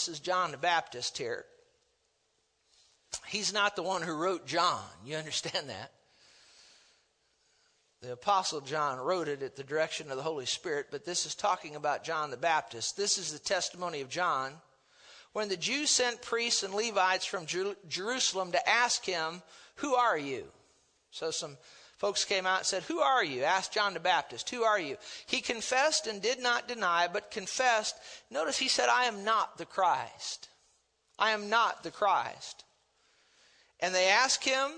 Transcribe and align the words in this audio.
this 0.00 0.08
is 0.08 0.20
John 0.20 0.50
the 0.50 0.56
Baptist 0.56 1.18
here. 1.18 1.44
He's 3.26 3.52
not 3.52 3.76
the 3.76 3.82
one 3.82 4.00
who 4.00 4.14
wrote 4.14 4.46
John. 4.46 4.80
You 5.04 5.16
understand 5.16 5.68
that? 5.68 5.92
The 8.00 8.12
Apostle 8.12 8.62
John 8.62 8.98
wrote 8.98 9.28
it 9.28 9.42
at 9.42 9.56
the 9.56 9.62
direction 9.62 10.10
of 10.10 10.16
the 10.16 10.22
Holy 10.22 10.46
Spirit, 10.46 10.86
but 10.90 11.04
this 11.04 11.26
is 11.26 11.34
talking 11.34 11.76
about 11.76 12.02
John 12.02 12.30
the 12.30 12.38
Baptist. 12.38 12.96
This 12.96 13.18
is 13.18 13.30
the 13.30 13.38
testimony 13.38 14.00
of 14.00 14.08
John. 14.08 14.54
When 15.34 15.50
the 15.50 15.56
Jews 15.58 15.90
sent 15.90 16.22
priests 16.22 16.62
and 16.62 16.72
Levites 16.72 17.26
from 17.26 17.44
Jerusalem 17.44 18.52
to 18.52 18.68
ask 18.68 19.04
him, 19.04 19.42
Who 19.76 19.96
are 19.96 20.16
you? 20.16 20.44
So 21.10 21.30
some 21.30 21.58
folks 22.00 22.24
came 22.24 22.46
out 22.46 22.58
and 22.58 22.66
said, 22.66 22.82
Who 22.84 22.98
are 22.98 23.22
you? 23.22 23.44
Asked 23.44 23.74
John 23.74 23.94
the 23.94 24.00
Baptist, 24.00 24.48
Who 24.50 24.64
are 24.64 24.80
you? 24.80 24.96
He 25.26 25.42
confessed 25.42 26.06
and 26.06 26.20
did 26.20 26.42
not 26.42 26.66
deny, 26.66 27.06
but 27.12 27.30
confessed. 27.30 27.94
Notice 28.30 28.58
he 28.58 28.68
said, 28.68 28.88
I 28.88 29.04
am 29.04 29.22
not 29.22 29.58
the 29.58 29.66
Christ. 29.66 30.48
I 31.18 31.32
am 31.32 31.50
not 31.50 31.82
the 31.82 31.90
Christ. 31.90 32.64
And 33.78 33.94
they 33.94 34.08
asked 34.08 34.44
him, 34.44 34.70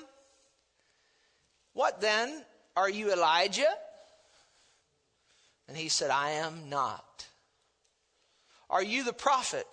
What 1.73 2.01
then? 2.01 2.45
Are 2.77 2.91
you 2.91 3.13
Elijah? 3.13 3.73
And 5.69 5.77
he 5.77 5.89
said, 5.89 6.11
I 6.11 6.31
am 6.31 6.69
not. 6.69 7.27
Are 8.69 8.83
you 8.83 9.05
the 9.05 9.13
prophet? 9.13 9.67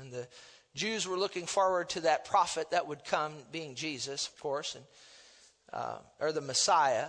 And 0.00 0.10
the 0.12 0.26
Jews 0.74 1.06
were 1.06 1.18
looking 1.18 1.46
forward 1.46 1.90
to 1.90 2.00
that 2.00 2.24
prophet 2.24 2.70
that 2.70 2.88
would 2.88 3.04
come, 3.04 3.34
being 3.52 3.74
Jesus, 3.74 4.26
of 4.26 4.40
course, 4.40 4.74
and, 4.74 4.84
uh, 5.72 5.98
or 6.20 6.32
the 6.32 6.40
Messiah. 6.40 7.06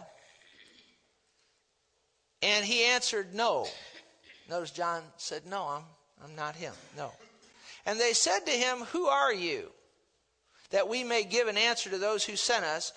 And 2.41 2.65
he 2.65 2.83
answered, 2.83 3.33
No. 3.33 3.67
Notice 4.49 4.71
John 4.71 5.01
said, 5.17 5.45
No, 5.45 5.63
I'm, 5.63 5.83
I'm 6.23 6.35
not 6.35 6.55
him. 6.55 6.73
No. 6.95 7.11
And 7.85 7.99
they 7.99 8.13
said 8.13 8.39
to 8.45 8.51
him, 8.51 8.79
Who 8.91 9.07
are 9.07 9.33
you? 9.33 9.71
That 10.71 10.89
we 10.89 11.03
may 11.03 11.23
give 11.23 11.47
an 11.47 11.57
answer 11.57 11.89
to 11.89 11.97
those 11.97 12.25
who 12.25 12.35
sent 12.35 12.65
us. 12.65 12.91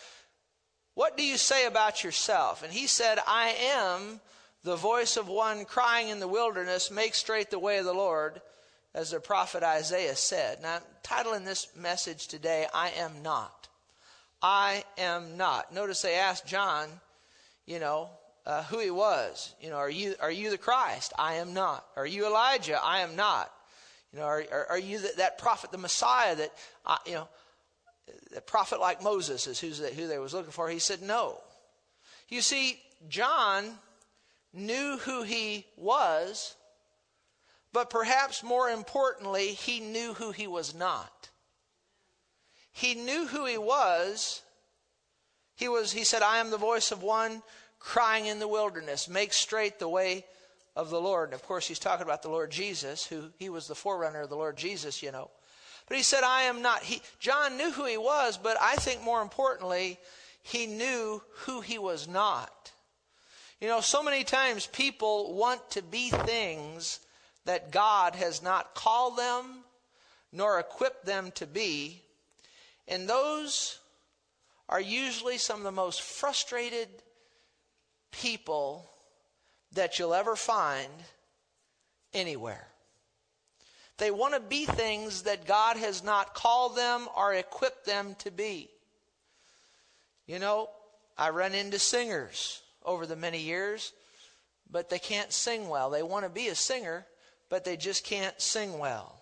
What 0.95 1.17
do 1.17 1.25
you 1.25 1.37
say 1.37 1.67
about 1.67 2.03
yourself? 2.03 2.63
And 2.63 2.73
he 2.73 2.87
said, 2.87 3.19
I 3.27 3.55
am 3.73 4.21
the 4.65 4.77
voice 4.77 5.17
of 5.17 5.29
one 5.29 5.65
crying 5.65 6.09
in 6.09 6.21
the 6.21 6.29
wilderness, 6.29 6.91
make 6.91 7.15
straight 7.15 7.51
the 7.51 7.59
way 7.59 7.79
of 7.79 7.85
the 7.85 7.95
Lord, 7.95 8.43
as 8.95 9.13
the 9.13 9.21
prophet 9.21 9.63
Isaiah 9.63 10.17
said. 10.17 10.61
Now, 10.61 10.77
I'm 10.77 10.83
titling 11.03 11.45
this 11.45 11.69
message 11.77 12.27
today, 12.27 12.67
I 12.75 12.91
am 12.91 13.23
not. 13.23 13.69
I 14.43 14.85
am 14.99 15.37
not. 15.37 15.73
Notice 15.75 16.03
they 16.03 16.15
asked 16.15 16.47
John, 16.47 16.89
you 17.67 17.79
know, 17.79 18.11
uh, 18.47 18.63
who 18.65 18.79
he 18.79 18.91
was. 18.91 19.55
You 19.61 19.71
know, 19.71 19.77
are 19.77 19.91
you, 19.91 20.15
are 20.21 20.31
you 20.31 20.51
the 20.51 20.59
Christ? 20.59 21.13
I 21.19 21.35
am 21.35 21.53
not. 21.53 21.85
Are 21.97 22.07
you 22.07 22.27
Elijah? 22.27 22.81
I 22.83 23.01
am 23.01 23.17
not. 23.17 23.53
You 24.13 24.19
know, 24.19 24.25
are, 24.25 24.45
are, 24.51 24.67
are 24.71 24.79
you 24.79 24.99
the, 24.99 25.13
that 25.19 25.39
prophet, 25.39 25.71
the 25.73 25.79
Messiah 25.79 26.35
that, 26.37 26.53
I, 26.85 26.99
you 27.07 27.15
know, 27.15 27.29
the 28.35 28.41
prophet 28.41 28.81
like 28.81 29.03
Moses 29.03 29.47
is 29.47 29.61
who 29.61 30.07
they 30.09 30.19
was 30.19 30.35
looking 30.35 30.53
for. 30.53 30.69
He 30.69 30.79
said, 30.79 31.03
no. 31.03 31.39
You 32.29 32.41
see, 32.41 32.81
John 33.09 33.65
knew 34.53 34.99
who 35.03 35.23
he 35.23 35.67
was, 35.77 36.57
but 37.73 37.91
perhaps 37.91 38.43
more 38.43 38.69
importantly, 38.69 39.49
he 39.49 39.81
knew 39.81 40.15
who 40.15 40.33
he 40.33 40.47
was 40.47 40.75
not. 40.75 41.20
He 42.73 42.95
knew 42.95 43.27
who 43.27 43.47
he 43.47 43.59
was. 43.59 44.43
He 45.57 45.69
was, 45.69 45.93
he 45.93 46.05
said, 46.05 46.23
I 46.23 46.39
am 46.39 46.51
the 46.51 46.57
voice 46.57 46.93
of 46.93 47.03
one 47.03 47.43
crying 47.79 48.27
in 48.27 48.39
the 48.39 48.49
wilderness, 48.49 49.09
make 49.09 49.33
straight 49.33 49.79
the 49.79 49.89
way 49.89 50.25
of 50.77 50.91
the 50.91 51.01
Lord. 51.01 51.29
And 51.29 51.35
of 51.35 51.43
course, 51.43 51.67
he's 51.67 51.79
talking 51.79 52.05
about 52.05 52.23
the 52.23 52.31
Lord 52.31 52.51
Jesus, 52.51 53.05
who 53.05 53.31
he 53.39 53.49
was 53.49 53.67
the 53.67 53.75
forerunner 53.75 54.23
of 54.23 54.29
the 54.29 54.37
Lord 54.37 54.57
Jesus, 54.57 55.03
you 55.03 55.11
know. 55.11 55.31
But 55.89 55.97
he 55.97 56.03
said, 56.03 56.23
I 56.23 56.43
am 56.43 56.63
not. 56.63 56.83
He, 56.83 57.03
John 57.19 57.57
knew 57.57 57.73
who 57.73 57.85
he 57.85 57.97
was, 57.97 58.39
but 58.39 58.57
I 58.61 58.77
think 58.77 59.03
more 59.03 59.23
importantly, 59.23 59.99
he 60.43 60.67
knew 60.67 61.21
who 61.31 61.61
he 61.61 61.79
was 61.79 62.07
not. 62.07 62.71
You 63.61 63.69
know, 63.69 63.81
so 63.81 64.03
many 64.03 64.25
times 64.25 64.67
people 64.67 65.35
want 65.35 65.69
to 65.73 65.83
be 65.83 66.11
things 66.11 67.01
that 67.45 67.73
God 67.73 68.15
has 68.15 68.43
not 68.43 68.75
called 68.75 69.19
them 69.19 69.65
nor 70.33 70.59
equipped 70.59 71.05
them 71.05 71.33
to 71.33 71.47
be. 71.47 72.03
And 72.91 73.09
those 73.09 73.79
are 74.69 74.81
usually 74.81 75.39
some 75.39 75.59
of 75.59 75.65
the 75.65 75.71
most 75.71 76.03
frustrated 76.03 76.89
people 78.11 78.91
that 79.73 79.99
you'll 79.99 80.13
ever 80.13 80.35
find 80.35 80.91
anywhere. 82.13 82.67
They 83.99 84.11
want 84.11 84.35
to 84.35 84.41
be 84.41 84.65
things 84.67 85.23
that 85.23 85.47
God 85.47 85.77
has 85.77 86.03
not 86.03 86.35
called 86.35 86.77
them 86.77 87.07
or 87.17 87.33
equipped 87.33 87.87
them 87.87 88.17
to 88.21 88.31
be. 88.33 88.69
You 90.27 90.41
know, 90.41 90.69
I 91.17 91.31
run 91.31 91.55
into 91.55 91.79
singers 91.79 92.61
over 92.85 93.07
the 93.07 93.15
many 93.15 93.41
years, 93.41 93.93
but 94.69 94.89
they 94.89 94.99
can't 94.99 95.33
sing 95.33 95.69
well. 95.69 95.91
They 95.91 96.03
want 96.03 96.25
to 96.25 96.31
be 96.31 96.49
a 96.49 96.55
singer, 96.55 97.07
but 97.51 97.65
they 97.65 97.77
just 97.77 98.05
can't 98.05 98.41
sing 98.41 98.79
well. 98.79 99.20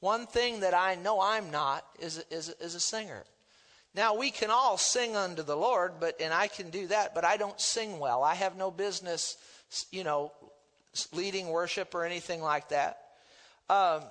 One 0.00 0.26
thing 0.26 0.60
that 0.60 0.74
I 0.74 0.94
know 0.94 1.20
I'm 1.20 1.50
not 1.50 1.84
is, 1.98 2.24
is, 2.30 2.48
is 2.60 2.74
a 2.74 2.80
singer. 2.80 3.24
Now 3.94 4.16
we 4.16 4.30
can 4.30 4.50
all 4.50 4.78
sing 4.78 5.16
unto 5.16 5.42
the 5.42 5.56
Lord, 5.56 5.94
but 6.00 6.20
and 6.20 6.32
I 6.32 6.46
can 6.46 6.70
do 6.70 6.86
that, 6.88 7.14
but 7.14 7.24
I 7.24 7.36
don't 7.36 7.60
sing 7.60 7.98
well. 7.98 8.22
I 8.22 8.34
have 8.34 8.56
no 8.56 8.70
business, 8.70 9.36
you 9.90 10.04
know, 10.04 10.32
leading 11.12 11.48
worship 11.48 11.94
or 11.94 12.04
anything 12.04 12.40
like 12.40 12.68
that. 12.68 12.98
Um, 13.68 14.02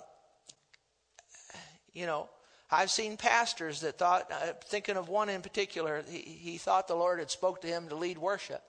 you 1.94 2.06
know, 2.06 2.30
I've 2.72 2.92
seen 2.92 3.18
pastors 3.18 3.82
that 3.82 3.98
thought, 3.98 4.32
uh, 4.32 4.54
thinking 4.66 4.96
of 4.96 5.10
one 5.10 5.30
in 5.30 5.42
particular, 5.42 6.04
he, 6.08 6.20
he 6.20 6.58
thought 6.58 6.88
the 6.88 6.96
Lord 6.96 7.20
had 7.20 7.32
spoke 7.32 7.62
to 7.62 7.68
him 7.68 7.90
to 7.90 7.96
lead 7.96 8.18
worship, 8.18 8.62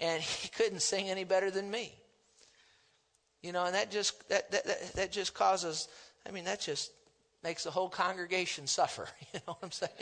and 0.00 0.22
he 0.22 0.48
couldn't 0.48 0.80
sing 0.80 1.10
any 1.10 1.24
better 1.24 1.50
than 1.50 1.70
me. 1.70 1.92
You 3.42 3.52
know, 3.52 3.66
and 3.66 3.74
that 3.74 3.90
just 3.90 4.26
that, 4.30 4.50
that, 4.52 4.64
that, 4.64 4.92
that 4.94 5.12
just 5.12 5.34
causes. 5.34 5.88
I 6.26 6.30
mean, 6.30 6.44
that 6.44 6.60
just 6.60 6.90
makes 7.42 7.64
the 7.64 7.70
whole 7.70 7.88
congregation 7.88 8.66
suffer. 8.66 9.08
You 9.32 9.40
know 9.46 9.54
what 9.54 9.64
I'm 9.64 9.72
saying? 9.72 9.92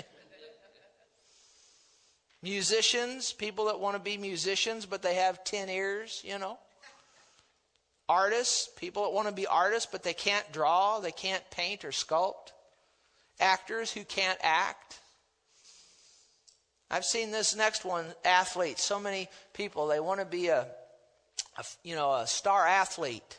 Musicians, 2.43 3.33
people 3.33 3.66
that 3.66 3.78
want 3.78 3.94
to 3.97 4.03
be 4.03 4.16
musicians, 4.16 4.84
but 4.84 5.00
they 5.00 5.15
have 5.15 5.44
10 5.44 5.69
ears, 5.69 6.22
you 6.25 6.38
know. 6.38 6.59
Artists, 8.09 8.69
people 8.77 9.05
that 9.05 9.12
want 9.12 9.28
to 9.28 9.34
be 9.34 9.47
artists, 9.47 9.88
but 9.91 10.03
they 10.03 10.12
can't 10.12 10.50
draw, 10.53 10.99
they 10.99 11.12
can't 11.12 11.43
paint 11.50 11.84
or 11.84 11.91
sculpt. 11.91 12.53
Actors 13.41 13.93
who 13.93 14.04
can't 14.04 14.39
act. 14.43 14.99
I've 16.91 17.04
seen 17.04 17.31
this 17.31 17.56
next 17.56 17.84
one, 17.84 18.06
athletes. 18.25 18.83
So 18.83 18.99
many 18.99 19.28
people, 19.54 19.87
they 19.87 20.00
want 20.00 20.21
to 20.21 20.27
be 20.27 20.49
a, 20.49 20.66
a 21.56 21.65
you 21.84 21.94
know, 21.94 22.12
a 22.12 22.27
star 22.27 22.66
athlete, 22.66 23.39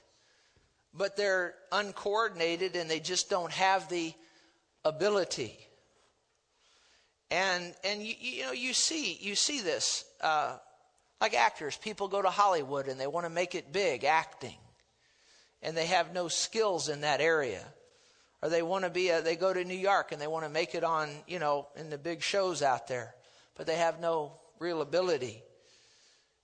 but 0.93 1.15
they're 1.15 1.55
uncoordinated 1.71 2.75
and 2.75 2.89
they 2.89 2.99
just 2.99 3.29
don't 3.29 3.51
have 3.51 3.89
the 3.89 4.13
ability. 4.85 5.57
And 7.31 7.73
and 7.83 8.01
you, 8.01 8.15
you 8.19 8.43
know 8.43 8.51
you 8.51 8.73
see 8.73 9.17
you 9.19 9.35
see 9.35 9.61
this 9.61 10.05
uh, 10.21 10.57
like 11.19 11.33
actors. 11.33 11.77
People 11.77 12.07
go 12.07 12.21
to 12.21 12.29
Hollywood 12.29 12.87
and 12.87 12.99
they 12.99 13.07
want 13.07 13.25
to 13.25 13.31
make 13.31 13.55
it 13.55 13.71
big, 13.73 14.03
acting 14.03 14.55
and 15.63 15.75
they 15.75 15.87
have 15.87 16.13
no 16.13 16.27
skills 16.27 16.89
in 16.89 17.01
that 17.01 17.21
area. 17.21 17.63
Or 18.41 18.49
they 18.49 18.61
want 18.61 18.83
to 18.83 18.89
be 18.89 19.09
a, 19.09 19.21
they 19.21 19.37
go 19.37 19.53
to 19.53 19.63
New 19.63 19.77
York 19.77 20.11
and 20.11 20.21
they 20.21 20.27
want 20.27 20.43
to 20.45 20.49
make 20.49 20.75
it 20.75 20.83
on, 20.83 21.09
you 21.25 21.39
know, 21.39 21.67
in 21.77 21.89
the 21.89 21.97
big 21.97 22.21
shows 22.21 22.61
out 22.61 22.87
there, 22.87 23.15
but 23.55 23.65
they 23.65 23.77
have 23.77 24.01
no 24.01 24.33
real 24.59 24.81
ability. 24.81 25.41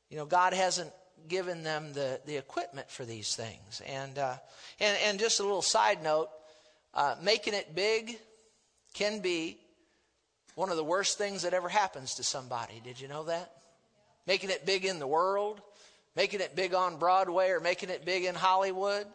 You 0.10 0.18
know, 0.18 0.26
God 0.26 0.54
hasn't 0.54 0.92
given 1.28 1.64
them 1.64 1.94
the, 1.94 2.20
the 2.26 2.38
equipment 2.38 2.90
for 2.90 3.06
these 3.06 3.36
things. 3.36 3.82
And, 3.88 4.18
uh, 4.18 4.36
and, 4.80 4.98
and 5.06 5.20
just 5.20 5.40
a 5.40 5.44
little 5.44 5.62
side 5.62 6.02
note, 6.04 6.30
uh, 6.94 7.16
making 7.22 7.54
it 7.54 7.76
big 7.76 8.18
can 8.94 9.20
be 9.20 9.58
one 10.56 10.70
of 10.70 10.78
the 10.78 10.84
worst 10.84 11.18
things 11.18 11.44
that 11.44 11.54
ever 11.54 11.70
happens 11.70 12.16
to 12.16 12.24
somebody. 12.24 12.82
Did 12.84 13.00
you 13.00 13.08
know 13.08 13.24
that? 13.24 13.52
Making 14.28 14.50
it 14.50 14.66
big 14.66 14.86
in 14.86 15.00
the 15.00 15.08
world 15.08 15.62
making 16.16 16.42
it 16.42 16.54
big 16.54 16.74
on 16.74 16.98
Broadway 16.98 17.50
or 17.50 17.62
making 17.62 17.90
it 17.90 18.06
big 18.06 18.26
in 18.26 18.36
Hollywood. 18.36 19.06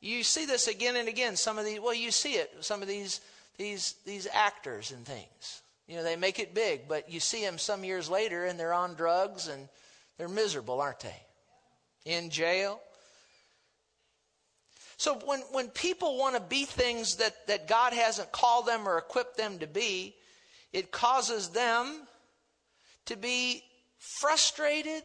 You 0.00 0.22
see 0.22 0.46
this 0.46 0.68
again 0.68 0.94
and 0.94 1.08
again. 1.08 1.34
Some 1.34 1.58
of 1.58 1.64
these, 1.64 1.80
well, 1.80 1.94
you 1.94 2.12
see 2.12 2.34
it. 2.34 2.50
Some 2.60 2.80
of 2.82 2.86
these, 2.86 3.20
these, 3.56 3.96
these 4.06 4.28
actors 4.32 4.92
and 4.92 5.04
things. 5.04 5.62
You 5.88 5.96
know, 5.96 6.04
they 6.04 6.14
make 6.14 6.38
it 6.38 6.54
big, 6.54 6.86
but 6.86 7.10
you 7.10 7.18
see 7.18 7.42
them 7.42 7.58
some 7.58 7.82
years 7.82 8.08
later 8.08 8.44
and 8.44 8.56
they're 8.56 8.72
on 8.72 8.94
drugs 8.94 9.48
and 9.48 9.68
they're 10.16 10.28
miserable, 10.28 10.80
aren't 10.80 11.00
they? 11.00 11.16
In 12.04 12.30
jail. 12.30 12.80
So 14.96 15.18
when, 15.24 15.40
when 15.52 15.68
people 15.68 16.18
want 16.18 16.34
to 16.34 16.40
be 16.40 16.64
things 16.64 17.16
that, 17.16 17.46
that 17.46 17.68
God 17.68 17.92
hasn't 17.92 18.32
called 18.32 18.66
them 18.66 18.88
or 18.88 18.98
equipped 18.98 19.36
them 19.36 19.58
to 19.60 19.66
be, 19.66 20.16
it 20.72 20.90
causes 20.90 21.50
them 21.50 22.02
to 23.06 23.16
be 23.16 23.62
frustrated 24.20 25.02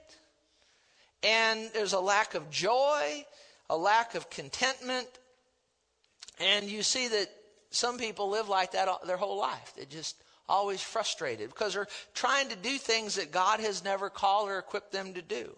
and 1.24 1.70
there's 1.74 1.94
a 1.94 2.00
lack 2.00 2.36
of 2.36 2.50
joy, 2.50 3.26
a 3.70 3.78
lack 3.78 4.16
of 4.16 4.30
contentment, 4.30 5.08
And 6.40 6.66
you 6.66 6.84
see 6.84 7.08
that 7.08 7.30
some 7.70 7.98
people 7.98 8.30
live 8.30 8.50
like 8.50 8.74
that 8.74 8.90
their 9.08 9.18
whole 9.18 9.38
life. 9.38 9.74
They're 9.76 9.86
just 9.86 10.16
always 10.50 10.82
frustrated 10.82 11.50
because 11.50 11.74
they're 11.74 11.88
trying 12.14 12.50
to 12.50 12.56
do 12.56 12.78
things 12.78 13.16
that 13.16 13.32
God 13.32 13.60
has 13.62 13.84
never 13.84 14.10
called 14.10 14.50
or 14.50 14.60
equipped 14.60 14.92
them 14.92 15.14
to 15.14 15.22
do. 15.22 15.56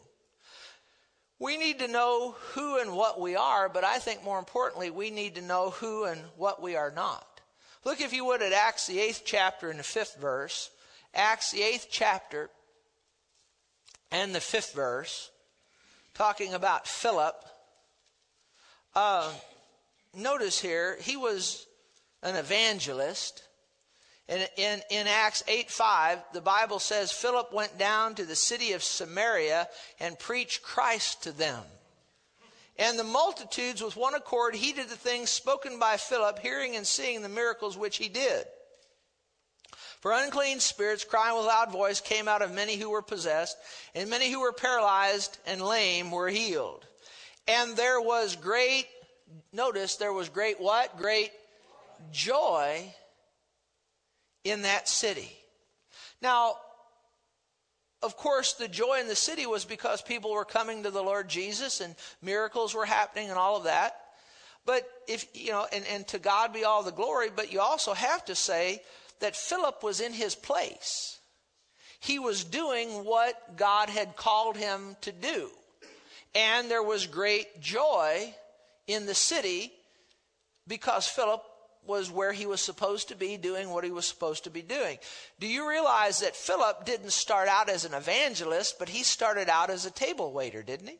We 1.39 1.57
need 1.57 1.79
to 1.79 1.87
know 1.87 2.35
who 2.53 2.79
and 2.79 2.93
what 2.93 3.19
we 3.19 3.35
are, 3.35 3.67
but 3.67 3.83
I 3.83 3.99
think 3.99 4.23
more 4.23 4.39
importantly, 4.39 4.89
we 4.89 5.09
need 5.09 5.35
to 5.35 5.41
know 5.41 5.71
who 5.71 6.05
and 6.05 6.21
what 6.37 6.61
we 6.61 6.75
are 6.75 6.91
not. 6.91 7.41
Look, 7.83 8.01
if 8.01 8.13
you 8.13 8.25
would, 8.25 8.41
at 8.41 8.53
Acts, 8.53 8.87
the 8.87 8.99
eighth 8.99 9.23
chapter 9.25 9.69
and 9.69 9.77
the 9.77 9.83
fifth 9.83 10.15
verse. 10.19 10.71
Acts, 11.13 11.51
the 11.51 11.61
eighth 11.61 11.87
chapter 11.89 12.49
and 14.11 14.33
the 14.33 14.41
fifth 14.41 14.73
verse, 14.73 15.29
talking 16.13 16.53
about 16.53 16.87
Philip. 16.87 17.35
Uh, 18.95 19.31
notice 20.13 20.59
here, 20.59 20.97
he 21.01 21.17
was 21.17 21.67
an 22.23 22.35
evangelist. 22.35 23.44
In, 24.27 24.42
in, 24.57 24.81
in 24.89 25.07
Acts 25.07 25.44
8 25.48 25.69
5, 25.69 26.19
the 26.33 26.42
Bible 26.42 26.80
says 26.80 27.12
Philip 27.12 27.54
went 27.54 27.77
down 27.77 28.16
to 28.16 28.25
the 28.25 28.36
city 28.36 28.74
of 28.74 28.83
Samaria 28.83 29.68
and 30.00 30.18
preached 30.18 30.63
Christ 30.63 31.24
to 31.24 31.31
them. 31.31 31.62
And 32.77 32.98
the 32.98 33.04
multitudes 33.04 33.83
with 33.83 33.95
one 33.95 34.16
accord 34.16 34.56
heeded 34.56 34.89
the 34.89 34.98
things 34.98 35.30
spoken 35.30 35.80
by 35.80 35.98
Philip, 35.98 36.39
hearing 36.39 36.75
and 36.75 36.88
seeing 36.88 37.22
the 37.22 37.30
miracles 37.30 37.77
which 37.77 37.98
he 37.98 38.10
did. 38.10 38.45
For 40.01 40.12
unclean 40.12 40.60
spirits, 40.60 41.04
crying 41.04 41.38
with 41.38 41.45
loud 41.45 41.71
voice, 41.71 42.01
came 42.01 42.28
out 42.28 42.42
of 42.42 42.54
many 42.54 42.75
who 42.75 42.89
were 42.89 43.01
possessed, 43.01 43.57
and 43.94 44.10
many 44.10 44.31
who 44.31 44.42
were 44.42 44.51
paralyzed 44.51 45.38
and 45.45 45.62
lame 45.62 46.12
were 46.12 46.30
healed. 46.30 46.86
And 47.48 47.78
there 47.78 48.01
was 48.01 48.36
great, 48.36 48.88
notice, 49.54 49.95
there 49.95 50.13
was 50.13 50.30
great 50.30 50.60
what? 50.60 50.98
Great 50.98 51.31
joy 52.12 52.94
in 54.45 54.62
that 54.62 54.88
city. 54.88 55.30
Now, 56.21 56.56
of 58.01 58.15
course, 58.15 58.53
the 58.53 58.68
joy 58.68 59.00
in 59.01 59.07
the 59.07 59.15
city 59.15 59.45
was 59.45 59.65
because 59.65 60.01
people 60.01 60.31
were 60.31 60.45
coming 60.45 60.83
to 60.83 60.92
the 60.92 61.01
Lord 61.01 61.27
Jesus 61.27 61.81
and 61.81 61.95
miracles 62.21 62.74
were 62.74 62.86
happening 62.86 63.30
and 63.30 63.38
all 63.38 63.57
of 63.57 63.63
that. 63.63 63.97
But 64.65 64.88
if, 65.07 65.25
you 65.33 65.51
know, 65.51 65.68
and, 65.74 65.83
and 65.92 66.07
to 66.09 66.19
God 66.19 66.53
be 66.53 66.63
all 66.63 66.83
the 66.83 66.92
glory, 66.92 67.30
but 67.36 67.51
you 67.51 67.59
also 67.59 67.94
have 67.94 68.24
to 68.25 68.36
say 68.36 68.81
that 69.19 69.36
Philip 69.36 69.83
was 69.83 70.00
in 70.00 70.13
his 70.13 70.36
place. 70.36 71.19
He 72.00 72.19
was 72.19 72.44
doing 72.44 73.06
what 73.06 73.57
God 73.57 73.89
had 73.89 74.15
called 74.15 74.57
him 74.57 74.95
to 75.01 75.12
do. 75.12 75.50
And 76.36 76.69
there 76.69 76.83
was 76.83 77.07
great 77.07 77.62
joy 77.62 78.33
in 78.88 79.06
the 79.06 79.15
city 79.15 79.71
because 80.68 81.07
Philip 81.07 81.42
was 81.87 82.09
where 82.09 82.31
he 82.31 82.45
was 82.45 82.61
supposed 82.61 83.09
to 83.09 83.15
be 83.15 83.37
doing 83.37 83.69
what 83.69 83.83
he 83.83 83.91
was 83.91 84.05
supposed 84.05 84.43
to 84.45 84.49
be 84.49 84.61
doing. 84.61 84.97
Do 85.39 85.47
you 85.47 85.69
realize 85.69 86.19
that 86.19 86.35
Philip 86.35 86.85
didn't 86.85 87.11
start 87.11 87.47
out 87.47 87.69
as 87.69 87.85
an 87.85 87.93
evangelist, 87.93 88.79
but 88.79 88.89
he 88.89 89.03
started 89.03 89.49
out 89.49 89.69
as 89.69 89.85
a 89.85 89.91
table 89.91 90.31
waiter, 90.31 90.63
didn't 90.63 90.87
he? 90.87 90.97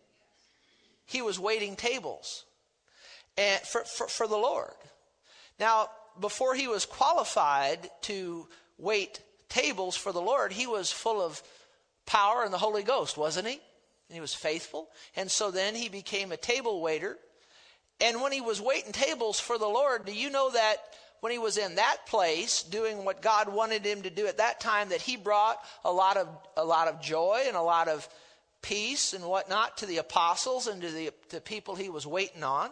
He 1.06 1.22
was 1.22 1.40
waiting 1.40 1.76
tables 1.76 2.46
and 3.38 3.60
for, 3.62 3.84
for, 3.84 4.08
for 4.08 4.28
the 4.28 4.38
Lord. 4.38 4.74
Now, 5.60 5.90
before 6.20 6.56
he 6.56 6.68
was 6.68 6.86
qualified 6.86 7.90
to 8.04 8.48
wait 8.78 9.22
tables 9.50 9.96
for 9.96 10.12
the 10.12 10.22
Lord, 10.22 10.52
he 10.52 10.68
was 10.68 10.92
full 10.92 11.22
of 11.22 11.42
power 12.06 12.44
and 12.44 12.54
the 12.54 12.58
Holy 12.58 12.84
Ghost, 12.84 13.18
wasn't 13.18 13.48
he? 13.48 13.54
And 13.54 14.16
he 14.16 14.22
was 14.22 14.34
faithful. 14.34 14.90
And 15.16 15.30
so 15.30 15.52
then 15.52 15.76
he 15.76 15.90
became 15.90 16.32
a 16.32 16.38
table 16.38 16.82
waiter 16.82 17.18
and 18.02 18.22
when 18.22 18.32
he 18.32 18.42
was 18.42 18.62
waiting 18.62 18.92
tables 18.92 19.40
for 19.40 19.58
the 19.58 19.68
Lord, 19.68 20.06
do 20.06 20.14
you 20.14 20.30
know 20.30 20.52
that 20.52 20.78
when 21.22 21.32
he 21.32 21.40
was 21.40 21.58
in 21.58 21.76
that 21.76 21.98
place 22.08 22.62
doing 22.64 23.06
what 23.06 23.22
God 23.22 23.52
wanted 23.52 23.86
him 23.86 24.02
to 24.04 24.10
do 24.10 24.28
at 24.28 24.38
that 24.38 24.60
time, 24.60 24.90
that 24.90 25.02
he 25.02 25.16
brought 25.16 25.58
a 25.84 25.92
lot 25.92 26.18
of, 26.18 26.28
a 26.58 26.66
lot 26.66 26.88
of 26.88 27.02
joy 27.02 27.44
and 27.48 27.56
a 27.56 27.62
lot 27.62 27.88
of 27.88 28.08
peace 28.62 29.14
and 29.14 29.24
whatnot 29.24 29.78
to 29.78 29.86
the 29.86 29.98
apostles 29.98 30.68
and 30.68 30.82
to 30.82 30.92
the 30.92 31.12
to 31.30 31.40
people 31.40 31.76
he 31.76 31.90
was 31.90 32.06
waiting 32.06 32.44
on? 32.44 32.70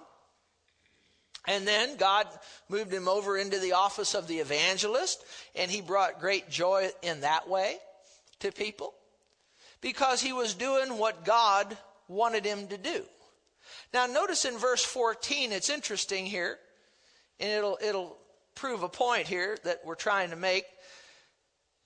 And 1.48 1.68
then 1.68 1.98
God 1.98 2.28
moved 2.70 2.94
him 2.94 3.08
over 3.08 3.38
into 3.38 3.60
the 3.60 3.74
office 3.74 4.14
of 4.14 4.28
the 4.28 4.40
evangelist, 4.40 5.24
and 5.56 5.70
he 5.70 5.82
brought 5.82 6.22
great 6.22 6.50
joy 6.50 6.90
in 7.02 7.22
that 7.22 7.50
way 7.50 7.78
to 8.40 8.52
people 8.52 8.94
because 9.82 10.22
he 10.22 10.32
was 10.32 10.54
doing 10.54 10.98
what 10.98 11.26
God 11.26 11.78
wanted 12.08 12.46
him 12.46 12.68
to 12.68 12.78
do. 12.78 13.04
Now, 13.94 14.08
notice 14.08 14.46
in 14.46 14.58
verse 14.58 14.84
14, 14.84 15.52
it's 15.52 15.70
interesting 15.70 16.26
here, 16.26 16.58
and 17.40 17.52
it'll, 17.52 17.78
it'll 17.82 18.18
prove 18.56 18.82
a 18.82 18.90
point 18.90 19.28
here 19.28 19.58
that 19.64 19.82
we're 19.86 19.96
trying 19.96 20.32
to 20.32 20.36
make. 20.36 20.66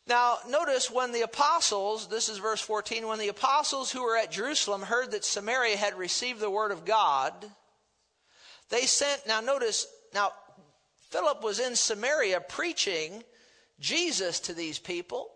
Now, 0.07 0.38
notice 0.48 0.89
when 0.89 1.12
the 1.12 1.21
apostles, 1.21 2.07
this 2.07 2.30
is 2.30 2.38
verse 2.38 2.62
14, 2.62 3.07
when 3.07 3.19
the 3.19 3.27
apostles 3.27 3.92
who 3.92 4.04
were 4.04 4.15
at 4.15 4.31
Jerusalem 4.31 4.81
heard 4.81 5.12
that 5.12 5.25
Samaria 5.25 5.75
had 5.75 5.98
received 5.98 6.39
the 6.39 6.50
word 6.50 6.71
of 6.71 6.86
God, 6.86 7.33
they 8.69 8.86
sent, 8.86 9.27
now 9.27 9.42
notice, 9.42 9.86
now 10.13 10.31
Philip 11.10 11.44
was 11.44 11.60
in 11.60 11.75
Samaria 11.75 12.39
preaching 12.39 13.21
Jesus 13.81 14.39
to 14.42 14.53
these 14.53 14.80
people. 14.80 15.30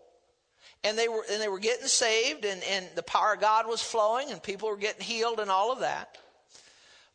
And 0.84 0.98
they 0.98 1.06
were, 1.06 1.24
and 1.30 1.40
they 1.40 1.48
were 1.48 1.60
getting 1.60 1.86
saved, 1.86 2.44
and, 2.44 2.60
and 2.64 2.86
the 2.96 3.04
power 3.04 3.34
of 3.34 3.40
God 3.40 3.68
was 3.68 3.80
flowing, 3.80 4.32
and 4.32 4.42
people 4.42 4.68
were 4.68 4.76
getting 4.76 5.02
healed, 5.02 5.38
and 5.38 5.48
all 5.48 5.70
of 5.70 5.80
that. 5.80 6.18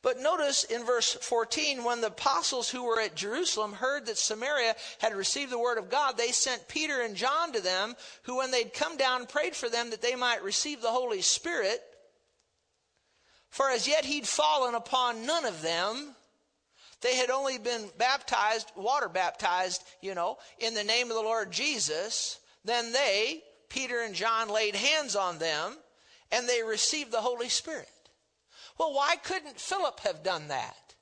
But 0.07 0.21
notice 0.21 0.63
in 0.63 0.85
verse 0.85 1.15
14, 1.15 1.83
when 1.83 1.99
the 1.99 2.07
apostles 2.07 2.69
who 2.69 2.85
were 2.85 3.01
at 3.01 3.13
Jerusalem 3.13 3.73
heard 3.73 4.05
that 4.05 4.17
Samaria 4.17 4.73
had 4.99 5.13
received 5.13 5.51
the 5.51 5.59
word 5.59 5.77
of 5.77 5.89
God, 5.89 6.15
they 6.15 6.31
sent 6.31 6.69
Peter 6.69 7.01
and 7.01 7.13
John 7.13 7.51
to 7.51 7.59
them, 7.59 7.93
who, 8.23 8.37
when 8.37 8.51
they'd 8.51 8.73
come 8.73 8.95
down, 8.95 9.25
prayed 9.25 9.53
for 9.53 9.67
them 9.67 9.89
that 9.89 10.01
they 10.01 10.15
might 10.15 10.43
receive 10.43 10.81
the 10.81 10.91
Holy 10.91 11.21
Spirit. 11.21 11.81
For 13.49 13.69
as 13.69 13.85
yet 13.85 14.05
he'd 14.05 14.25
fallen 14.25 14.75
upon 14.75 15.25
none 15.25 15.43
of 15.43 15.61
them. 15.61 16.15
They 17.01 17.17
had 17.17 17.29
only 17.29 17.57
been 17.57 17.89
baptized, 17.97 18.71
water 18.77 19.09
baptized, 19.09 19.83
you 19.99 20.15
know, 20.15 20.37
in 20.59 20.73
the 20.73 20.85
name 20.85 21.11
of 21.11 21.17
the 21.17 21.21
Lord 21.21 21.51
Jesus. 21.51 22.39
Then 22.63 22.93
they, 22.93 23.43
Peter 23.67 24.03
and 24.03 24.15
John, 24.15 24.47
laid 24.47 24.77
hands 24.77 25.17
on 25.17 25.37
them, 25.37 25.75
and 26.31 26.47
they 26.47 26.63
received 26.63 27.11
the 27.11 27.19
Holy 27.19 27.49
Spirit. 27.49 27.89
Well, 28.77 28.93
why 28.93 29.15
couldn't 29.23 29.59
Philip 29.59 29.99
have 30.01 30.23
done 30.23 30.49
that? 30.49 30.95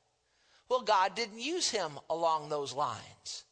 Well, 0.69 0.81
God 0.81 1.16
didn't 1.16 1.39
use 1.39 1.69
him 1.69 1.92
along 2.10 2.50
those 2.50 2.74
lines. 2.74 3.44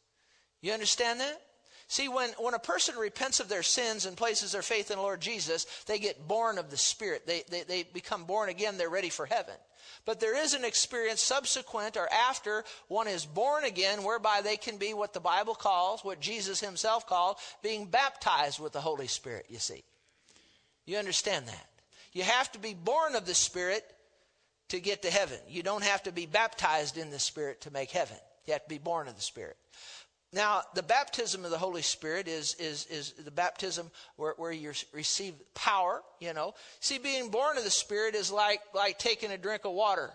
You 0.60 0.72
understand 0.72 1.20
that? 1.20 1.40
See, 1.86 2.08
when, 2.08 2.30
when 2.38 2.54
a 2.54 2.58
person 2.58 2.96
repents 2.96 3.40
of 3.40 3.48
their 3.48 3.62
sins 3.62 4.06
and 4.06 4.16
places 4.16 4.52
their 4.52 4.62
faith 4.62 4.90
in 4.90 4.96
the 4.96 5.02
Lord 5.02 5.20
Jesus, 5.20 5.66
they 5.86 5.98
get 5.98 6.26
born 6.26 6.58
of 6.58 6.70
the 6.70 6.76
Spirit. 6.76 7.26
They, 7.26 7.42
they, 7.50 7.62
they 7.62 7.82
become 7.82 8.24
born 8.24 8.48
again. 8.48 8.78
They're 8.78 8.88
ready 8.88 9.10
for 9.10 9.26
heaven. 9.26 9.54
But 10.06 10.18
there 10.18 10.36
is 10.36 10.54
an 10.54 10.64
experience 10.64 11.20
subsequent 11.20 11.96
or 11.96 12.08
after 12.12 12.64
one 12.88 13.06
is 13.06 13.24
born 13.24 13.64
again 13.64 14.02
whereby 14.02 14.40
they 14.42 14.56
can 14.56 14.76
be 14.76 14.94
what 14.94 15.12
the 15.12 15.20
Bible 15.20 15.54
calls, 15.54 16.04
what 16.04 16.20
Jesus 16.20 16.60
himself 16.60 17.06
called, 17.06 17.36
being 17.62 17.86
baptized 17.86 18.58
with 18.58 18.72
the 18.72 18.80
Holy 18.80 19.06
Spirit, 19.06 19.46
you 19.48 19.58
see. 19.58 19.84
You 20.86 20.96
understand 20.98 21.46
that? 21.48 21.68
You 22.12 22.22
have 22.22 22.50
to 22.52 22.58
be 22.58 22.74
born 22.74 23.14
of 23.14 23.26
the 23.26 23.34
Spirit 23.34 23.84
to 24.74 24.80
get 24.80 25.02
to 25.02 25.10
heaven. 25.10 25.38
You 25.48 25.62
don't 25.62 25.84
have 25.84 26.02
to 26.02 26.12
be 26.12 26.26
baptized 26.26 26.98
in 26.98 27.10
the 27.10 27.18
Spirit 27.18 27.62
to 27.62 27.70
make 27.70 27.90
heaven. 27.90 28.16
You 28.46 28.52
have 28.52 28.64
to 28.64 28.68
be 28.68 28.78
born 28.78 29.06
of 29.08 29.14
the 29.14 29.22
Spirit. 29.22 29.56
Now, 30.32 30.62
the 30.74 30.82
baptism 30.82 31.44
of 31.44 31.52
the 31.52 31.58
Holy 31.58 31.82
Spirit 31.82 32.26
is, 32.26 32.56
is, 32.58 32.86
is 32.86 33.12
the 33.12 33.30
baptism 33.30 33.88
where, 34.16 34.34
where 34.36 34.50
you 34.50 34.72
receive 34.92 35.34
power, 35.54 36.02
you 36.18 36.32
know. 36.32 36.54
See, 36.80 36.98
being 36.98 37.30
born 37.30 37.56
of 37.56 37.62
the 37.62 37.70
Spirit 37.70 38.16
is 38.16 38.32
like, 38.32 38.60
like 38.74 38.98
taking 38.98 39.30
a 39.30 39.38
drink 39.38 39.64
of 39.64 39.72
water. 39.72 40.10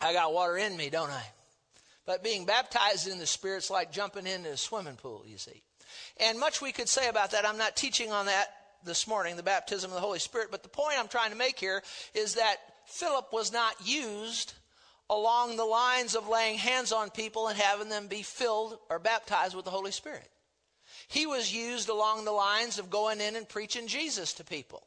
I 0.00 0.12
got 0.12 0.32
water 0.32 0.56
in 0.56 0.76
me, 0.76 0.90
don't 0.90 1.10
I? 1.10 1.24
But 2.06 2.22
being 2.22 2.46
baptized 2.46 3.08
in 3.08 3.18
the 3.18 3.26
Spirit's 3.26 3.68
like 3.68 3.90
jumping 3.90 4.28
into 4.28 4.50
a 4.50 4.56
swimming 4.56 4.94
pool, 4.94 5.24
you 5.26 5.38
see. 5.38 5.60
And 6.18 6.38
much 6.38 6.62
we 6.62 6.70
could 6.70 6.88
say 6.88 7.08
about 7.08 7.32
that. 7.32 7.44
I'm 7.44 7.58
not 7.58 7.74
teaching 7.74 8.12
on 8.12 8.26
that 8.26 8.46
this 8.88 9.06
morning, 9.06 9.36
the 9.36 9.42
baptism 9.44 9.90
of 9.90 9.94
the 9.94 10.00
Holy 10.00 10.18
Spirit. 10.18 10.48
But 10.50 10.64
the 10.64 10.68
point 10.68 10.98
I'm 10.98 11.06
trying 11.06 11.30
to 11.30 11.36
make 11.36 11.60
here 11.60 11.82
is 12.14 12.34
that 12.34 12.56
Philip 12.86 13.32
was 13.32 13.52
not 13.52 13.74
used 13.86 14.54
along 15.08 15.56
the 15.56 15.64
lines 15.64 16.16
of 16.16 16.28
laying 16.28 16.58
hands 16.58 16.90
on 16.90 17.10
people 17.10 17.46
and 17.46 17.58
having 17.58 17.88
them 17.88 18.08
be 18.08 18.22
filled 18.22 18.78
or 18.90 18.98
baptized 18.98 19.54
with 19.54 19.64
the 19.64 19.70
Holy 19.70 19.92
Spirit. 19.92 20.28
He 21.06 21.26
was 21.26 21.54
used 21.54 21.88
along 21.88 22.24
the 22.24 22.32
lines 22.32 22.78
of 22.78 22.90
going 22.90 23.20
in 23.20 23.36
and 23.36 23.48
preaching 23.48 23.86
Jesus 23.86 24.32
to 24.34 24.44
people. 24.44 24.82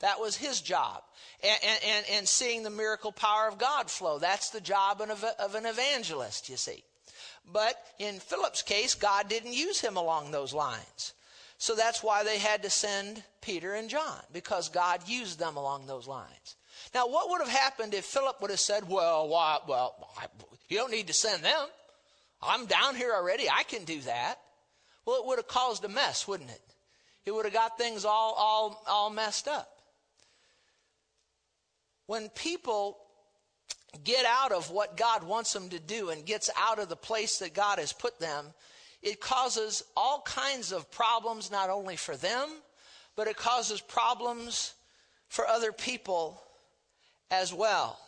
That 0.00 0.20
was 0.20 0.36
his 0.36 0.60
job. 0.60 1.02
And, 1.42 1.78
and, 1.86 2.04
and 2.12 2.28
seeing 2.28 2.62
the 2.62 2.70
miracle 2.70 3.12
power 3.12 3.48
of 3.48 3.58
God 3.58 3.90
flow. 3.90 4.18
That's 4.18 4.50
the 4.50 4.60
job 4.60 5.00
of, 5.00 5.24
of 5.38 5.54
an 5.54 5.66
evangelist, 5.66 6.48
you 6.48 6.56
see. 6.56 6.82
But 7.50 7.76
in 7.98 8.20
Philip's 8.20 8.62
case, 8.62 8.94
God 8.94 9.28
didn't 9.28 9.52
use 9.52 9.80
him 9.80 9.96
along 9.96 10.30
those 10.30 10.52
lines. 10.52 11.14
So 11.58 11.74
that's 11.74 12.02
why 12.02 12.24
they 12.24 12.38
had 12.38 12.62
to 12.62 12.70
send 12.70 13.22
Peter 13.40 13.74
and 13.74 13.88
John, 13.88 14.20
because 14.32 14.68
God 14.68 15.08
used 15.08 15.38
them 15.38 15.56
along 15.56 15.86
those 15.86 16.06
lines. 16.06 16.56
Now, 16.94 17.08
what 17.08 17.30
would 17.30 17.40
have 17.40 17.48
happened 17.48 17.94
if 17.94 18.04
Philip 18.04 18.40
would 18.40 18.50
have 18.50 18.60
said, 18.60 18.88
Well, 18.88 19.28
why, 19.28 19.58
well, 19.66 19.94
you 20.68 20.76
don't 20.76 20.90
need 20.90 21.06
to 21.06 21.12
send 21.12 21.42
them. 21.42 21.66
I'm 22.42 22.66
down 22.66 22.94
here 22.94 23.12
already. 23.14 23.48
I 23.48 23.62
can 23.62 23.84
do 23.84 24.00
that. 24.02 24.38
Well, 25.06 25.20
it 25.20 25.26
would 25.26 25.38
have 25.38 25.48
caused 25.48 25.84
a 25.84 25.88
mess, 25.88 26.26
wouldn't 26.28 26.50
it? 26.50 26.60
It 27.26 27.34
would 27.34 27.44
have 27.44 27.54
got 27.54 27.78
things 27.78 28.04
all, 28.04 28.34
all, 28.36 28.82
all 28.86 29.10
messed 29.10 29.48
up. 29.48 29.70
When 32.06 32.28
people 32.30 32.98
get 34.02 34.26
out 34.26 34.52
of 34.52 34.70
what 34.70 34.96
God 34.96 35.22
wants 35.22 35.52
them 35.52 35.70
to 35.70 35.78
do 35.78 36.10
and 36.10 36.26
gets 36.26 36.50
out 36.58 36.78
of 36.78 36.88
the 36.88 36.96
place 36.96 37.38
that 37.38 37.54
God 37.54 37.78
has 37.78 37.92
put 37.92 38.18
them, 38.20 38.46
it 39.04 39.20
causes 39.20 39.84
all 39.96 40.22
kinds 40.22 40.72
of 40.72 40.90
problems, 40.90 41.50
not 41.50 41.68
only 41.68 41.94
for 41.94 42.16
them, 42.16 42.48
but 43.14 43.28
it 43.28 43.36
causes 43.36 43.80
problems 43.80 44.74
for 45.28 45.46
other 45.46 45.72
people 45.72 46.40
as 47.30 47.52
well. 47.52 47.98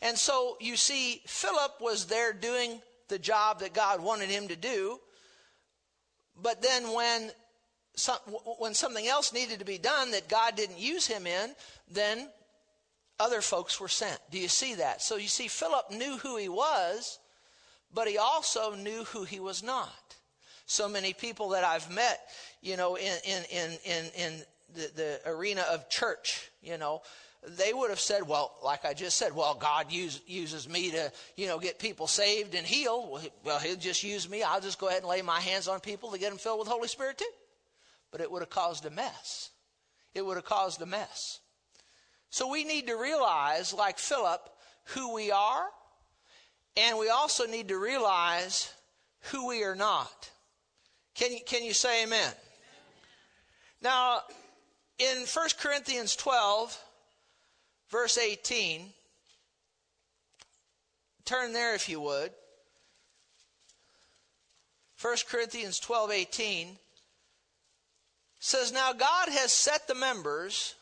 And 0.00 0.16
so 0.16 0.56
you 0.60 0.76
see, 0.76 1.22
Philip 1.26 1.80
was 1.80 2.06
there 2.06 2.32
doing 2.32 2.80
the 3.08 3.18
job 3.18 3.60
that 3.60 3.74
God 3.74 4.00
wanted 4.00 4.28
him 4.28 4.48
to 4.48 4.56
do. 4.56 5.00
But 6.40 6.62
then 6.62 6.92
when 6.92 7.32
some, 7.96 8.18
when 8.58 8.74
something 8.74 9.08
else 9.08 9.32
needed 9.32 9.58
to 9.58 9.64
be 9.64 9.78
done 9.78 10.12
that 10.12 10.28
God 10.28 10.54
didn't 10.54 10.78
use 10.78 11.06
him 11.06 11.26
in, 11.26 11.50
then 11.90 12.28
other 13.18 13.40
folks 13.40 13.80
were 13.80 13.88
sent. 13.88 14.20
Do 14.30 14.38
you 14.38 14.46
see 14.46 14.76
that? 14.76 15.02
So 15.02 15.16
you 15.16 15.26
see, 15.26 15.48
Philip 15.48 15.90
knew 15.90 16.16
who 16.18 16.36
he 16.36 16.48
was, 16.48 17.18
but 17.92 18.06
he 18.06 18.18
also 18.18 18.76
knew 18.76 19.02
who 19.04 19.24
he 19.24 19.40
was 19.40 19.64
not. 19.64 20.07
So 20.68 20.86
many 20.86 21.14
people 21.14 21.48
that 21.50 21.64
I've 21.64 21.90
met, 21.90 22.20
you 22.60 22.76
know, 22.76 22.96
in, 22.96 23.16
in, 23.24 23.42
in, 23.50 23.70
in, 23.86 24.04
in 24.16 24.32
the, 24.74 24.90
the 24.94 25.20
arena 25.24 25.62
of 25.62 25.88
church, 25.88 26.50
you 26.62 26.76
know, 26.76 27.00
they 27.56 27.72
would 27.72 27.88
have 27.88 27.98
said, 27.98 28.28
well, 28.28 28.54
like 28.62 28.84
I 28.84 28.92
just 28.92 29.16
said, 29.16 29.34
well, 29.34 29.54
God 29.54 29.90
use, 29.90 30.20
uses 30.26 30.68
me 30.68 30.90
to, 30.90 31.10
you 31.36 31.46
know, 31.46 31.58
get 31.58 31.78
people 31.78 32.06
saved 32.06 32.54
and 32.54 32.66
healed. 32.66 33.10
Well, 33.10 33.20
he, 33.22 33.30
well, 33.44 33.58
He'll 33.58 33.76
just 33.76 34.04
use 34.04 34.28
me. 34.28 34.42
I'll 34.42 34.60
just 34.60 34.78
go 34.78 34.88
ahead 34.88 35.00
and 35.00 35.08
lay 35.08 35.22
my 35.22 35.40
hands 35.40 35.68
on 35.68 35.80
people 35.80 36.10
to 36.10 36.18
get 36.18 36.28
them 36.28 36.38
filled 36.38 36.58
with 36.58 36.68
Holy 36.68 36.88
Spirit 36.88 37.16
too. 37.16 37.24
But 38.10 38.20
it 38.20 38.30
would 38.30 38.42
have 38.42 38.50
caused 38.50 38.84
a 38.84 38.90
mess. 38.90 39.48
It 40.14 40.26
would 40.26 40.36
have 40.36 40.44
caused 40.44 40.82
a 40.82 40.86
mess. 40.86 41.40
So 42.28 42.52
we 42.52 42.64
need 42.64 42.88
to 42.88 42.94
realize, 42.96 43.72
like 43.72 43.98
Philip, 43.98 44.42
who 44.84 45.14
we 45.14 45.30
are, 45.30 45.64
and 46.76 46.98
we 46.98 47.08
also 47.08 47.46
need 47.46 47.68
to 47.68 47.78
realize 47.78 48.70
who 49.32 49.48
we 49.48 49.64
are 49.64 49.74
not. 49.74 50.30
Can 51.18 51.32
you, 51.32 51.40
can 51.44 51.64
you 51.64 51.72
say 51.72 52.04
amen? 52.04 52.32
Now, 53.82 54.20
in 54.98 55.24
1 55.26 55.48
Corinthians 55.58 56.14
12, 56.14 56.80
verse 57.90 58.16
18. 58.16 58.90
Turn 61.24 61.52
there 61.52 61.74
if 61.74 61.88
you 61.88 62.00
would. 62.00 62.30
1 65.02 65.16
Corinthians 65.28 65.80
12 65.80 66.10
18 66.12 66.76
says, 68.38 68.72
Now 68.72 68.92
God 68.92 69.28
has 69.28 69.52
set 69.52 69.88
the 69.88 69.94
members. 69.96 70.76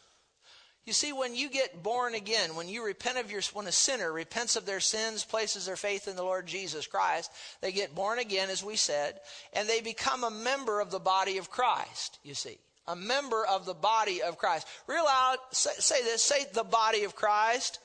You 0.87 0.93
see, 0.93 1.13
when 1.13 1.35
you 1.35 1.51
get 1.51 1.83
born 1.83 2.15
again, 2.15 2.55
when 2.55 2.69
you 2.69 2.85
repent 2.85 3.19
of 3.19 3.31
your, 3.31 3.43
when 3.53 3.67
a 3.67 3.73
sinner 3.73 4.13
repents 4.13 4.55
of 4.55 4.67
their 4.67 4.81
sins, 4.81 5.25
places 5.25 5.67
their 5.67 5.77
faith 5.77 6.07
in 6.07 6.15
the 6.15 6.23
Lord 6.23 6.47
Jesus 6.47 6.87
Christ, 6.87 7.31
they 7.61 7.73
get 7.73 7.95
born 7.95 8.21
again, 8.21 8.51
as 8.51 8.65
we 8.65 8.77
said, 8.77 9.19
and 9.53 9.69
they 9.69 9.81
become 9.81 10.23
a 10.23 10.31
member 10.31 10.81
of 10.81 10.93
the 10.93 11.01
body 11.01 11.39
of 11.39 11.51
Christ, 11.51 12.21
you 12.23 12.35
see 12.35 12.59
a 12.89 12.97
member 12.97 13.45
of 13.45 13.67
the 13.67 13.75
body 13.75 14.23
of 14.23 14.39
Christ. 14.39 14.67
Real 14.87 15.05
loud, 15.05 15.39
say, 15.51 15.71
say 15.79 16.03
this, 16.03 16.23
say 16.23 16.45
the 16.53 16.65
body 16.65 17.05
of 17.05 17.17
Christ. 17.17 17.81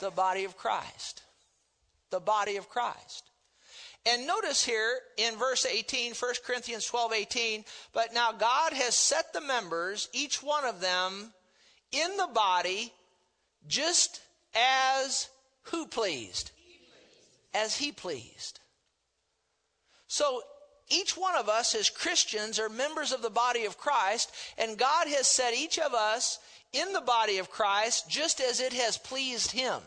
The 0.00 0.10
body 0.10 0.44
of 0.44 0.56
Christ. 0.56 1.22
The 2.10 2.20
body 2.20 2.56
of 2.56 2.68
Christ. 2.68 3.30
And 4.06 4.26
notice 4.26 4.64
here 4.64 5.00
in 5.16 5.36
verse 5.36 5.66
18, 5.66 6.14
1 6.14 6.34
Corinthians 6.46 6.86
12, 6.86 7.12
18, 7.12 7.64
but 7.92 8.14
now 8.14 8.32
God 8.32 8.72
has 8.72 8.94
set 8.94 9.32
the 9.32 9.40
members, 9.40 10.08
each 10.12 10.42
one 10.42 10.64
of 10.64 10.80
them, 10.80 11.32
in 11.92 12.16
the 12.16 12.28
body 12.32 12.92
just 13.66 14.20
as 14.54 15.28
who 15.64 15.86
pleased? 15.86 16.50
As 17.54 17.76
he 17.76 17.92
pleased. 17.92 18.60
So 20.08 20.42
each 20.88 21.16
one 21.16 21.34
of 21.34 21.48
us 21.48 21.74
as 21.74 21.90
Christians 21.90 22.58
are 22.58 22.68
members 22.68 23.12
of 23.12 23.22
the 23.22 23.30
body 23.30 23.64
of 23.64 23.78
Christ, 23.78 24.32
and 24.56 24.78
God 24.78 25.08
has 25.08 25.26
set 25.26 25.54
each 25.54 25.78
of 25.78 25.94
us 25.94 26.38
in 26.72 26.92
the 26.92 27.00
body 27.00 27.38
of 27.38 27.50
Christ 27.50 28.08
just 28.08 28.40
as 28.40 28.60
it 28.60 28.72
has 28.72 28.96
pleased 28.96 29.50
Him. 29.50 29.80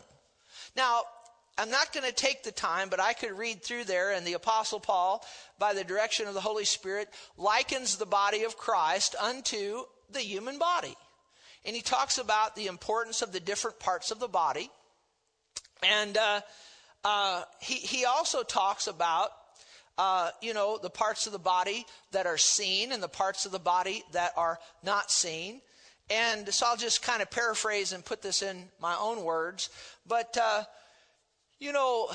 Now, 0.76 1.02
I'm 1.56 1.70
not 1.70 1.92
going 1.92 2.06
to 2.06 2.12
take 2.12 2.42
the 2.42 2.52
time, 2.52 2.88
but 2.88 3.00
I 3.00 3.12
could 3.12 3.32
read 3.32 3.62
through 3.62 3.84
there, 3.84 4.12
and 4.12 4.26
the 4.26 4.34
Apostle 4.34 4.80
Paul, 4.80 5.24
by 5.58 5.74
the 5.74 5.84
direction 5.84 6.26
of 6.26 6.34
the 6.34 6.40
Holy 6.40 6.64
Spirit, 6.64 7.08
likens 7.36 7.96
the 7.96 8.06
body 8.06 8.44
of 8.44 8.56
Christ 8.56 9.14
unto 9.20 9.84
the 10.10 10.20
human 10.20 10.58
body. 10.58 10.96
And 11.64 11.76
he 11.76 11.82
talks 11.82 12.18
about 12.18 12.56
the 12.56 12.66
importance 12.66 13.22
of 13.22 13.32
the 13.32 13.40
different 13.40 13.78
parts 13.78 14.10
of 14.10 14.18
the 14.18 14.28
body. 14.28 14.70
And 15.82 16.16
uh, 16.16 16.40
uh, 17.04 17.42
he, 17.60 17.74
he 17.74 18.04
also 18.04 18.42
talks 18.42 18.86
about 18.86 19.30
uh, 19.98 20.30
you 20.40 20.54
know, 20.54 20.78
the 20.82 20.88
parts 20.88 21.26
of 21.26 21.32
the 21.32 21.38
body 21.38 21.84
that 22.12 22.26
are 22.26 22.38
seen 22.38 22.90
and 22.90 23.02
the 23.02 23.08
parts 23.08 23.44
of 23.44 23.52
the 23.52 23.58
body 23.58 24.02
that 24.12 24.32
are 24.34 24.58
not 24.82 25.10
seen. 25.10 25.60
And 26.08 26.48
so 26.52 26.66
I'll 26.66 26.76
just 26.78 27.02
kind 27.02 27.20
of 27.20 27.30
paraphrase 27.30 27.92
and 27.92 28.02
put 28.02 28.22
this 28.22 28.42
in 28.42 28.64
my 28.80 28.96
own 28.98 29.22
words. 29.22 29.68
But, 30.06 30.38
uh, 30.40 30.64
you 31.58 31.72
know, 31.72 32.08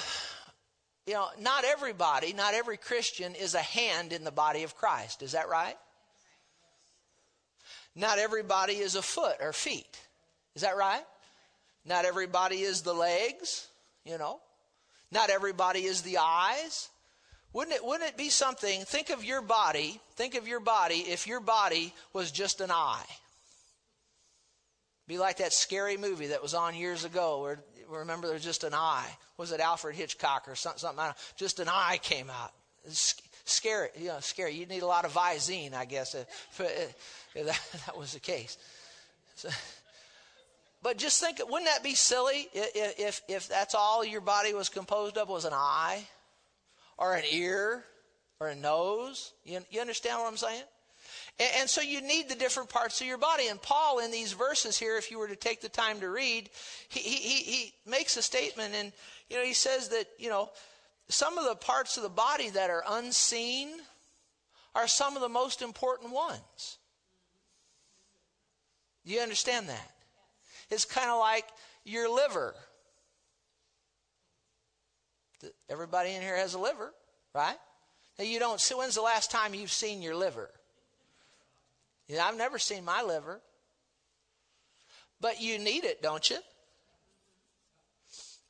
you 1.06 1.14
know, 1.14 1.28
not 1.40 1.64
everybody, 1.64 2.34
not 2.34 2.56
every 2.56 2.78
Christian 2.78 3.36
is 3.36 3.54
a 3.54 3.60
hand 3.60 4.14
in 4.14 4.24
the 4.24 4.32
body 4.32 4.64
of 4.64 4.76
Christ. 4.76 5.22
Is 5.22 5.34
that 5.34 5.48
right? 5.48 5.76
Not 7.96 8.20
everybody 8.20 8.74
is 8.74 8.96
a 8.96 9.02
foot 9.02 9.38
or 9.42 9.54
feet. 9.54 10.00
Is 10.56 10.62
that 10.62 10.78
right? 10.78 11.04
Not 11.86 12.06
everybody 12.06 12.62
is 12.62 12.82
the 12.82 12.94
legs, 12.94 13.68
you 14.04 14.18
know. 14.18 14.40
Not 15.12 15.30
everybody 15.30 15.86
is 15.86 16.02
the 16.02 16.18
eyes. 16.20 16.90
Wouldn't 17.54 17.76
it, 17.76 17.86
wouldn't 17.86 18.10
it 18.10 18.18
be 18.18 18.30
something? 18.30 18.82
Think 18.82 19.12
of 19.12 19.24
your 19.24 19.42
body, 19.42 20.02
think 20.16 20.36
of 20.36 20.48
your 20.48 20.60
body 20.60 20.96
if 20.96 21.26
your 21.26 21.40
body 21.40 21.94
was 22.12 22.32
just 22.32 22.60
an 22.60 22.72
eye. 22.72 23.06
Be 25.08 25.18
like 25.18 25.38
that 25.38 25.54
scary 25.54 25.98
movie 25.98 26.28
that 26.28 26.42
was 26.42 26.54
on 26.54 26.76
years 26.76 27.06
ago 27.06 27.42
where 27.42 27.60
remember 27.90 28.28
there 28.28 28.34
was 28.34 28.44
just 28.44 28.64
an 28.64 28.74
eye. 28.74 29.10
Was 29.38 29.52
it 29.52 29.60
Alfred 29.60 29.96
Hitchcock 29.96 30.48
or 30.48 30.56
something? 30.56 30.80
something 30.80 31.14
just 31.38 31.60
an 31.60 31.68
eye 31.70 32.00
came 32.02 32.30
out. 32.30 32.52
Scary, 33.46 33.90
you 33.98 34.08
know, 34.08 34.20
scary. 34.20 34.54
You 34.54 34.66
need 34.66 34.82
a 34.82 34.88
lot 34.88 35.06
of 35.06 35.14
Visine, 35.14 35.74
I 35.74 35.86
guess, 35.86 36.16
if, 36.16 36.28
if 36.60 37.46
that, 37.46 37.62
that, 37.86 37.98
was 37.98 38.14
the 38.14 38.20
case. 38.20 38.58
So, 39.36 39.50
but 40.82 40.98
just 40.98 41.22
think, 41.22 41.40
wouldn't 41.40 41.66
that 41.66 41.84
be 41.84 41.94
silly 41.94 42.48
if, 42.54 43.22
if, 43.28 43.48
that's 43.48 43.76
all 43.76 44.04
your 44.04 44.22
body 44.22 44.54
was 44.54 44.70
composed 44.70 45.18
of 45.18 45.30
was 45.30 45.46
an 45.46 45.54
eye? 45.54 46.04
or 46.98 47.16
an 47.16 47.24
ear 47.32 47.84
or 48.40 48.50
a 48.50 48.56
nose. 48.56 49.34
You, 49.44 49.60
you 49.70 49.82
understand 49.82 50.20
what 50.20 50.28
I'm 50.28 50.38
saying? 50.38 50.64
And, 51.40 51.50
and, 51.60 51.70
so 51.70 51.82
you 51.82 52.02
need 52.02 52.30
the 52.30 52.36
different 52.36 52.70
parts 52.70 53.02
of 53.02 53.08
your 53.08 53.18
body. 53.18 53.48
And 53.48 53.62
Paul, 53.62 54.00
in 54.00 54.12
these 54.12 54.34
verses 54.34 54.78
here, 54.78 54.98
if 54.98 55.12
you 55.12 55.20
were 55.20 55.28
to 55.28 55.36
take 55.36 55.62
the 55.62 55.70
time 55.70 56.00
to 56.00 56.10
read, 56.10 56.50
he, 56.90 57.00
he, 57.00 57.44
he 57.44 57.74
makes 57.86 58.18
a 58.18 58.22
statement 58.22 58.74
and, 58.76 58.92
you 59.30 59.38
know, 59.38 59.44
he 59.44 59.54
says 59.54 59.90
that, 59.90 60.06
you 60.18 60.30
know, 60.30 60.50
some 61.08 61.38
of 61.38 61.46
the 61.46 61.56
parts 61.56 61.98
of 61.98 62.04
the 62.04 62.10
body 62.10 62.50
that 62.50 62.70
are 62.70 62.84
unseen 62.88 63.70
are 64.74 64.88
some 64.88 65.16
of 65.16 65.22
the 65.22 65.30
most 65.30 65.62
important 65.62 66.12
ones. 66.12 66.78
Do 69.06 69.14
you 69.14 69.20
understand 69.22 69.70
that? 69.70 69.92
It's 70.70 70.86
kind 70.86 71.10
of 71.10 71.20
like 71.20 71.46
your 71.84 72.10
liver. 72.14 72.56
Everybody 75.70 76.12
in 76.12 76.22
here 76.22 76.36
has 76.36 76.56
a 76.56 76.60
liver, 76.60 76.92
right? 77.34 77.58
Now 78.18 78.26
you 78.26 78.40
don't 78.40 78.60
see, 78.60 78.74
when's 78.74 78.96
the 78.96 79.02
last 79.02 79.30
time 79.30 79.54
you've 79.54 79.72
seen 79.72 80.02
your 80.02 80.16
liver? 80.16 80.50
You 82.08 82.18
know, 82.18 82.24
I've 82.24 82.38
never 82.38 82.58
seen 82.58 82.84
my 82.84 83.04
liver. 83.04 83.42
But 85.22 85.42
you 85.42 85.60
need 85.60 85.86
it, 85.86 86.02
don't 86.02 86.28
you? 86.30 86.38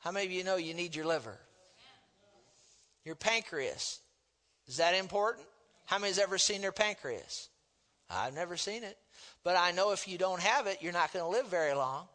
How 0.00 0.10
many 0.10 0.26
of 0.26 0.32
you 0.32 0.44
know 0.44 0.56
you 0.56 0.74
need 0.74 0.94
your 0.94 1.06
liver? 1.06 1.38
Your 3.06 3.14
pancreas. 3.14 4.00
Is 4.66 4.78
that 4.78 4.94
important? 4.94 5.46
How 5.84 5.96
many 5.96 6.10
many's 6.10 6.18
ever 6.18 6.38
seen 6.38 6.60
their 6.60 6.72
pancreas? 6.72 7.48
I've 8.10 8.34
never 8.34 8.56
seen 8.56 8.82
it. 8.82 8.98
But 9.44 9.56
I 9.56 9.70
know 9.70 9.92
if 9.92 10.08
you 10.08 10.18
don't 10.18 10.40
have 10.40 10.66
it, 10.66 10.78
you're 10.80 10.92
not 10.92 11.12
going 11.12 11.24
to 11.24 11.30
live 11.30 11.46
very 11.46 11.72
long. 11.72 12.08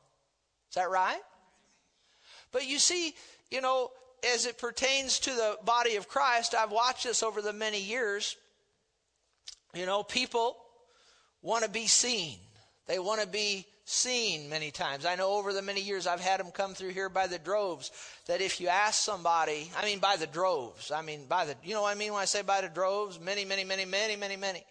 Is 0.70 0.76
that 0.76 0.90
right? 0.90 1.22
But 2.52 2.68
you 2.68 2.78
see, 2.78 3.16
you 3.50 3.62
know, 3.62 3.90
as 4.34 4.46
it 4.46 4.58
pertains 4.58 5.20
to 5.20 5.30
the 5.30 5.58
body 5.64 5.96
of 5.96 6.10
Christ, 6.10 6.54
I've 6.54 6.74
watched 6.74 7.06
this 7.06 7.24
over 7.24 7.42
the 7.42 7.54
many 7.54 7.82
years. 7.82 8.36
You 9.74 9.86
know, 9.86 10.04
people 10.04 10.58
want 11.42 11.64
to 11.64 11.70
be 11.70 11.88
seen. 11.88 12.38
They 12.88 13.00
want 13.00 13.22
to 13.22 13.28
be 13.28 13.66
seen 13.86 14.50
many 14.50 14.72
times. 14.72 15.06
I 15.06 15.16
know 15.16 15.32
over 15.34 15.54
the 15.54 15.62
many 15.62 15.82
years 15.82 16.08
I've 16.08 16.20
had 16.20 16.40
them 16.40 16.52
come 16.52 16.74
through 16.74 16.90
here 16.90 17.10
by 17.10 17.28
the 17.28 17.40
droves 17.40 17.92
that 18.28 18.42
if 18.42 18.62
you 18.62 18.68
ask 18.68 19.02
somebody, 19.02 19.70
I 19.78 19.86
mean 19.86 20.00
by 20.00 20.16
the 20.18 20.28
droves, 20.28 20.92
I 20.92 21.02
mean 21.02 21.26
by 21.26 21.46
the, 21.46 21.56
you 21.64 21.74
know 21.74 21.84
what 21.84 21.96
I 21.96 22.00
mean 22.00 22.14
when 22.14 22.22
I 22.22 22.26
say 22.26 22.42
by 22.42 22.62
the 22.62 22.70
droves? 22.70 23.20
Many, 23.20 23.46
many, 23.46 23.64
many, 23.64 23.86
many, 23.86 24.16
many, 24.16 24.38
many. 24.38 24.64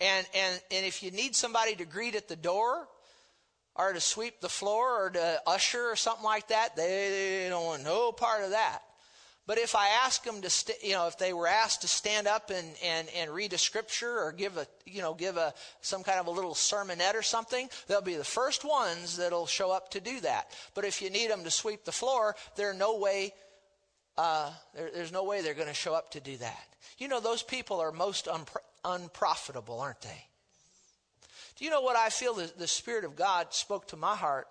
And, 0.00 0.26
and, 0.34 0.60
and 0.70 0.86
if 0.86 1.02
you 1.02 1.10
need 1.10 1.36
somebody 1.36 1.74
to 1.76 1.84
greet 1.84 2.14
at 2.14 2.28
the 2.28 2.36
door 2.36 2.88
or 3.74 3.92
to 3.92 4.00
sweep 4.00 4.40
the 4.40 4.48
floor 4.48 5.06
or 5.06 5.10
to 5.10 5.42
usher 5.46 5.90
or 5.90 5.96
something 5.96 6.24
like 6.24 6.48
that, 6.48 6.76
they 6.76 7.46
don't 7.48 7.64
want 7.64 7.84
no 7.84 8.12
part 8.12 8.42
of 8.42 8.50
that. 8.50 8.80
But 9.44 9.58
if 9.58 9.74
I 9.74 9.88
ask 10.04 10.22
them 10.22 10.40
to, 10.42 10.50
st- 10.50 10.84
you 10.84 10.92
know, 10.92 11.08
if 11.08 11.18
they 11.18 11.32
were 11.32 11.48
asked 11.48 11.82
to 11.82 11.88
stand 11.88 12.28
up 12.28 12.50
and, 12.50 12.68
and, 12.84 13.08
and 13.16 13.30
read 13.30 13.52
a 13.52 13.58
scripture 13.58 14.20
or 14.20 14.30
give 14.30 14.56
a, 14.56 14.66
you 14.86 15.02
know, 15.02 15.14
give 15.14 15.36
a, 15.36 15.52
some 15.80 16.04
kind 16.04 16.20
of 16.20 16.28
a 16.28 16.30
little 16.30 16.54
sermonette 16.54 17.14
or 17.14 17.22
something, 17.22 17.68
they'll 17.88 18.00
be 18.00 18.14
the 18.14 18.22
first 18.22 18.64
ones 18.64 19.16
that'll 19.16 19.46
show 19.46 19.72
up 19.72 19.90
to 19.90 20.00
do 20.00 20.20
that. 20.20 20.50
But 20.74 20.84
if 20.84 21.02
you 21.02 21.10
need 21.10 21.28
them 21.28 21.42
to 21.42 21.50
sweep 21.50 21.84
the 21.84 21.92
floor, 21.92 22.36
there's 22.54 22.76
no 22.76 22.98
way, 22.98 23.34
uh, 24.16 24.52
there, 24.76 24.90
there's 24.94 25.12
no 25.12 25.24
way 25.24 25.42
they're 25.42 25.54
going 25.54 25.66
to 25.66 25.74
show 25.74 25.94
up 25.94 26.12
to 26.12 26.20
do 26.20 26.36
that. 26.36 26.66
You 26.98 27.08
know, 27.08 27.18
those 27.18 27.42
people 27.42 27.80
are 27.80 27.90
most 27.90 28.26
unpro- 28.26 28.58
unprofitable, 28.84 29.80
aren't 29.80 30.02
they? 30.02 30.26
Do 31.56 31.64
you 31.64 31.70
know 31.72 31.80
what 31.80 31.96
I 31.96 32.10
feel 32.10 32.34
the, 32.34 32.50
the 32.56 32.68
Spirit 32.68 33.04
of 33.04 33.16
God 33.16 33.52
spoke 33.52 33.88
to 33.88 33.96
my 33.96 34.14
heart 34.14 34.46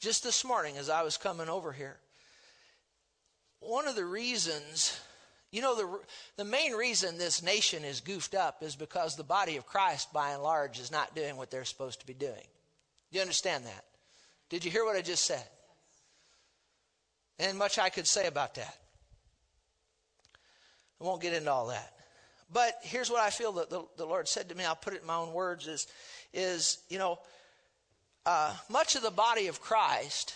just 0.00 0.24
this 0.24 0.44
morning 0.44 0.76
as 0.76 0.90
I 0.90 1.02
was 1.02 1.16
coming 1.16 1.48
over 1.48 1.70
here? 1.70 1.98
One 3.62 3.88
of 3.88 3.96
the 3.96 4.04
reasons, 4.04 5.00
you 5.50 5.62
know, 5.62 5.76
the, 5.76 6.00
the 6.36 6.44
main 6.44 6.72
reason 6.72 7.18
this 7.18 7.42
nation 7.42 7.84
is 7.84 8.00
goofed 8.00 8.34
up 8.34 8.62
is 8.62 8.76
because 8.76 9.16
the 9.16 9.24
body 9.24 9.56
of 9.56 9.66
Christ, 9.66 10.12
by 10.12 10.30
and 10.30 10.42
large, 10.42 10.78
is 10.78 10.90
not 10.90 11.14
doing 11.14 11.36
what 11.36 11.50
they're 11.50 11.64
supposed 11.64 12.00
to 12.00 12.06
be 12.06 12.14
doing. 12.14 12.46
Do 13.10 13.18
you 13.18 13.20
understand 13.20 13.64
that? 13.66 13.84
Did 14.48 14.64
you 14.64 14.70
hear 14.70 14.84
what 14.84 14.96
I 14.96 15.02
just 15.02 15.24
said? 15.24 15.44
And 17.38 17.58
much 17.58 17.78
I 17.78 17.88
could 17.88 18.06
say 18.06 18.26
about 18.26 18.54
that. 18.56 18.76
I 21.00 21.04
won't 21.04 21.22
get 21.22 21.34
into 21.34 21.50
all 21.50 21.68
that. 21.68 21.92
But 22.52 22.74
here's 22.82 23.10
what 23.10 23.20
I 23.20 23.30
feel 23.30 23.52
that 23.52 23.70
the, 23.70 23.82
the 23.96 24.04
Lord 24.04 24.28
said 24.28 24.48
to 24.50 24.54
me. 24.54 24.64
I'll 24.64 24.76
put 24.76 24.94
it 24.94 25.00
in 25.00 25.06
my 25.06 25.16
own 25.16 25.32
words 25.32 25.66
is, 25.66 25.86
is 26.32 26.78
you 26.88 26.98
know, 26.98 27.18
uh, 28.26 28.54
much 28.68 28.94
of 28.94 29.02
the 29.02 29.10
body 29.10 29.48
of 29.48 29.60
Christ 29.60 30.34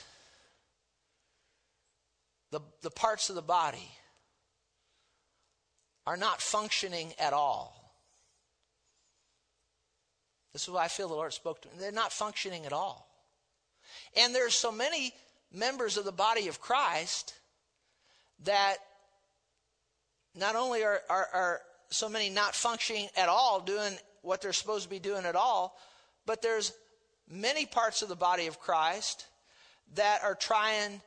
the, 2.56 2.62
the 2.80 2.90
parts 2.90 3.28
of 3.28 3.36
the 3.36 3.42
body 3.42 3.90
are 6.06 6.16
not 6.16 6.40
functioning 6.40 7.12
at 7.18 7.34
all. 7.34 7.92
This 10.54 10.62
is 10.62 10.70
why 10.70 10.84
I 10.84 10.88
feel 10.88 11.08
the 11.08 11.14
Lord 11.14 11.34
spoke 11.34 11.60
to 11.60 11.68
me. 11.68 11.74
They're 11.78 11.92
not 11.92 12.12
functioning 12.12 12.64
at 12.64 12.72
all. 12.72 13.10
And 14.16 14.34
there's 14.34 14.54
so 14.54 14.72
many 14.72 15.12
members 15.52 15.98
of 15.98 16.06
the 16.06 16.12
body 16.12 16.48
of 16.48 16.62
Christ 16.62 17.34
that 18.44 18.76
not 20.34 20.56
only 20.56 20.82
are, 20.82 21.02
are, 21.10 21.28
are 21.34 21.60
so 21.90 22.08
many 22.08 22.30
not 22.30 22.54
functioning 22.54 23.08
at 23.18 23.28
all, 23.28 23.60
doing 23.60 23.92
what 24.22 24.40
they're 24.40 24.54
supposed 24.54 24.84
to 24.84 24.90
be 24.90 24.98
doing 24.98 25.26
at 25.26 25.36
all, 25.36 25.76
but 26.24 26.40
there's 26.40 26.72
many 27.28 27.66
parts 27.66 28.00
of 28.00 28.08
the 28.08 28.16
body 28.16 28.46
of 28.46 28.58
Christ 28.58 29.26
that 29.94 30.22
are 30.22 30.34
trying 30.34 31.02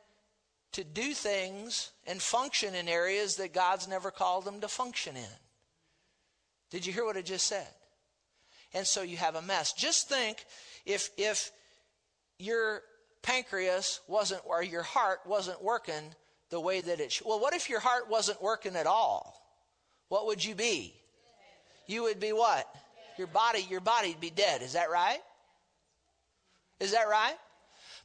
to 0.72 0.84
do 0.84 1.12
things 1.14 1.90
and 2.06 2.20
function 2.22 2.74
in 2.74 2.88
areas 2.88 3.36
that 3.36 3.52
God's 3.52 3.88
never 3.88 4.10
called 4.10 4.44
them 4.44 4.60
to 4.60 4.68
function 4.68 5.16
in. 5.16 5.38
Did 6.70 6.86
you 6.86 6.92
hear 6.92 7.04
what 7.04 7.16
I 7.16 7.22
just 7.22 7.46
said? 7.46 7.66
And 8.72 8.86
so 8.86 9.02
you 9.02 9.16
have 9.16 9.34
a 9.34 9.42
mess. 9.42 9.72
Just 9.72 10.08
think 10.08 10.44
if 10.86 11.10
if 11.16 11.50
your 12.38 12.82
pancreas 13.22 14.00
wasn't 14.06 14.42
or 14.46 14.62
your 14.62 14.82
heart 14.82 15.20
wasn't 15.26 15.62
working 15.62 16.14
the 16.50 16.60
way 16.60 16.80
that 16.80 17.00
it 17.00 17.12
should. 17.12 17.26
Well, 17.26 17.40
what 17.40 17.54
if 17.54 17.68
your 17.68 17.80
heart 17.80 18.08
wasn't 18.08 18.42
working 18.42 18.76
at 18.76 18.86
all? 18.86 19.40
What 20.08 20.26
would 20.26 20.44
you 20.44 20.54
be? 20.54 20.94
You 21.86 22.04
would 22.04 22.20
be 22.20 22.32
what? 22.32 22.66
Your 23.18 23.26
body, 23.26 23.66
your 23.68 23.80
body'd 23.80 24.20
be 24.20 24.30
dead. 24.30 24.62
Is 24.62 24.72
that 24.74 24.90
right? 24.90 25.20
Is 26.78 26.92
that 26.92 27.08
right? 27.08 27.34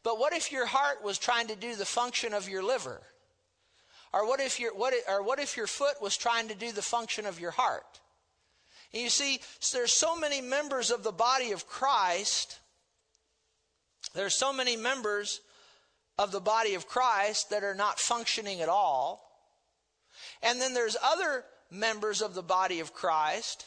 But 0.05 0.19
what 0.19 0.33
if 0.33 0.51
your 0.51 0.67
heart 0.67 1.03
was 1.03 1.17
trying 1.17 1.47
to 1.47 1.55
do 1.55 1.75
the 1.75 1.83
function 1.83 2.35
of 2.35 2.47
your 2.47 2.61
liver? 2.61 3.01
Or 4.13 4.27
what 4.27 4.39
if 4.39 4.59
your, 4.59 4.73
what, 4.75 4.93
or 5.09 5.23
what 5.23 5.39
if 5.39 5.57
your 5.57 5.65
foot 5.65 5.99
was 5.99 6.15
trying 6.15 6.47
to 6.49 6.55
do 6.55 6.71
the 6.71 6.83
function 6.83 7.25
of 7.25 7.39
your 7.39 7.49
heart? 7.49 7.99
And 8.93 9.01
you 9.01 9.09
see, 9.09 9.39
there's 9.73 9.91
so 9.91 10.15
many 10.15 10.41
members 10.41 10.91
of 10.91 11.03
the 11.03 11.11
body 11.11 11.53
of 11.53 11.65
Christ. 11.65 12.59
There's 14.13 14.35
so 14.35 14.53
many 14.53 14.77
members 14.77 15.41
of 16.19 16.31
the 16.31 16.39
body 16.39 16.75
of 16.75 16.87
Christ 16.87 17.49
that 17.49 17.63
are 17.63 17.73
not 17.73 17.99
functioning 17.99 18.61
at 18.61 18.69
all. 18.69 19.27
And 20.43 20.61
then 20.61 20.75
there's 20.75 20.95
other 21.03 21.45
members 21.71 22.21
of 22.21 22.35
the 22.35 22.43
body 22.43 22.79
of 22.79 22.93
Christ 22.93 23.65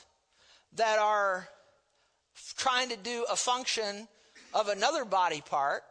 that 0.76 1.00
are 1.00 1.48
trying 2.56 2.90
to 2.90 2.96
do 2.96 3.26
a 3.28 3.34
function 3.34 4.06
of 4.54 4.68
another 4.68 5.04
body 5.04 5.42
part 5.44 5.82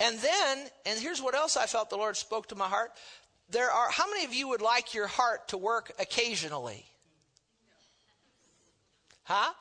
and 0.00 0.18
then, 0.18 0.58
and 0.86 0.98
here's 0.98 1.22
what 1.22 1.34
else 1.34 1.56
I 1.56 1.66
felt 1.66 1.90
the 1.90 1.96
Lord 1.96 2.16
spoke 2.16 2.48
to 2.48 2.56
my 2.56 2.66
heart. 2.66 2.92
There 3.50 3.70
are, 3.70 3.90
how 3.90 4.08
many 4.10 4.24
of 4.24 4.34
you 4.34 4.48
would 4.48 4.62
like 4.62 4.94
your 4.94 5.06
heart 5.06 5.48
to 5.48 5.58
work 5.58 5.92
occasionally? 5.98 6.84
Huh? 9.24 9.52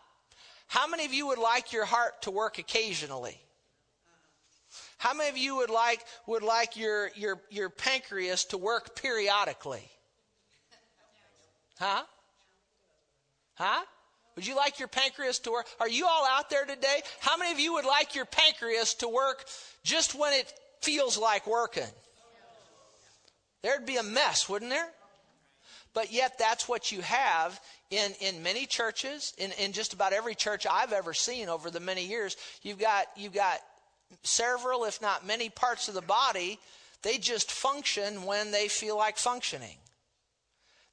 How 0.67 0.87
many 0.87 1.05
of 1.05 1.13
you 1.13 1.27
would 1.27 1.37
like 1.37 1.71
your 1.71 1.85
heart 1.85 2.21
to 2.23 2.31
work 2.31 2.57
occasionally? 2.57 3.39
How 4.97 5.13
many 5.13 5.29
of 5.29 5.37
you 5.37 5.57
would 5.57 5.69
like 5.69 6.03
would 6.27 6.43
like 6.43 6.77
your 6.77 7.11
your 7.15 7.41
your 7.49 7.69
pancreas 7.69 8.45
to 8.45 8.57
work 8.57 8.95
periodically? 8.95 9.83
Huh? 11.77 12.03
Huh? 13.55 13.83
Would 14.35 14.47
you 14.47 14.55
like 14.55 14.79
your 14.79 14.87
pancreas 14.87 15.39
to 15.39 15.51
work? 15.51 15.67
Are 15.79 15.89
you 15.89 16.07
all 16.07 16.25
out 16.25 16.49
there 16.49 16.65
today? 16.65 17.01
How 17.19 17.37
many 17.37 17.51
of 17.51 17.59
you 17.59 17.73
would 17.73 17.85
like 17.85 18.15
your 18.15 18.25
pancreas 18.25 18.95
to 18.95 19.07
work 19.07 19.45
just 19.83 20.15
when 20.15 20.33
it 20.33 20.51
feels 20.81 21.17
like 21.17 21.45
working? 21.45 21.83
There'd 23.61 23.85
be 23.85 23.97
a 23.97 24.03
mess, 24.03 24.49
wouldn't 24.49 24.71
there? 24.71 24.89
But 25.93 26.11
yet, 26.11 26.39
that's 26.39 26.67
what 26.67 26.91
you 26.91 27.01
have 27.01 27.59
in, 27.91 28.13
in 28.19 28.41
many 28.41 28.65
churches, 28.65 29.33
in, 29.37 29.51
in 29.53 29.73
just 29.73 29.93
about 29.93 30.11
every 30.11 30.33
church 30.33 30.65
I've 30.69 30.91
ever 30.91 31.13
seen 31.13 31.49
over 31.49 31.69
the 31.69 31.79
many 31.79 32.03
years. 32.05 32.35
You've 32.63 32.79
got, 32.79 33.05
you've 33.15 33.33
got 33.33 33.59
several, 34.23 34.85
if 34.85 35.01
not 35.01 35.25
many 35.25 35.49
parts 35.49 35.87
of 35.87 35.93
the 35.93 36.01
body, 36.01 36.59
they 37.03 37.19
just 37.19 37.51
function 37.51 38.23
when 38.25 38.51
they 38.51 38.67
feel 38.67 38.97
like 38.97 39.17
functioning. 39.17 39.77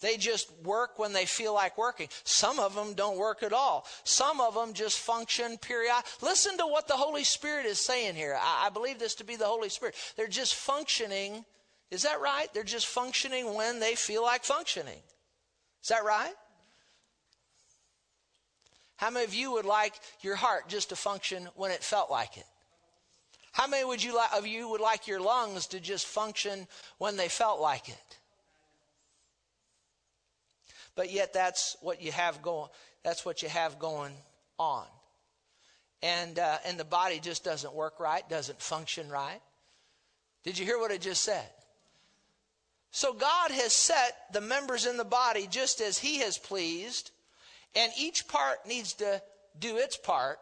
They 0.01 0.17
just 0.17 0.51
work 0.63 0.99
when 0.99 1.13
they 1.13 1.27
feel 1.27 1.53
like 1.53 1.77
working. 1.77 2.09
Some 2.25 2.59
of 2.59 2.75
them 2.75 2.95
don't 2.95 3.19
work 3.19 3.43
at 3.43 3.53
all. 3.53 3.87
Some 4.05 4.41
of 4.41 4.55
them 4.55 4.73
just 4.73 4.99
function 4.99 5.59
period. 5.59 5.93
Listen 6.23 6.57
to 6.59 6.67
what 6.67 6.89
the 6.89 6.95
Holy 6.95 7.25
Spirit 7.25 7.67
is 7.67 7.79
saying 7.79 8.15
here. 8.15 8.39
I, 8.41 8.67
I 8.67 8.71
believe 8.71 8.99
this 8.99 9.15
to 9.17 9.25
be 9.25 9.37
the 9.37 9.47
Holy 9.47 9.69
Spirit. 9.69 9.95
They're 10.17 10.27
just 10.27 10.55
functioning. 10.55 11.45
Is 11.91 12.03
that 12.03 12.21
right? 12.21 12.49
They're 12.55 12.65
just 12.65 12.87
functioning 12.87 13.55
when 13.55 13.79
they 13.79 13.95
feel 13.95 14.23
like 14.23 14.45
functioning. 14.45 15.01
Is 15.83 15.89
that 15.89 16.05
right? 16.05 16.35
How 18.97 19.11
many 19.11 19.25
of 19.25 19.35
you 19.35 19.53
would 19.53 19.65
like 19.65 19.95
your 20.21 20.37
heart 20.37 20.69
just 20.69 20.91
to 20.91 20.97
function 20.97 21.49
when 21.57 21.71
it 21.71 21.83
felt 21.83 22.11
like 22.11 22.37
it? 22.37 22.45
How 23.53 23.67
many 23.67 23.85
would 23.85 24.03
you 24.03 24.15
like, 24.15 24.33
of 24.37 24.47
you 24.47 24.69
would 24.69 24.81
like 24.81 25.07
your 25.07 25.21
lungs 25.21 25.67
to 25.69 25.81
just 25.81 26.07
function 26.07 26.67
when 26.99 27.17
they 27.17 27.29
felt 27.29 27.61
like 27.61 27.89
it? 27.89 28.19
But 31.01 31.11
yet 31.11 31.33
that's 31.33 31.79
what 31.81 32.03
you 32.03 32.13
have 32.13 32.43
going. 32.43 32.69
That's 33.03 33.25
what 33.25 33.43
you 33.43 33.49
have 33.49 33.79
going 33.79 34.13
on, 34.59 34.85
and 36.03 36.39
uh, 36.39 36.59
and 36.67 36.79
the 36.79 36.85
body 36.85 37.21
just 37.21 37.43
doesn't 37.43 37.73
work 37.73 37.99
right, 38.01 38.29
doesn't 38.29 38.61
function 38.61 39.09
right. 39.09 39.41
Did 40.45 40.59
you 40.59 40.67
hear 40.67 40.79
what 40.79 40.93
I 40.93 40.99
just 40.99 41.23
said? 41.23 41.49
So 42.91 43.15
God 43.15 43.51
has 43.51 43.73
set 43.73 44.15
the 44.35 44.43
members 44.43 44.85
in 44.85 44.99
the 44.99 45.05
body 45.07 45.49
just 45.51 45.81
as 45.81 45.97
He 45.97 46.19
has 46.19 46.37
pleased, 46.37 47.13
and 47.75 47.91
each 47.99 48.29
part 48.29 48.59
needs 48.69 48.93
to 48.97 49.23
do 49.59 49.79
its 49.79 49.97
part, 49.97 50.39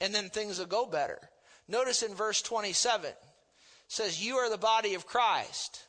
and 0.00 0.12
then 0.12 0.28
things 0.28 0.58
will 0.58 0.66
go 0.66 0.86
better. 0.86 1.20
Notice 1.68 2.02
in 2.02 2.16
verse 2.16 2.42
27 2.42 3.12
says, 3.86 4.20
You 4.20 4.38
are 4.38 4.50
the 4.50 4.58
body 4.58 4.94
of 4.94 5.06
Christ, 5.06 5.86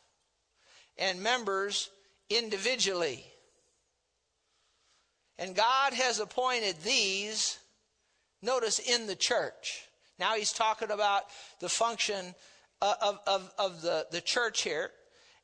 and 0.95 1.23
members 1.23 1.89
individually. 2.30 3.25
And 5.39 5.56
God 5.56 5.93
has 5.93 6.19
appointed 6.19 6.75
these, 6.84 7.58
notice, 8.41 8.78
in 8.78 9.08
the 9.08 9.15
church. 9.15 9.88
Now 10.19 10.36
he's 10.36 10.52
talking 10.52 10.91
about 10.91 11.23
the 11.62 11.69
function 11.69 12.36
of, 12.82 13.19
of, 13.25 13.54
of 13.58 13.82
the, 13.82 14.06
the 14.12 14.19
church 14.19 14.63
here. 14.63 14.91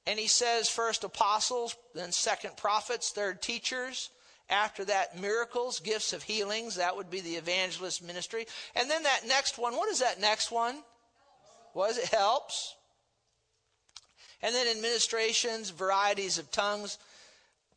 And 0.05 0.19
he 0.19 0.27
says 0.27 0.69
first 0.69 1.05
apostles, 1.05 1.77
then 1.95 2.11
second 2.11 2.57
prophets, 2.57 3.11
third 3.11 3.41
teachers, 3.41 4.09
After 4.49 4.85
that, 4.85 5.19
miracles, 5.19 5.79
gifts 5.79 6.13
of 6.13 6.21
healings. 6.21 6.75
That 6.75 6.95
would 6.95 7.09
be 7.09 7.21
the 7.21 7.35
evangelist 7.35 8.03
ministry. 8.03 8.45
And 8.75 8.89
then 8.89 9.03
that 9.03 9.21
next 9.27 9.57
one, 9.57 9.75
what 9.75 9.89
is 9.89 9.99
that 9.99 10.21
next 10.21 10.51
one? 10.51 10.83
Was 11.73 11.97
it 11.97 12.09
helps? 12.09 12.75
And 14.43 14.53
then 14.53 14.67
administrations, 14.67 15.71
varieties 15.71 16.37
of 16.37 16.51
tongues. 16.51 16.99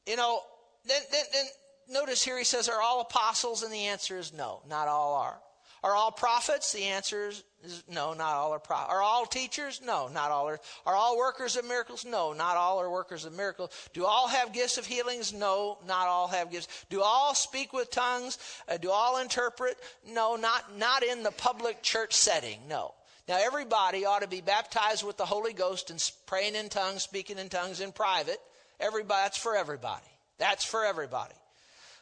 You 0.07 0.17
know, 0.17 0.41
then, 0.87 1.01
then, 1.11 1.25
then 1.33 1.47
notice 1.89 2.23
here 2.23 2.39
he 2.39 2.45
says, 2.45 2.69
Are 2.69 2.81
all 2.81 3.01
apostles? 3.01 3.63
And 3.63 3.73
the 3.73 3.87
answer 3.87 4.19
is 4.19 4.33
no, 4.33 4.61
not 4.69 4.89
all 4.89 5.15
are. 5.15 5.39
Are 5.83 5.95
all 5.95 6.11
prophets? 6.11 6.73
The 6.73 6.85
answer 6.85 7.29
is 7.29 7.45
no, 7.89 8.13
not 8.13 8.35
all 8.35 8.53
are 8.53 8.59
prophets. 8.59 8.93
Are 8.93 9.01
all 9.01 9.27
teachers? 9.27 9.81
No, 9.85 10.09
not 10.09 10.31
all 10.31 10.49
are. 10.49 10.61
Are 10.87 10.95
all 10.95 11.17
workers 11.17 11.57
of 11.57 11.65
miracles? 11.67 12.05
No, 12.05 12.33
not 12.33 12.57
all 12.57 12.81
are 12.81 12.91
workers 12.91 13.25
of 13.25 13.33
miracles. 13.33 13.71
Do 13.93 14.05
all 14.05 14.27
have 14.29 14.53
gifts 14.53 14.79
of 14.79 14.87
healings? 14.87 15.33
No, 15.33 15.79
not 15.87 16.09
all 16.09 16.29
have 16.29 16.51
gifts. 16.51 16.87
Do 16.91 17.03
all 17.03 17.35
speak 17.35 17.73
with 17.73 17.91
tongues? 17.91 18.39
Uh, 18.69 18.77
do 18.77 18.91
all 18.91 19.19
interpret? 19.21 19.77
No, 20.07 20.35
not, 20.35 20.77
not 20.77 21.05
in 21.05 21.23
the 21.23 21.31
public 21.31 21.83
church 21.83 22.15
setting. 22.15 22.59
No. 22.69 22.95
Now, 23.29 23.39
everybody 23.41 24.05
ought 24.07 24.23
to 24.23 24.29
be 24.29 24.41
baptized 24.41 25.07
with 25.07 25.17
the 25.17 25.27
Holy 25.27 25.53
Ghost 25.53 25.91
and 25.91 26.13
praying 26.27 26.55
in 26.55 26.71
tongues, 26.71 27.03
speaking 27.03 27.39
in 27.39 27.51
tongues 27.51 27.81
in 27.81 27.93
private. 27.93 28.41
Everybody, 28.81 29.23
that's 29.23 29.39
for 29.39 29.55
everybody. 29.55 30.07
That's 30.39 30.65
for 30.65 30.85
everybody. 30.85 31.35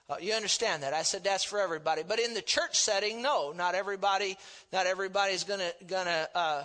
Uh, 0.08 0.16
you 0.20 0.32
understand 0.32 0.82
that? 0.82 0.94
I 0.94 1.02
said 1.02 1.24
that's 1.24 1.44
for 1.44 1.58
everybody. 1.58 2.02
But 2.06 2.20
in 2.20 2.34
the 2.34 2.42
church 2.42 2.78
setting, 2.78 3.22
no, 3.22 3.52
not 3.52 3.74
everybody. 3.74 4.38
Not 4.72 4.86
everybody's 4.86 5.44
gonna 5.44 5.72
gonna 5.86 6.28
uh, 6.34 6.64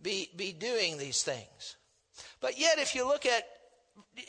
be 0.00 0.28
be 0.36 0.52
doing 0.52 0.98
these 0.98 1.22
things. 1.22 1.76
But 2.40 2.58
yet, 2.58 2.78
if 2.78 2.94
you 2.94 3.06
look 3.06 3.24
at 3.24 3.44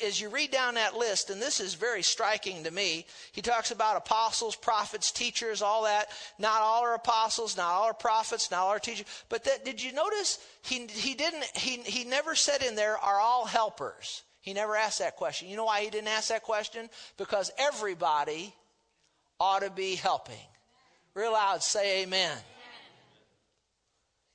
as 0.03 0.19
you 0.19 0.29
read 0.29 0.51
down 0.51 0.75
that 0.75 0.95
list, 0.95 1.29
and 1.29 1.41
this 1.41 1.59
is 1.59 1.73
very 1.73 2.03
striking 2.03 2.63
to 2.63 2.71
me, 2.71 3.05
he 3.31 3.41
talks 3.41 3.71
about 3.71 3.97
apostles, 3.97 4.55
prophets, 4.55 5.11
teachers, 5.11 5.61
all 5.61 5.83
that. 5.83 6.07
Not 6.39 6.61
all 6.61 6.83
are 6.83 6.95
apostles, 6.95 7.57
not 7.57 7.71
all 7.71 7.83
are 7.83 7.93
prophets, 7.93 8.49
not 8.49 8.61
all 8.61 8.69
are 8.69 8.79
teachers. 8.79 9.05
But 9.29 9.43
that, 9.45 9.65
did 9.65 9.81
you 9.81 9.91
notice 9.91 10.39
he, 10.61 10.87
he 10.87 11.13
didn't, 11.15 11.45
he, 11.55 11.77
he 11.77 12.05
never 12.05 12.35
said 12.35 12.61
in 12.61 12.75
there, 12.75 12.97
are 12.97 13.19
all 13.19 13.45
helpers? 13.45 14.23
He 14.43 14.51
never 14.51 14.75
asked 14.75 14.99
that 14.99 15.15
question. 15.15 15.47
You 15.47 15.55
know 15.55 15.63
why 15.63 15.83
he 15.83 15.89
didn't 15.89 16.09
ask 16.09 16.27
that 16.27 16.43
question? 16.43 16.89
Because 17.15 17.49
everybody 17.57 18.53
ought 19.39 19.61
to 19.61 19.69
be 19.69 19.95
helping. 19.95 20.35
Real 21.13 21.31
loud, 21.31 21.63
say 21.63 22.03
amen. 22.03 22.37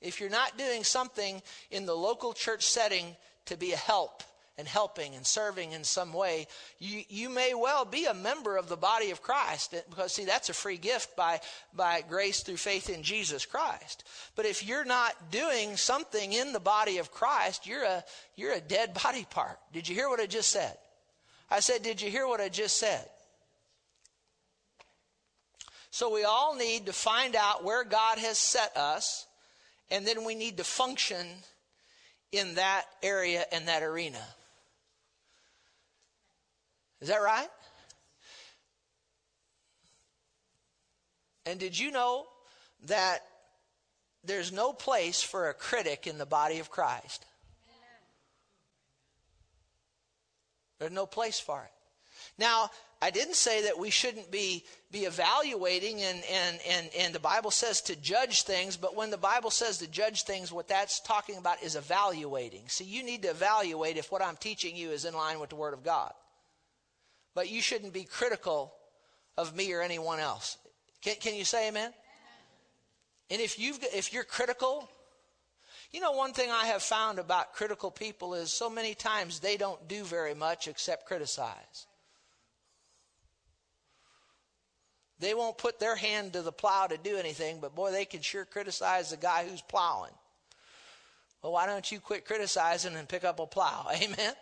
If 0.01 0.19
you're 0.19 0.31
not 0.31 0.57
doing 0.57 0.83
something 0.83 1.43
in 1.71 1.85
the 1.85 1.95
local 1.95 2.33
church 2.33 2.65
setting 2.65 3.17
to 3.47 3.59
be 3.59 3.73
a 3.73 3.77
help, 3.77 4.23
and 4.59 4.67
helping 4.67 5.15
and 5.15 5.25
serving 5.25 5.71
in 5.71 5.85
some 5.85 6.13
way, 6.13 6.49
you, 6.81 7.03
you 7.09 7.29
may 7.29 7.55
well 7.55 7.85
be 7.85 8.07
a 8.07 8.15
member 8.15 8.57
of 8.57 8.69
the 8.69 8.77
body 8.77 9.13
of 9.13 9.23
Christ. 9.23 9.73
Eh, 9.73 9.81
because, 9.89 10.13
see, 10.13 10.25
that's 10.25 10.51
a 10.51 10.55
free 10.55 10.77
gift 10.77 11.17
by, 11.17 11.41
by 11.73 12.03
grace 12.03 12.41
through 12.41 12.57
faith 12.57 12.91
in 12.91 13.05
Jesus 13.05 13.47
Christ. 13.47 14.03
But 14.35 14.47
if 14.47 14.67
you're 14.67 14.85
not 14.85 15.31
doing 15.31 15.77
something 15.77 16.33
in 16.33 16.53
the 16.53 16.61
body 16.61 16.99
of 16.99 17.13
Christ, 17.13 17.67
you're 17.69 17.85
a, 17.85 18.05
you're 18.37 18.53
a 18.53 18.61
dead 18.61 18.95
body 19.03 19.27
part. 19.31 19.59
Did 19.73 19.89
you 19.89 19.95
hear 19.95 20.09
what 20.09 20.21
I 20.21 20.27
just 20.27 20.51
said? 20.51 20.77
I 21.51 21.61
said, 21.61 21.83
Did 21.83 22.03
you 22.03 22.11
hear 22.11 22.27
what 22.27 22.41
I 22.41 22.49
just 22.49 22.79
said? 22.79 23.09
So 25.91 26.13
we 26.13 26.25
all 26.25 26.55
need 26.55 26.87
to 26.87 26.93
find 26.93 27.35
out 27.35 27.65
where 27.65 27.85
God 27.85 28.19
has 28.19 28.39
set 28.39 28.77
us, 28.77 29.27
and 29.91 30.07
then 30.07 30.25
we 30.25 30.35
need 30.35 30.59
to 30.59 30.65
function 30.65 31.27
in 32.33 32.57
that 32.57 32.85
area 33.03 33.45
and 33.53 33.69
that 33.69 33.83
arena. 33.83 34.21
Is 37.01 37.09
that 37.09 37.23
right? 37.23 37.49
And 41.47 41.59
did 41.59 41.79
you 41.79 41.91
know 41.91 42.27
that 42.87 43.21
there's 44.25 44.53
no 44.53 44.73
place 44.73 45.23
for 45.23 45.49
a 45.49 45.55
critic 45.55 46.07
in 46.07 46.19
the 46.19 46.27
body 46.27 46.59
of 46.59 46.71
Christ? 46.71 47.25
There's 50.79 50.93
no 50.93 51.07
place 51.07 51.41
for 51.41 51.63
it. 51.63 51.73
Now, 52.37 52.71
I 53.01 53.11
didn't 53.11 53.35
say 53.35 53.63
that 53.63 53.79
we 53.79 53.91
shouldn't 53.91 54.31
be, 54.31 54.65
be 54.93 55.05
evaluating, 55.05 56.03
and, 56.03 56.23
and, 56.31 56.59
and, 56.69 56.91
and 56.99 57.15
the 57.15 57.21
Bible 57.21 57.51
says 57.51 57.81
to 57.83 57.97
judge 57.97 58.43
things, 58.43 58.77
but 58.77 58.95
when 58.95 59.11
the 59.11 59.17
Bible 59.17 59.51
says 59.51 59.79
to 59.79 59.87
judge 59.87 60.25
things, 60.25 60.53
what 60.53 60.69
that's 60.69 61.01
talking 61.01 61.37
about 61.37 61.63
is 61.63 61.77
evaluating. 61.77 62.65
See, 62.69 62.85
you 62.85 63.03
need 63.03 63.23
to 63.23 63.31
evaluate 63.31 63.97
if 63.97 64.13
what 64.13 64.23
I'm 64.23 64.37
teaching 64.37 64.77
you 64.77 64.91
is 64.91 65.05
in 65.05 65.15
line 65.15 65.41
with 65.41 65.51
the 65.51 65.57
Word 65.57 65.75
of 65.75 65.83
God 65.83 66.13
but 67.39 67.49
you 67.49 67.63
shouldn't 67.63 67.93
be 67.93 68.03
critical 68.03 68.75
of 69.37 69.55
me 69.55 69.73
or 69.73 69.81
anyone 69.81 70.19
else. 70.19 70.59
Can, 71.01 71.15
can 71.21 71.37
you 71.37 71.45
say 71.45 71.69
amen? 71.69 71.93
And 73.31 73.41
if 73.41 73.61
you've 73.61 73.79
if 73.95 74.13
you're 74.13 74.25
critical, 74.25 74.91
you 75.93 76.01
know 76.01 76.11
one 76.11 76.33
thing 76.33 76.51
I 76.51 76.65
have 76.65 76.83
found 76.83 77.21
about 77.21 77.53
critical 77.53 77.93
people 77.93 78.35
is 78.35 78.53
so 78.53 78.69
many 78.69 78.93
times 78.93 79.39
they 79.39 79.57
don't 79.57 79.87
do 79.87 80.03
very 80.03 80.35
much 80.35 80.67
except 80.67 81.07
criticize. 81.07 81.87
They 85.21 85.33
won't 85.33 85.59
put 85.59 85.79
their 85.79 85.95
hand 85.95 86.33
to 86.33 86.43
the 86.43 86.51
plow 86.51 86.89
to 86.89 86.99
do 86.99 87.19
anything, 87.19 87.61
but 87.61 87.73
boy, 87.73 87.93
they 87.93 88.05
can 88.05 88.21
sure 88.21 88.47
criticize 88.47 89.11
the 89.11 89.17
guy 89.17 89.47
who's 89.49 89.63
plowing. 89.63 90.11
Well, 91.41 91.53
why 91.53 91.67
don't 91.67 91.89
you 91.93 92.01
quit 92.01 92.25
criticizing 92.25 92.97
and 92.97 93.09
pick 93.09 93.23
up 93.23 93.39
a 93.39 93.47
plow? 93.47 93.87
Amen. 93.95 94.35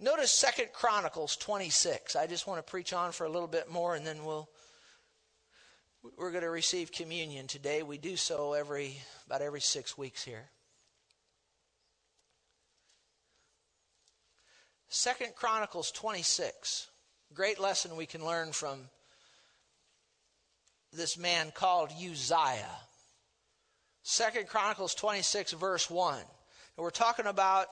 Notice 0.00 0.32
Second 0.32 0.68
Chronicles 0.72 1.36
26. 1.36 2.16
I 2.16 2.26
just 2.26 2.46
want 2.46 2.64
to 2.64 2.70
preach 2.70 2.92
on 2.92 3.12
for 3.12 3.24
a 3.24 3.30
little 3.30 3.48
bit 3.48 3.70
more 3.70 3.94
and 3.94 4.06
then 4.06 4.24
we'll 4.24 4.48
we're 6.18 6.32
going 6.32 6.44
to 6.44 6.50
receive 6.50 6.92
communion 6.92 7.46
today. 7.46 7.82
We 7.82 7.96
do 7.96 8.16
so 8.16 8.52
every 8.52 8.98
about 9.26 9.40
every 9.40 9.60
6 9.60 9.96
weeks 9.96 10.22
here. 10.22 10.50
Second 14.88 15.34
Chronicles 15.34 15.90
26. 15.92 16.88
Great 17.32 17.58
lesson 17.58 17.96
we 17.96 18.04
can 18.06 18.24
learn 18.24 18.52
from 18.52 18.80
this 20.92 21.16
man 21.16 21.52
called 21.54 21.90
Uzziah. 21.90 22.78
Second 24.02 24.46
Chronicles 24.48 24.94
26 24.94 25.52
verse 25.52 25.88
1. 25.88 26.18
And 26.18 26.26
we're 26.76 26.90
talking 26.90 27.26
about 27.26 27.68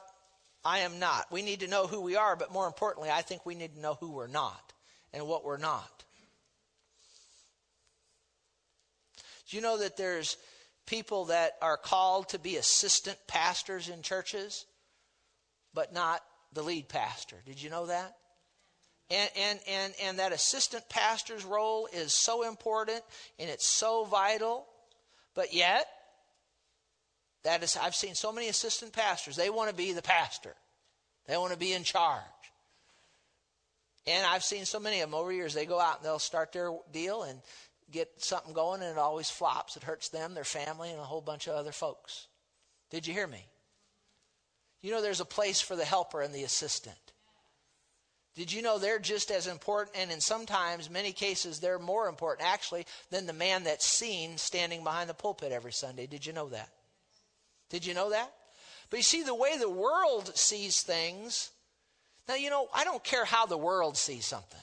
I 0.64 0.81
am 0.81 0.98
not. 0.98 1.31
We 1.31 1.42
need 1.42 1.61
to 1.61 1.68
know 1.68 1.87
who 1.87 2.01
we 2.01 2.16
are, 2.16 2.37
but 2.37 2.53
more 2.53 2.66
importantly, 2.66 3.11
I 3.11 3.22
think 3.22 3.44
we 3.44 3.55
need 3.55 3.75
to 3.75 3.81
know 3.81 3.94
who 3.94 4.12
we're 4.12 4.29
not 4.29 4.72
and 5.12 5.27
what 5.27 5.44
we're 5.44 5.57
not. 5.57 6.05
Do 9.48 9.57
you 9.57 9.62
know 9.62 9.79
that 9.79 9.96
there's 9.96 10.37
people 10.87 11.27
that 11.27 11.53
are 11.61 11.77
called 11.77 12.31
to 12.31 12.38
be 12.38 12.57
assistant 12.57 13.18
pastors 13.27 13.88
in 13.88 14.03
churches, 14.03 14.66
but 15.75 15.92
not 15.92 16.22
the 16.53 16.62
lead 16.62 16.88
pastor? 16.88 17.37
Did 17.44 17.61
you 17.61 17.68
know 17.68 17.87
that? 17.87 18.16
And, 19.11 19.31
and, 19.37 19.61
and, 19.68 19.94
and 20.05 20.18
that 20.20 20.33
assistant 20.33 20.88
pastor's 20.88 21.44
role 21.44 21.88
is 21.92 22.14
so 22.14 22.48
important 22.48 23.03
and 23.38 23.51
it's 23.51 23.66
so 23.66 24.05
vital, 24.05 24.66
but 25.35 25.53
yet 25.53 25.87
that 27.45 27.63
is, 27.63 27.77
I've 27.77 27.95
seen 27.95 28.15
so 28.15 28.33
many 28.33 28.49
assistant 28.49 28.93
pastors. 28.93 29.37
They 29.37 29.51
want 29.51 29.71
to 29.71 29.75
be 29.75 29.93
the 29.93 30.03
pastor. 30.03 30.55
They 31.27 31.37
want 31.37 31.53
to 31.53 31.59
be 31.59 31.73
in 31.73 31.85
charge. 31.85 32.23
And 34.07 34.27
I've 34.27 34.43
seen 34.43 34.65
so 34.65 34.81
many 34.81 35.01
of 35.01 35.11
them 35.11 35.19
over 35.19 35.33
years. 35.33 35.55
They 35.55 35.67
go 35.67 35.81
out 35.81 35.99
and 35.99 36.05
they'll 36.05 36.19
start 36.19 36.53
their 36.53 36.73
deal 36.93 37.23
and 37.23 37.41
get 37.91 38.09
something 38.17 38.53
going, 38.53 38.83
and 38.83 38.91
it 38.91 38.99
always 38.99 39.31
flops. 39.31 39.77
It 39.77 39.83
hurts 39.83 40.09
them, 40.09 40.35
their 40.35 40.45
family, 40.45 40.91
and 40.91 40.99
a 40.99 41.05
whole 41.05 41.21
bunch 41.21 41.47
of 41.47 41.55
other 41.55 41.73
folks. 41.73 42.27
Did 42.91 43.07
you 43.07 43.13
hear 43.13 43.27
me? 43.27 43.47
You 44.81 44.91
know, 44.91 45.03
there's 45.03 45.21
a 45.21 45.25
place 45.25 45.61
for 45.61 45.77
the 45.77 45.85
helper 45.85 46.23
and 46.23 46.35
the 46.35 46.43
assistant. 46.43 46.97
Did 48.35 48.51
you 48.51 48.63
know 48.63 48.79
they're 48.79 48.99
just 48.99 49.31
as 49.31 49.47
important, 49.47 49.97
and 49.97 50.11
in 50.11 50.21
sometimes, 50.21 50.89
many 50.89 51.13
cases, 51.13 51.61
they're 51.61 51.79
more 51.79 52.09
important 52.09 52.49
actually 52.49 52.87
than 53.11 53.27
the 53.27 53.33
man 53.35 53.65
that's 53.65 53.87
seen 53.87 54.39
standing 54.39 54.83
behind 54.83 55.11
the 55.11 55.15
pulpit 55.15 55.53
every 55.53 55.73
Sunday? 55.73 56.07
Did 56.07 56.25
you 56.25 56.33
know 56.33 56.49
that? 56.49 56.71
Did 57.73 57.87
you 57.87 57.95
know 57.95 58.11
that? 58.11 58.31
But 58.91 58.99
you 58.99 59.03
see, 59.03 59.23
the 59.23 59.35
way 59.35 59.57
the 59.57 59.71
world 59.71 60.37
sees 60.37 60.83
things, 60.83 61.51
now, 62.29 62.35
you 62.35 62.51
know, 62.51 62.69
I 62.75 62.85
don't 62.85 63.03
care 63.03 63.25
how 63.25 63.47
the 63.47 63.57
world 63.57 63.97
sees 63.97 64.27
something. 64.27 64.61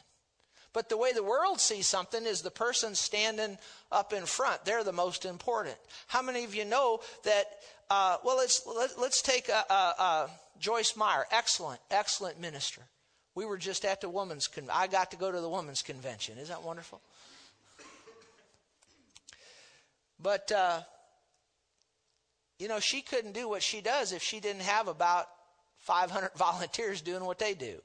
But 0.73 0.89
the 0.89 0.97
way 0.97 1.11
the 1.11 1.23
world 1.23 1.59
sees 1.59 1.87
something 1.87 2.23
is 2.23 2.43
the 2.43 2.51
person 2.51 2.93
standing 2.93 3.57
up 3.91 4.13
in 4.13 4.27
front. 4.27 4.63
They're 4.63 4.83
the 4.83 4.93
most 4.93 5.25
important. 5.25 5.75
How 6.05 6.21
many 6.21 6.43
of 6.43 6.53
you 6.53 6.65
know 6.65 6.99
that? 7.23 7.45
Uh, 7.89 8.17
well, 8.23 8.37
let's 8.37 8.61
let, 8.67 8.91
us 8.91 8.97
let 8.99 9.07
us 9.07 9.21
take 9.23 9.49
Joyce 10.59 10.95
Meyer, 10.95 11.25
excellent, 11.31 11.81
excellent 11.89 12.39
minister. 12.39 12.83
We 13.33 13.45
were 13.45 13.57
just 13.57 13.83
at 13.85 14.01
the 14.01 14.09
women's. 14.09 14.47
Con- 14.47 14.69
I 14.71 14.85
got 14.85 15.09
to 15.09 15.17
go 15.17 15.31
to 15.31 15.41
the 15.41 15.49
women's 15.49 15.81
convention. 15.81 16.37
Isn't 16.37 16.55
that 16.55 16.63
wonderful? 16.63 17.01
But 20.19 20.51
uh, 20.51 20.81
you 22.59 22.67
know, 22.67 22.79
she 22.79 23.01
couldn't 23.01 23.31
do 23.31 23.49
what 23.49 23.63
she 23.63 23.81
does 23.81 24.11
if 24.11 24.21
she 24.21 24.39
didn't 24.39 24.61
have 24.61 24.87
about 24.87 25.27
500 25.79 26.31
volunteers 26.35 27.01
doing 27.01 27.25
what 27.25 27.39
they 27.39 27.53
do. 27.53 27.81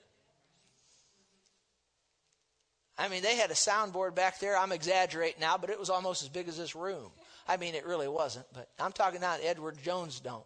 I 2.96 3.08
mean, 3.08 3.22
they 3.22 3.36
had 3.36 3.50
a 3.50 3.54
soundboard 3.54 4.14
back 4.14 4.38
there. 4.38 4.56
I'm 4.56 4.70
exaggerating 4.70 5.40
now, 5.40 5.56
but 5.58 5.70
it 5.70 5.78
was 5.78 5.90
almost 5.90 6.22
as 6.22 6.28
big 6.28 6.48
as 6.48 6.58
this 6.58 6.76
room. 6.76 7.10
I 7.48 7.56
mean, 7.56 7.74
it 7.74 7.86
really 7.86 8.08
wasn't, 8.08 8.46
but 8.52 8.68
I'm 8.78 8.92
talking 8.92 9.20
now 9.20 9.36
Edward 9.42 9.78
Jones 9.82 10.20
don't. 10.20 10.44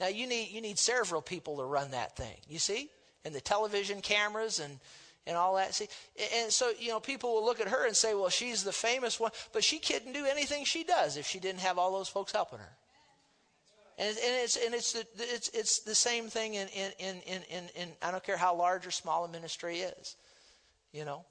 Now 0.00 0.08
you 0.08 0.26
need 0.26 0.50
you 0.50 0.60
need 0.60 0.78
several 0.78 1.22
people 1.22 1.58
to 1.58 1.64
run 1.64 1.92
that 1.92 2.16
thing. 2.16 2.36
You 2.48 2.58
see, 2.58 2.90
and 3.24 3.34
the 3.34 3.40
television 3.40 4.00
cameras 4.00 4.58
and 4.58 4.80
and 5.24 5.36
all 5.36 5.54
that. 5.54 5.72
See, 5.72 5.88
and 6.34 6.52
so 6.52 6.72
you 6.78 6.88
know, 6.88 6.98
people 6.98 7.32
will 7.32 7.44
look 7.44 7.60
at 7.60 7.68
her 7.68 7.86
and 7.86 7.96
say, 7.96 8.12
"Well, 8.12 8.28
she's 8.28 8.64
the 8.64 8.72
famous 8.72 9.20
one," 9.20 9.30
but 9.52 9.62
she 9.62 9.78
couldn't 9.78 10.12
do 10.12 10.26
anything 10.26 10.64
she 10.64 10.82
does 10.82 11.16
if 11.16 11.26
she 11.26 11.38
didn't 11.38 11.60
have 11.60 11.78
all 11.78 11.92
those 11.92 12.08
folks 12.08 12.32
helping 12.32 12.58
her. 12.58 12.76
And, 13.96 14.08
and 14.08 14.18
it's 14.18 14.56
and 14.56 14.74
it's 14.74 14.92
the 14.92 15.06
it's 15.16 15.48
it's 15.50 15.78
the 15.80 15.94
same 15.94 16.28
thing 16.28 16.54
in 16.54 16.68
in, 16.68 16.92
in 16.98 17.22
in 17.48 17.68
in 17.76 17.88
I 18.02 18.10
don't 18.10 18.24
care 18.24 18.36
how 18.36 18.56
large 18.56 18.86
or 18.86 18.90
small 18.90 19.24
a 19.24 19.28
ministry 19.28 19.78
is, 19.78 20.16
you 20.92 21.04
know. 21.04 21.24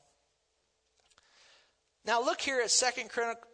Now 2.06 2.22
look 2.22 2.42
here 2.42 2.60
at 2.60 2.70
Second, 2.70 3.10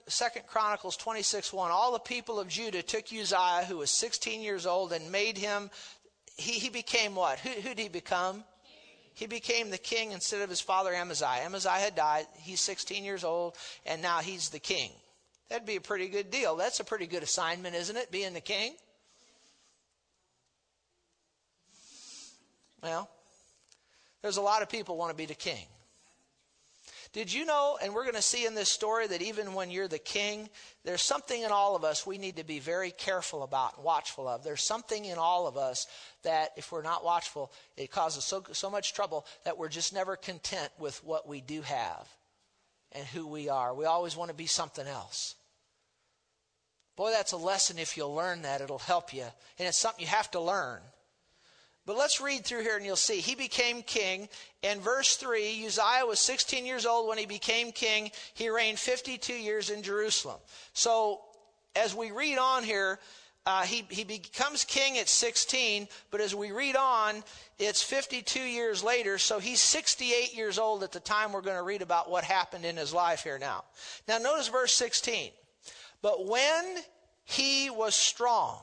Second 0.07 0.47
Chronicles 0.47 0.97
26 0.97 1.53
1. 1.53 1.71
All 1.71 1.93
the 1.93 1.99
people 1.99 2.39
of 2.39 2.47
Judah 2.47 2.81
took 2.81 3.05
Uzziah, 3.13 3.65
who 3.67 3.77
was 3.77 3.91
16 3.91 4.41
years 4.41 4.65
old, 4.65 4.91
and 4.91 5.11
made 5.11 5.37
him, 5.37 5.69
he, 6.35 6.53
he 6.53 6.69
became 6.69 7.13
what? 7.13 7.37
Who, 7.39 7.49
who 7.49 7.69
did 7.69 7.79
he 7.79 7.89
become? 7.89 8.43
He 9.13 9.27
became 9.27 9.69
the 9.69 9.77
king 9.77 10.13
instead 10.13 10.41
of 10.41 10.49
his 10.49 10.61
father 10.61 10.93
Amaziah. 10.93 11.43
Amaziah 11.45 11.73
had 11.73 11.95
died. 11.95 12.25
He's 12.37 12.61
16 12.61 13.03
years 13.03 13.23
old, 13.23 13.55
and 13.85 14.01
now 14.01 14.19
he's 14.19 14.49
the 14.49 14.59
king. 14.59 14.91
That'd 15.49 15.67
be 15.67 15.75
a 15.75 15.81
pretty 15.81 16.07
good 16.07 16.31
deal. 16.31 16.55
That's 16.55 16.79
a 16.79 16.83
pretty 16.83 17.05
good 17.05 17.23
assignment, 17.23 17.75
isn't 17.75 17.97
it? 17.97 18.11
Being 18.11 18.33
the 18.33 18.41
king? 18.41 18.75
Well, 22.81 23.09
there's 24.21 24.37
a 24.37 24.41
lot 24.41 24.61
of 24.61 24.69
people 24.69 24.97
want 24.97 25.11
to 25.11 25.17
be 25.17 25.25
the 25.25 25.33
king. 25.33 25.65
Did 27.11 27.33
you 27.33 27.43
know, 27.43 27.79
and 27.81 27.95
we're 27.95 28.03
going 28.03 28.13
to 28.15 28.21
see 28.21 28.45
in 28.45 28.53
this 28.53 28.69
story 28.69 29.07
that 29.07 29.23
even 29.23 29.55
when 29.55 29.71
you're 29.71 29.87
the 29.87 29.97
king, 29.97 30.47
there's 30.83 31.01
something 31.01 31.41
in 31.41 31.51
all 31.51 31.75
of 31.75 31.83
us 31.83 32.05
we 32.05 32.19
need 32.19 32.35
to 32.35 32.43
be 32.43 32.59
very 32.59 32.91
careful 32.91 33.41
about 33.41 33.77
and 33.77 33.83
watchful 33.83 34.27
of. 34.27 34.43
There's 34.43 34.61
something 34.61 35.05
in 35.05 35.17
all 35.17 35.47
of 35.47 35.57
us 35.57 35.87
that, 36.23 36.51
if 36.55 36.71
we're 36.71 36.83
not 36.83 37.03
watchful, 37.03 37.51
it 37.77 37.89
causes 37.89 38.23
so, 38.23 38.43
so 38.51 38.69
much 38.69 38.93
trouble 38.93 39.25
that 39.43 39.57
we're 39.57 39.69
just 39.69 39.91
never 39.91 40.15
content 40.15 40.69
with 40.77 41.03
what 41.03 41.27
we 41.27 41.41
do 41.41 41.63
have 41.63 42.07
and 42.91 43.07
who 43.07 43.25
we 43.25 43.49
are. 43.49 43.73
We 43.73 43.85
always 43.85 44.15
want 44.15 44.29
to 44.29 44.37
be 44.37 44.45
something 44.45 44.85
else. 44.85 45.33
Boy, 46.95 47.09
that's 47.09 47.31
a 47.31 47.37
lesson 47.37 47.79
if 47.79 47.97
you'll 47.97 48.13
learn 48.13 48.43
that. 48.43 48.61
It'll 48.61 48.77
help 48.77 49.15
you. 49.15 49.25
And 49.57 49.67
it's 49.67 49.79
something 49.79 50.01
you 50.01 50.09
have 50.09 50.29
to 50.31 50.39
learn. 50.39 50.79
But 51.89 51.97
let's 51.97 52.21
read 52.21 52.45
through 52.45 52.61
here 52.61 52.77
and 52.77 52.85
you'll 52.85 52.95
see. 52.95 53.19
He 53.19 53.33
became 53.33 53.81
king. 53.81 54.29
In 54.61 54.79
verse 54.79 55.15
3, 55.15 55.65
Uzziah 55.65 56.05
was 56.05 56.19
16 56.19 56.63
years 56.63 56.85
old 56.85 57.07
when 57.09 57.17
he 57.17 57.25
became 57.25 57.71
king. 57.71 58.11
He 58.35 58.47
reigned 58.49 58.77
52 58.77 59.33
years 59.33 59.71
in 59.71 59.81
Jerusalem. 59.81 60.37
So 60.73 61.21
as 61.75 61.95
we 61.95 62.11
read 62.11 62.37
on 62.37 62.63
here, 62.63 62.99
uh, 63.47 63.63
he, 63.63 63.87
he 63.89 64.03
becomes 64.03 64.65
king 64.65 64.99
at 64.99 65.09
16, 65.09 65.87
but 66.11 66.21
as 66.21 66.35
we 66.35 66.51
read 66.51 66.75
on, 66.75 67.23
it's 67.57 67.81
52 67.81 68.39
years 68.39 68.83
later, 68.83 69.17
so 69.17 69.39
he's 69.39 69.59
68 69.59 70.37
years 70.37 70.59
old 70.59 70.83
at 70.83 70.91
the 70.91 70.99
time 70.99 71.33
we're 71.33 71.41
going 71.41 71.57
to 71.57 71.63
read 71.63 71.81
about 71.81 72.07
what 72.07 72.23
happened 72.23 72.65
in 72.65 72.77
his 72.77 72.93
life 72.93 73.23
here 73.23 73.39
now. 73.39 73.63
Now, 74.07 74.19
notice 74.19 74.47
verse 74.47 74.73
16. 74.73 75.31
But 76.03 76.27
when 76.27 76.65
he 77.23 77.71
was 77.71 77.95
strong, 77.95 78.61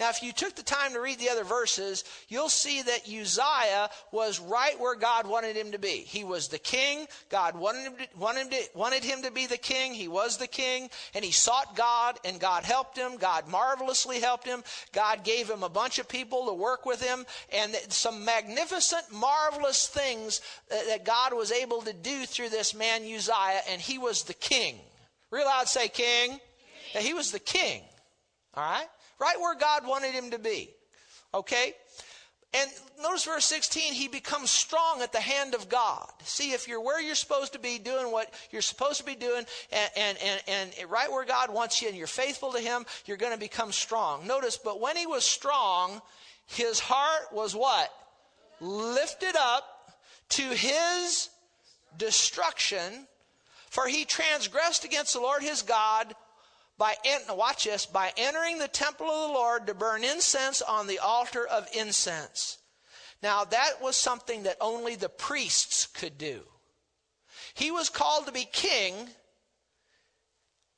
now, 0.00 0.10
if 0.10 0.22
you 0.22 0.32
took 0.32 0.54
the 0.54 0.62
time 0.62 0.92
to 0.92 1.00
read 1.00 1.18
the 1.18 1.28
other 1.28 1.42
verses, 1.42 2.04
you'll 2.28 2.48
see 2.48 2.82
that 2.82 3.08
Uzziah 3.08 3.90
was 4.12 4.38
right 4.38 4.78
where 4.78 4.94
God 4.94 5.26
wanted 5.26 5.56
him 5.56 5.72
to 5.72 5.78
be. 5.78 6.04
He 6.06 6.22
was 6.22 6.46
the 6.46 6.58
king. 6.58 7.06
God 7.30 7.56
wanted 7.58 7.84
him, 7.84 7.96
to, 7.96 8.06
wanted, 8.16 8.42
him 8.42 8.50
to, 8.50 8.68
wanted 8.74 9.02
him 9.02 9.22
to 9.22 9.32
be 9.32 9.46
the 9.46 9.56
king. 9.56 9.94
He 9.94 10.06
was 10.06 10.36
the 10.36 10.46
king. 10.46 10.88
And 11.14 11.24
he 11.24 11.32
sought 11.32 11.74
God, 11.74 12.16
and 12.24 12.38
God 12.38 12.62
helped 12.62 12.96
him. 12.96 13.16
God 13.16 13.48
marvelously 13.48 14.20
helped 14.20 14.46
him. 14.46 14.62
God 14.92 15.24
gave 15.24 15.50
him 15.50 15.64
a 15.64 15.68
bunch 15.68 15.98
of 15.98 16.08
people 16.08 16.46
to 16.46 16.52
work 16.52 16.86
with 16.86 17.02
him. 17.02 17.26
And 17.52 17.74
some 17.88 18.24
magnificent, 18.24 19.12
marvelous 19.12 19.88
things 19.88 20.40
that 20.68 21.04
God 21.04 21.34
was 21.34 21.50
able 21.50 21.82
to 21.82 21.92
do 21.92 22.24
through 22.24 22.50
this 22.50 22.72
man 22.72 23.02
Uzziah. 23.02 23.62
And 23.68 23.80
he 23.80 23.98
was 23.98 24.22
the 24.22 24.34
king. 24.34 24.76
Real 25.32 25.46
loud 25.46 25.66
say, 25.66 25.88
king. 25.88 26.38
king. 26.92 27.02
he 27.02 27.14
was 27.14 27.32
the 27.32 27.40
king. 27.40 27.82
All 28.54 28.62
right? 28.62 28.86
Right 29.18 29.40
where 29.40 29.54
God 29.54 29.86
wanted 29.86 30.12
him 30.12 30.30
to 30.30 30.38
be. 30.38 30.70
Okay? 31.34 31.74
And 32.54 32.70
notice 33.02 33.24
verse 33.24 33.44
16, 33.44 33.92
he 33.92 34.08
becomes 34.08 34.50
strong 34.50 35.02
at 35.02 35.12
the 35.12 35.20
hand 35.20 35.54
of 35.54 35.68
God. 35.68 36.10
See, 36.24 36.52
if 36.52 36.66
you're 36.66 36.80
where 36.80 37.00
you're 37.00 37.14
supposed 37.14 37.52
to 37.52 37.58
be 37.58 37.78
doing 37.78 38.10
what 38.10 38.32
you're 38.50 38.62
supposed 38.62 38.98
to 39.00 39.04
be 39.04 39.14
doing 39.14 39.44
and, 39.70 39.90
and, 39.96 40.18
and, 40.48 40.72
and 40.80 40.90
right 40.90 41.10
where 41.12 41.26
God 41.26 41.52
wants 41.52 41.82
you 41.82 41.88
and 41.88 41.96
you're 41.96 42.06
faithful 42.06 42.52
to 42.52 42.58
him, 42.58 42.86
you're 43.04 43.18
going 43.18 43.34
to 43.34 43.38
become 43.38 43.70
strong. 43.70 44.26
Notice, 44.26 44.56
but 44.56 44.80
when 44.80 44.96
he 44.96 45.06
was 45.06 45.24
strong, 45.24 46.00
his 46.46 46.80
heart 46.80 47.32
was 47.32 47.54
what? 47.54 47.92
Lifted 48.60 49.36
up 49.36 49.64
to 50.30 50.42
his 50.42 51.28
destruction, 51.98 53.06
for 53.68 53.86
he 53.86 54.06
transgressed 54.06 54.86
against 54.86 55.12
the 55.12 55.20
Lord 55.20 55.42
his 55.42 55.60
God 55.60 56.14
by 56.78 56.94
watch 57.30 57.64
this 57.64 57.86
by 57.86 58.12
entering 58.16 58.58
the 58.58 58.68
temple 58.68 59.06
of 59.06 59.28
the 59.28 59.34
Lord 59.34 59.66
to 59.66 59.74
burn 59.74 60.04
incense 60.04 60.62
on 60.62 60.86
the 60.86 61.00
altar 61.00 61.46
of 61.46 61.68
incense. 61.76 62.58
Now 63.22 63.44
that 63.44 63.82
was 63.82 63.96
something 63.96 64.44
that 64.44 64.56
only 64.60 64.94
the 64.94 65.08
priests 65.08 65.86
could 65.86 66.16
do. 66.16 66.42
He 67.54 67.72
was 67.72 67.88
called 67.88 68.26
to 68.26 68.32
be 68.32 68.44
king, 68.44 68.94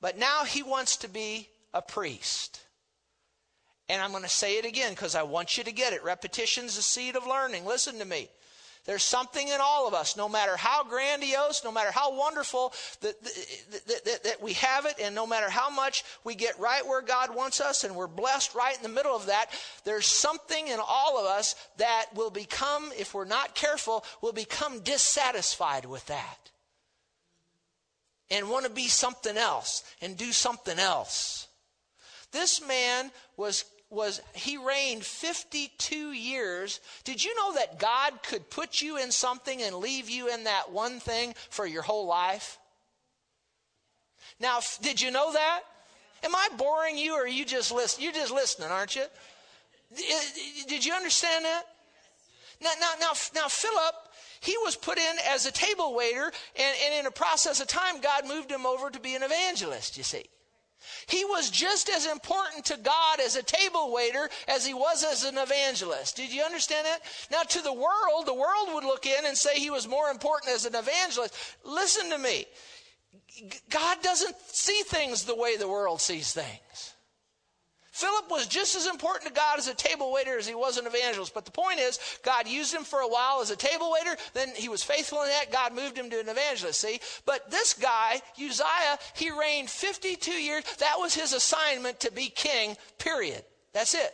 but 0.00 0.16
now 0.16 0.44
he 0.44 0.62
wants 0.62 0.96
to 0.98 1.08
be 1.08 1.48
a 1.74 1.82
priest. 1.82 2.60
And 3.90 4.00
I'm 4.00 4.12
going 4.12 4.22
to 4.22 4.28
say 4.28 4.56
it 4.56 4.64
again 4.64 4.92
because 4.92 5.14
I 5.14 5.24
want 5.24 5.58
you 5.58 5.64
to 5.64 5.72
get 5.72 5.92
it. 5.92 6.04
Repetition's 6.04 6.76
the 6.76 6.82
seed 6.82 7.16
of 7.16 7.26
learning. 7.26 7.66
Listen 7.66 7.98
to 7.98 8.04
me. 8.04 8.30
There's 8.86 9.02
something 9.02 9.46
in 9.46 9.60
all 9.60 9.86
of 9.86 9.92
us, 9.92 10.16
no 10.16 10.28
matter 10.28 10.56
how 10.56 10.84
grandiose, 10.84 11.62
no 11.64 11.70
matter 11.70 11.90
how 11.90 12.16
wonderful 12.16 12.72
that, 13.02 13.22
that, 13.22 14.04
that, 14.04 14.24
that, 14.24 14.42
we 14.42 14.54
have 14.54 14.86
it, 14.86 14.94
and 15.00 15.14
no 15.14 15.26
matter 15.26 15.50
how 15.50 15.68
much 15.68 16.02
we 16.24 16.34
get 16.34 16.58
right 16.58 16.86
where 16.86 17.02
God 17.02 17.34
wants 17.34 17.60
us 17.60 17.84
and 17.84 17.94
we're 17.94 18.06
blessed 18.06 18.54
right 18.54 18.74
in 18.74 18.82
the 18.82 18.88
middle 18.88 19.14
of 19.14 19.26
that, 19.26 19.50
there's 19.84 20.06
something 20.06 20.66
in 20.66 20.78
all 20.80 21.18
of 21.18 21.26
us 21.26 21.54
that 21.76 22.06
will 22.14 22.30
become, 22.30 22.90
if 22.98 23.12
we're 23.12 23.26
not 23.26 23.54
careful, 23.54 24.02
will 24.22 24.32
become 24.32 24.80
dissatisfied 24.80 25.84
with 25.84 26.04
that. 26.06 26.50
And 28.30 28.48
want 28.48 28.64
to 28.64 28.70
be 28.70 28.88
something 28.88 29.36
else 29.36 29.84
and 30.00 30.16
do 30.16 30.32
something 30.32 30.78
else. 30.78 31.48
This 32.32 32.66
man 32.66 33.10
was 33.36 33.64
was 33.90 34.20
he 34.35 34.57
reigned 34.57 35.05
52 35.05 36.12
years. 36.12 36.81
Did 37.05 37.22
you 37.22 37.35
know 37.37 37.55
that 37.55 37.79
God 37.79 38.22
could 38.22 38.48
put 38.48 38.81
you 38.81 38.96
in 38.96 39.11
something 39.11 39.61
and 39.61 39.76
leave 39.76 40.09
you 40.09 40.33
in 40.33 40.44
that 40.44 40.70
one 40.70 41.00
thing 41.00 41.35
for 41.50 41.66
your 41.66 41.83
whole 41.83 42.07
life? 42.07 42.59
Now, 44.38 44.61
did 44.81 45.00
you 45.00 45.11
know 45.11 45.33
that? 45.33 45.61
Am 46.22 46.35
I 46.35 46.48
boring 46.57 46.96
you 46.96 47.14
or 47.14 47.24
are 47.24 47.29
you 47.29 47.44
just 47.44 47.72
listen? 47.72 48.03
You're 48.03 48.12
just 48.12 48.33
listening, 48.33 48.68
aren't 48.68 48.94
you? 48.94 49.05
Did 50.68 50.85
you 50.85 50.94
understand 50.94 51.44
that? 51.44 51.64
Now, 52.62 52.70
now, 52.81 52.92
now, 53.00 53.12
now 53.35 53.48
Philip, 53.48 53.94
he 54.40 54.57
was 54.59 54.76
put 54.76 54.98
in 54.98 55.16
as 55.29 55.46
a 55.46 55.53
table 55.53 55.94
waiter, 55.94 56.31
and, 56.57 56.76
and 56.85 56.94
in 57.00 57.07
a 57.07 57.11
process 57.11 57.61
of 57.61 57.66
time, 57.66 58.00
God 58.00 58.26
moved 58.29 58.50
him 58.50 58.66
over 58.66 58.90
to 58.90 59.00
be 59.00 59.14
an 59.14 59.22
evangelist, 59.22 59.96
you 59.96 60.05
see. 60.05 60.26
He 61.06 61.24
was 61.24 61.50
just 61.50 61.88
as 61.88 62.06
important 62.06 62.64
to 62.66 62.76
God 62.76 63.20
as 63.20 63.36
a 63.36 63.42
table 63.42 63.92
waiter 63.92 64.28
as 64.48 64.66
he 64.66 64.74
was 64.74 65.04
as 65.04 65.24
an 65.24 65.38
evangelist. 65.38 66.16
Did 66.16 66.32
you 66.32 66.42
understand 66.42 66.86
that? 66.86 67.00
Now, 67.30 67.42
to 67.42 67.62
the 67.62 67.72
world, 67.72 68.26
the 68.26 68.34
world 68.34 68.68
would 68.74 68.84
look 68.84 69.06
in 69.06 69.26
and 69.26 69.36
say 69.36 69.54
he 69.54 69.70
was 69.70 69.88
more 69.88 70.08
important 70.08 70.54
as 70.54 70.64
an 70.64 70.74
evangelist. 70.74 71.34
Listen 71.64 72.10
to 72.10 72.18
me. 72.18 72.46
God 73.70 74.02
doesn't 74.02 74.36
see 74.48 74.82
things 74.82 75.24
the 75.24 75.34
way 75.34 75.56
the 75.56 75.68
world 75.68 76.00
sees 76.00 76.32
things. 76.32 76.89
Philip 78.00 78.30
was 78.30 78.46
just 78.46 78.76
as 78.76 78.86
important 78.86 79.28
to 79.28 79.38
God 79.38 79.58
as 79.58 79.68
a 79.68 79.74
table 79.74 80.10
waiter 80.10 80.38
as 80.38 80.46
he 80.46 80.54
was 80.54 80.78
an 80.78 80.86
evangelist. 80.86 81.34
But 81.34 81.44
the 81.44 81.50
point 81.50 81.80
is, 81.80 81.98
God 82.24 82.48
used 82.48 82.72
him 82.72 82.82
for 82.82 83.00
a 83.00 83.08
while 83.08 83.42
as 83.42 83.50
a 83.50 83.56
table 83.56 83.92
waiter. 83.92 84.16
Then 84.32 84.48
he 84.56 84.70
was 84.70 84.82
faithful 84.82 85.20
in 85.22 85.28
that. 85.28 85.52
God 85.52 85.74
moved 85.74 85.98
him 85.98 86.08
to 86.08 86.18
an 86.18 86.28
evangelist. 86.28 86.80
See? 86.80 86.98
But 87.26 87.50
this 87.50 87.74
guy, 87.74 88.22
Uzziah, 88.42 88.98
he 89.14 89.30
reigned 89.30 89.68
52 89.68 90.30
years. 90.30 90.64
That 90.78 90.96
was 90.98 91.14
his 91.14 91.34
assignment 91.34 92.00
to 92.00 92.10
be 92.10 92.28
king, 92.30 92.78
period. 92.98 93.44
That's 93.74 93.94
it. 93.94 94.12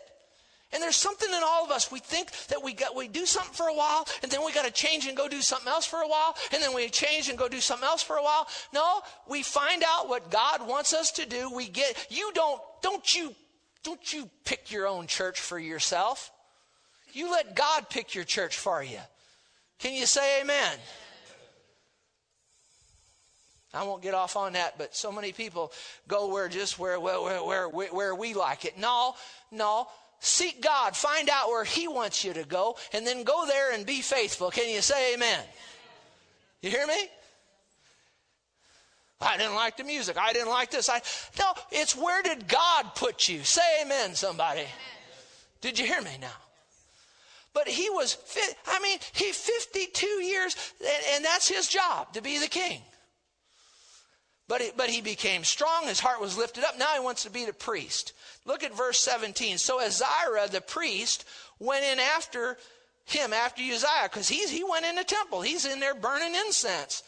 And 0.73 0.83
there's 0.83 0.97
something 0.97 1.29
in 1.29 1.41
all 1.45 1.65
of 1.65 1.71
us. 1.71 1.93
We 1.93 2.01
think 2.01 2.33
that 2.49 2.63
we 2.63 2.73
got 2.73 2.97
we 2.97 3.07
do 3.07 3.25
something 3.25 3.55
for 3.55 3.69
a 3.69 3.75
while, 3.75 4.07
and 4.23 4.33
then 4.33 4.45
we 4.45 4.53
got 4.53 4.67
to 4.67 4.73
change 4.73 5.07
and 5.07 5.17
go 5.17 5.29
do 5.29 5.41
something 5.41 5.69
else 5.69 5.87
for 5.87 6.01
a 6.01 6.09
while, 6.09 6.35
and 6.53 6.61
then 6.61 6.75
we 6.75 6.89
change 6.89 7.29
and 7.29 7.39
go 7.39 7.49
do 7.49 7.61
something 7.61 7.87
else 7.87 8.03
for 8.03 8.17
a 8.17 8.23
while. 8.23 8.49
No, 8.75 9.01
we 9.29 9.45
find 9.45 9.85
out 9.87 10.09
what 10.09 10.29
God 10.29 10.67
wants 10.67 10.93
us 10.93 11.13
to 11.13 11.25
do. 11.25 11.55
We 11.55 11.69
get 11.69 12.09
you 12.11 12.33
don't 12.35 12.61
don't 12.83 13.15
you 13.15 13.35
don't 13.87 14.13
you 14.13 14.29
pick 14.45 14.73
your 14.73 14.89
own 14.89 15.07
church 15.07 15.41
for 15.41 15.59
yourself. 15.59 16.33
You 17.13 17.31
let 17.31 17.55
God 17.55 17.89
pick 17.89 18.17
your 18.17 18.25
church 18.25 18.59
for 18.59 18.83
you. 18.83 18.99
Can 19.79 19.95
you 19.95 20.07
say 20.07 20.41
amen? 20.41 20.79
I 23.73 23.85
won't 23.85 24.03
get 24.03 24.13
off 24.13 24.37
on 24.37 24.55
that, 24.55 24.77
but 24.77 24.97
so 24.97 25.13
many 25.13 25.31
people 25.33 25.73
go 26.09 26.33
where 26.33 26.49
just 26.49 26.79
where 26.79 26.99
where 26.99 27.21
where 27.43 27.69
where, 27.69 27.89
where 27.89 28.15
we 28.15 28.35
like 28.35 28.65
it. 28.65 28.77
No, 28.77 29.15
no. 29.53 29.87
Seek 30.19 30.63
God, 30.63 30.97
find 30.97 31.29
out 31.29 31.49
where 31.49 31.65
He 31.65 31.87
wants 31.87 32.25
you 32.25 32.33
to 32.33 32.45
go, 32.45 32.77
and 32.93 33.07
then 33.07 33.23
go 33.23 33.47
there 33.47 33.73
and 33.73 33.87
be 33.87 34.01
faithful. 34.01 34.51
Can 34.51 34.69
you 34.69 34.81
say 34.81 35.15
amen? 35.15 35.45
You 36.63 36.71
hear 36.71 36.87
me? 36.87 37.09
I 39.21 39.37
didn't 39.39 39.55
like 39.55 39.77
the 39.77 39.85
music. 39.85 40.17
I 40.19 40.33
didn't 40.33 40.51
like 40.51 40.71
this. 40.71 40.89
I 40.89 41.01
no, 41.39 41.55
it's 41.71 41.97
where 41.97 42.23
did 42.23 42.49
God 42.49 42.95
put 42.95 43.29
you? 43.29 43.45
Say 43.45 43.83
amen, 43.83 44.15
somebody. 44.15 44.61
Amen. 44.61 44.73
Did 45.61 45.79
you 45.79 45.87
hear 45.87 46.03
me 46.03 46.11
now? 46.21 46.29
But 47.55 47.69
he 47.69 47.89
was, 47.89 48.19
I 48.67 48.81
mean, 48.81 48.99
he 49.15 49.33
52 49.33 50.07
years, 50.07 50.55
and, 51.15 51.25
that's 51.25 51.49
his 51.49 51.67
job 51.67 52.13
to 52.13 52.21
be 52.21 52.39
the 52.39 52.49
king. 52.49 52.83
But 54.47 54.61
he, 54.61 54.71
but 54.77 54.91
he 54.91 55.01
became 55.01 55.43
strong. 55.43 55.87
His 55.87 55.99
heart 55.99 56.21
was 56.21 56.37
lifted 56.37 56.65
up. 56.65 56.79
Now 56.79 56.93
he 56.93 57.01
wants 57.01 57.23
to 57.23 57.31
be 57.31 57.47
the 57.47 57.55
priest. 57.55 58.13
Look 58.45 58.63
at 58.63 58.77
verse 58.77 59.01
17. 59.01 59.57
So 59.57 59.81
Azariah, 59.81 60.49
the 60.51 60.61
priest, 60.61 61.25
went 61.59 61.83
in 61.83 61.99
after 61.99 62.59
him, 63.07 63.33
after 63.33 63.63
Uzziah, 63.63 64.11
because 64.11 64.29
he 64.29 64.63
went 64.63 64.85
in 64.85 64.97
the 64.97 65.05
temple. 65.05 65.41
He's 65.41 65.65
in 65.65 65.81
there 65.81 65.95
burning 65.95 66.35
incense. 66.35 67.03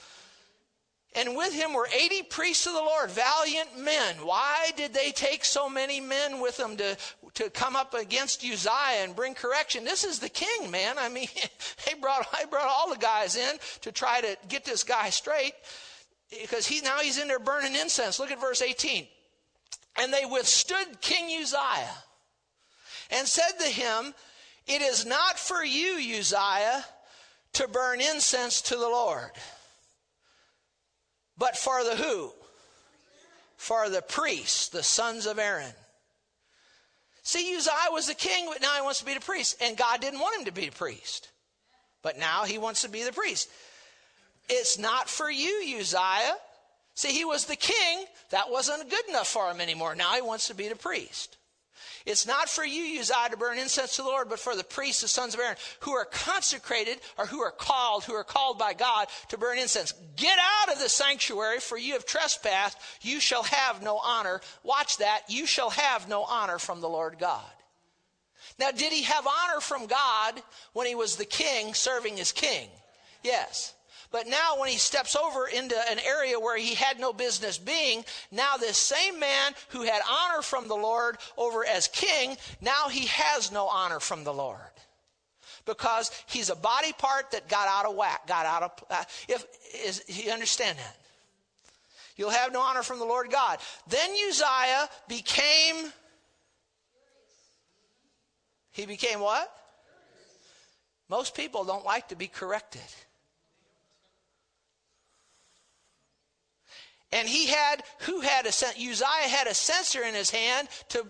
And 1.15 1.37
with 1.37 1.55
him 1.55 1.73
were 1.73 1.89
80 1.93 2.25
priests 2.25 2.67
of 2.67 2.75
the 2.75 2.81
Lord, 2.81 3.11
valiant 3.11 3.79
men. 3.79 4.17
Why 4.23 4.71
did 4.77 4.93
they 4.93 5.11
take 5.11 5.45
so 5.45 5.69
many 5.69 6.01
men 6.01 6.41
with 6.41 6.59
them 6.59 6.77
to, 6.77 6.97
to 7.35 7.51
come 7.51 7.77
up 7.77 7.95
against 7.95 8.45
Uzziah 8.45 9.03
and 9.03 9.17
bring 9.17 9.35
correction? 9.35 9.85
This 9.85 10.05
is 10.05 10.19
the 10.19 10.29
king, 10.29 10.71
man. 10.71 10.97
I 10.99 11.09
mean, 11.09 11.29
they 11.87 11.95
brought, 11.95 12.27
I 12.33 12.45
brought 12.45 12.69
all 12.69 12.91
the 12.91 12.99
guys 12.99 13.37
in 13.37 13.57
to 13.83 13.93
try 13.93 14.21
to 14.21 14.37
get 14.49 14.65
this 14.65 14.85
guy 14.85 15.09
straight 15.11 15.55
because 16.31 16.67
he, 16.67 16.83
now 16.83 16.99
he's 16.99 17.19
in 17.19 17.29
there 17.29 17.39
burning 17.39 17.75
incense. 17.75 18.19
Look 18.19 18.31
at 18.31 18.41
verse 18.41 18.61
18. 18.61 19.07
And 20.01 20.13
they 20.13 20.27
withstood 20.27 21.01
King 21.01 21.43
Uzziah 21.43 21.95
and 23.11 23.27
said 23.27 23.53
to 23.61 23.67
him, 23.67 24.15
It 24.67 24.83
is 24.83 25.07
not 25.07 25.39
for 25.39 25.65
you, 25.65 26.19
Uzziah, 26.19 26.85
to 27.55 27.67
burn 27.67 28.03
incense 28.03 28.61
to 28.63 28.77
the 28.77 28.89
Lord 28.89 29.31
but 31.39 31.57
for 31.57 31.85
the 31.85 31.97
who? 31.97 32.33
For 33.57 33.89
the 33.89 34.03
priests, 34.03 34.69
the 34.69 34.83
sons 34.83 35.27
of 35.27 35.39
Aaron. 35.39 35.73
See, 37.23 37.57
Uzziah 37.57 37.93
was 37.93 38.07
the 38.07 38.15
king, 38.15 38.47
but 38.49 38.61
now 38.61 38.75
he 38.75 38.83
wants 38.83 39.01
to 39.01 39.05
be 39.05 39.15
the 39.15 39.21
priest. 39.21 39.57
And 39.61 39.77
God 39.77 40.01
didn't 40.01 40.21
want 40.21 40.39
him 40.39 40.45
to 40.47 40.53
be 40.53 40.67
a 40.67 40.73
priest. 40.73 41.31
But 42.03 42.19
now 42.19 42.45
he 42.45 42.59
wants 42.59 42.83
to 42.83 42.89
be 42.89 43.03
the 43.03 43.13
priest. 43.13 43.51
It's 44.49 44.79
not 44.79 45.09
for 45.09 45.31
you, 45.31 45.79
Uzziah. 45.79 46.37
See, 46.95 47.13
he 47.13 47.25
was 47.25 47.45
the 47.45 47.57
king. 47.57 48.05
That 48.31 48.51
wasn't 48.51 48.91
good 48.91 49.09
enough 49.09 49.29
for 49.29 49.51
him 49.51 49.61
anymore. 49.61 49.95
Now 49.95 50.15
he 50.15 50.23
wants 50.23 50.49
to 50.49 50.55
be 50.55 50.69
the 50.69 50.77
priest. 50.77 51.37
It's 52.09 52.27
not 52.27 52.49
for 52.49 52.65
you, 52.65 52.99
Uzziah, 52.99 53.29
to 53.31 53.37
burn 53.37 53.59
incense 53.59 53.97
to 53.97 54.03
the 54.03 54.09
Lord, 54.09 54.31
but 54.31 54.39
for 54.39 54.57
the 54.57 54.65
priests, 54.65 55.03
the 55.03 55.09
sons 55.09 55.35
of 55.35 55.41
Aaron, 55.41 55.59
who 55.81 55.93
are 55.93 56.07
consecrated 56.07 57.01
or 57.19 57.27
who 57.27 57.43
are 57.43 57.51
called, 57.51 58.05
who 58.05 58.15
are 58.15 58.25
called 58.25 58.59
by 58.59 58.73
God 58.73 59.09
to 59.29 59.37
burn 59.37 59.59
incense. 59.59 59.93
Get 60.17 60.39
out 60.63 60.73
of 60.73 60.81
the 60.81 60.89
sanctuary, 60.89 61.61
for 61.61 61.77
you 61.77 61.93
have 61.93 62.07
trespassed. 62.07 62.79
You 63.03 63.21
shall 63.21 63.43
have 63.43 63.83
no 63.83 63.99
honor. 63.99 64.41
Watch 64.63 64.97
that. 64.99 65.25
You 65.29 65.45
shall 65.45 65.69
have 65.69 66.09
no 66.09 66.25
honor 66.25 66.59
from 66.59 66.81
the 66.81 66.89
Lord 66.89 67.19
God. 67.19 67.45
Now, 68.59 68.71
did 68.71 68.91
he 68.91 69.03
have 69.03 69.27
honor 69.27 69.61
from 69.61 69.85
God 69.85 70.43
when 70.73 70.87
he 70.87 70.95
was 70.95 71.17
the 71.17 71.27
king 71.27 71.75
serving 71.75 72.19
as 72.21 72.33
king? 72.33 72.71
Yes. 73.23 73.75
But 74.11 74.27
now, 74.27 74.59
when 74.59 74.71
he 74.71 74.79
steps 74.79 75.15
over 75.15 75.47
into 75.47 75.77
an 75.91 75.99
area 75.99 76.41
where 76.41 76.57
he 76.57 76.75
had 76.75 76.99
no 76.99 77.13
business 77.13 77.59
being, 77.59 78.05
now 78.31 78.57
this 78.57 78.79
same 78.79 79.21
man 79.21 79.53
who 79.69 79.83
had 79.83 80.01
honor 80.11 80.41
from 80.41 80.67
the 80.67 80.75
Lord 80.75 81.19
over 81.37 81.65
as 81.67 81.89
king, 81.89 82.37
now 82.63 82.89
he 82.89 83.07
has 83.07 83.53
no 83.53 83.69
honor 83.69 84.01
from 84.01 84.25
the 84.25 84.33
Lord. 84.33 84.61
Because 85.67 86.11
he's 86.27 86.49
a 86.49 86.57
body 86.57 86.93
part 86.93 87.33
that 87.33 87.49
got 87.49 87.69
out 87.69 87.85
of 87.85 87.95
whack, 87.95 88.27
got 88.27 88.47
out 88.47 88.63
of. 88.63 88.85
Uh, 88.91 89.05
if 89.29 89.45
is, 89.85 90.03
you 90.07 90.33
understand 90.33 90.79
that? 90.79 90.97
You'll 92.17 92.31
have 92.31 92.53
no 92.53 92.61
honor 92.61 92.83
from 92.83 92.99
the 92.99 93.05
Lord 93.05 93.31
God. 93.31 93.59
Then 93.89 94.11
Uzziah 94.29 94.89
became. 95.07 95.93
He 98.71 98.87
became 98.87 99.21
what? 99.21 99.53
Most 101.11 101.35
people 101.35 101.65
don't 101.65 101.85
like 101.85 102.09
to 102.09 102.17
be 102.17 102.27
corrected. 102.27 102.81
And 107.11 107.27
he 107.29 107.47
had, 107.47 107.83
who 108.01 108.21
had 108.21 108.45
a, 108.45 108.49
Uzziah 108.49 109.29
had 109.29 109.47
a 109.47 109.55
censer 109.55 110.03
in 110.03 110.15
his 110.15 110.31
hand 110.31 110.69
to, 110.91 111.07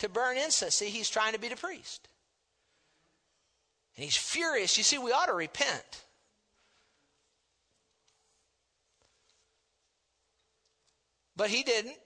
to 0.00 0.08
burn 0.08 0.36
incense. 0.36 0.74
See, 0.76 0.90
he's 0.90 1.08
trying 1.08 1.32
to 1.32 1.40
be 1.40 1.48
the 1.48 1.56
priest. 1.56 2.08
And 3.96 4.04
he's 4.04 4.16
furious. 4.16 4.76
You 4.76 4.84
see, 4.84 4.98
we 4.98 5.10
ought 5.10 5.26
to 5.26 5.34
repent. 5.34 6.04
But 11.34 11.50
he 11.50 11.62
didn't. 11.62 11.96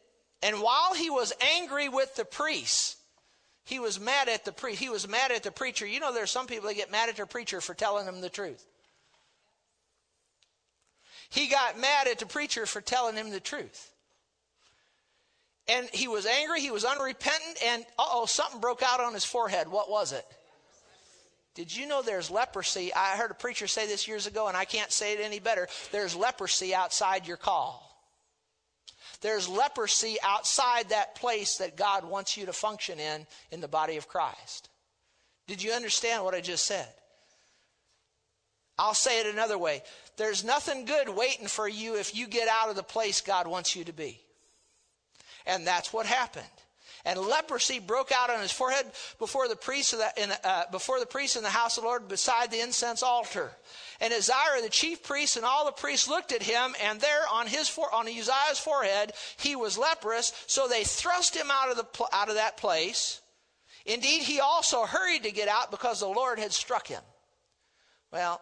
And 0.43 0.61
while 0.61 0.95
he 0.95 1.11
was 1.11 1.33
angry 1.57 1.89
with 1.89 2.15
the 2.17 2.25
priests, 2.25 2.97
he 3.65 3.79
was 3.79 3.99
mad 3.99 4.29
at 4.29 4.45
the 4.45 4.53
priest. 4.53 4.81
He 4.81 4.89
was 4.89 5.09
mad 5.09 5.33
at 5.33 5.43
the 5.43 5.51
preacher. 5.51 5.87
You 5.87 6.01
know, 6.01 6.13
there's 6.13 6.31
some 6.31 6.47
people 6.47 6.69
that 6.69 6.75
get 6.75 6.91
mad 6.91 7.09
at 7.09 7.17
their 7.17 7.27
preacher 7.27 7.61
for 7.61 7.75
telling 7.75 8.07
them 8.07 8.21
the 8.21 8.31
truth. 8.31 8.67
He 11.33 11.47
got 11.47 11.81
mad 11.81 12.09
at 12.09 12.19
the 12.19 12.27
preacher 12.27 12.67
for 12.67 12.83
telling 12.83 13.17
him 13.17 13.31
the 13.31 13.41
truth. 13.41 13.91
And 15.67 15.89
he 15.91 16.07
was 16.07 16.27
angry, 16.27 16.61
he 16.61 16.71
was 16.71 16.85
unrepentant, 16.85 17.57
and 17.65 17.87
oh, 17.99 18.27
something 18.27 18.61
broke 18.61 18.83
out 18.83 19.01
on 19.01 19.15
his 19.15 19.25
forehead. 19.25 19.67
What 19.67 19.91
was 19.91 20.13
it? 20.13 20.27
Did 21.55 21.75
you 21.75 21.87
know 21.87 22.03
there's 22.03 22.31
leprosy? 22.31 22.93
I 22.93 23.17
heard 23.17 23.31
a 23.31 23.35
preacher 23.35 23.67
say 23.67 23.87
this 23.87 24.07
years 24.07 24.27
ago, 24.27 24.49
and 24.49 24.59
I 24.59 24.67
can't 24.67 24.93
say 24.93 25.15
it 25.15 25.21
any 25.21 25.39
better. 25.39 25.69
There's 25.91 26.15
leprosy 26.15 26.75
outside 26.75 27.27
your 27.27 27.39
call. 27.39 27.89
There's 29.23 29.49
leprosy 29.49 30.19
outside 30.23 30.91
that 30.91 31.15
place 31.15 31.57
that 31.57 31.79
God 31.79 32.05
wants 32.05 32.37
you 32.37 32.45
to 32.45 32.53
function 32.53 33.01
in, 33.01 33.27
in 33.51 33.63
the 33.63 33.69
body 33.69 33.97
of 33.97 34.07
Christ. 34.07 34.69
Did 35.47 35.63
you 35.63 35.73
understand 35.73 36.25
what 36.25 36.35
I 36.35 36.43
just 36.43 36.67
said? 36.67 36.89
I'll 38.83 38.95
say 38.95 39.21
it 39.21 39.33
another 39.33 39.57
way. 39.57 39.85
There's 40.17 40.43
nothing 40.43 40.87
good 40.87 41.09
waiting 41.09 41.47
for 41.47 41.69
you 41.69 41.95
if 41.95 42.17
you 42.17 42.27
get 42.27 42.49
out 42.49 42.69
of 42.69 42.75
the 42.75 42.83
place 42.83 43.21
God 43.21 43.47
wants 43.47 43.77
you 43.77 43.85
to 43.85 43.93
be. 43.93 44.21
And 45.47 45.65
that's 45.65 45.93
what 45.93 46.05
happened. 46.05 46.45
And 47.05 47.17
leprosy 47.21 47.79
broke 47.79 48.11
out 48.11 48.29
on 48.29 48.41
his 48.41 48.51
forehead 48.51 48.87
before 49.21 49.47
the 49.47 49.55
priest, 49.55 49.93
the, 49.93 50.13
in, 50.21 50.33
uh, 50.43 50.65
before 50.73 50.99
the 50.99 51.07
priest 51.07 51.37
in 51.37 51.45
the 51.45 51.49
house 51.49 51.77
of 51.77 51.85
the 51.85 51.89
Lord 51.89 52.09
beside 52.09 52.51
the 52.51 52.61
incense 52.61 53.05
altar. 53.05 53.53
And 54.01 54.13
Azariah, 54.13 54.63
the 54.63 54.69
chief 54.69 55.05
priest, 55.05 55.37
and 55.37 55.47
all 55.47 55.65
the 55.65 55.73
priests 55.73 56.09
looked 56.09 56.33
at 56.33 56.43
him, 56.43 56.75
and 56.83 57.01
there 57.01 57.23
on 57.33 57.47
his 57.47 57.69
for, 57.69 57.93
on 57.95 58.09
Uzziah's 58.09 58.59
forehead 58.59 59.13
he 59.37 59.55
was 59.55 59.79
leprous. 59.79 60.33
So 60.49 60.67
they 60.67 60.83
thrust 60.83 61.37
him 61.37 61.53
out 61.53 61.71
of 61.71 61.77
the 61.77 62.07
out 62.13 62.29
of 62.29 62.35
that 62.35 62.57
place. 62.57 63.21
Indeed, 63.87 64.23
he 64.23 64.41
also 64.41 64.87
hurried 64.87 65.23
to 65.23 65.31
get 65.31 65.47
out 65.47 65.71
because 65.71 66.01
the 66.01 66.07
Lord 66.07 66.41
had 66.41 66.53
struck 66.53 66.89
him. 66.89 67.03
Well, 68.13 68.41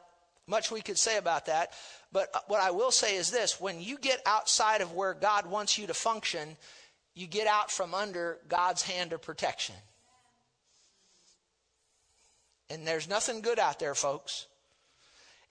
much 0.51 0.71
we 0.71 0.83
could 0.83 0.99
say 0.99 1.17
about 1.17 1.47
that. 1.47 1.73
But 2.13 2.29
uh, 2.35 2.41
what 2.49 2.61
I 2.61 2.73
will 2.73 2.91
say 2.91 3.17
is 3.17 3.31
this 3.31 3.61
when 3.61 3.81
you 3.81 3.97
get 3.97 4.21
outside 4.27 4.81
of 4.81 4.93
where 4.93 5.15
God 5.15 5.47
wants 5.47 5.79
you 5.79 5.87
to 5.87 5.95
function, 5.95 6.57
you 7.15 7.27
get 7.27 7.47
out 7.47 7.71
from 7.71 7.95
under 7.95 8.39
God's 8.49 8.83
hand 8.83 9.13
of 9.13 9.23
protection. 9.23 9.77
And 12.69 12.87
there's 12.87 13.09
nothing 13.09 13.41
good 13.41 13.59
out 13.59 13.79
there, 13.79 13.95
folks. 13.95 14.47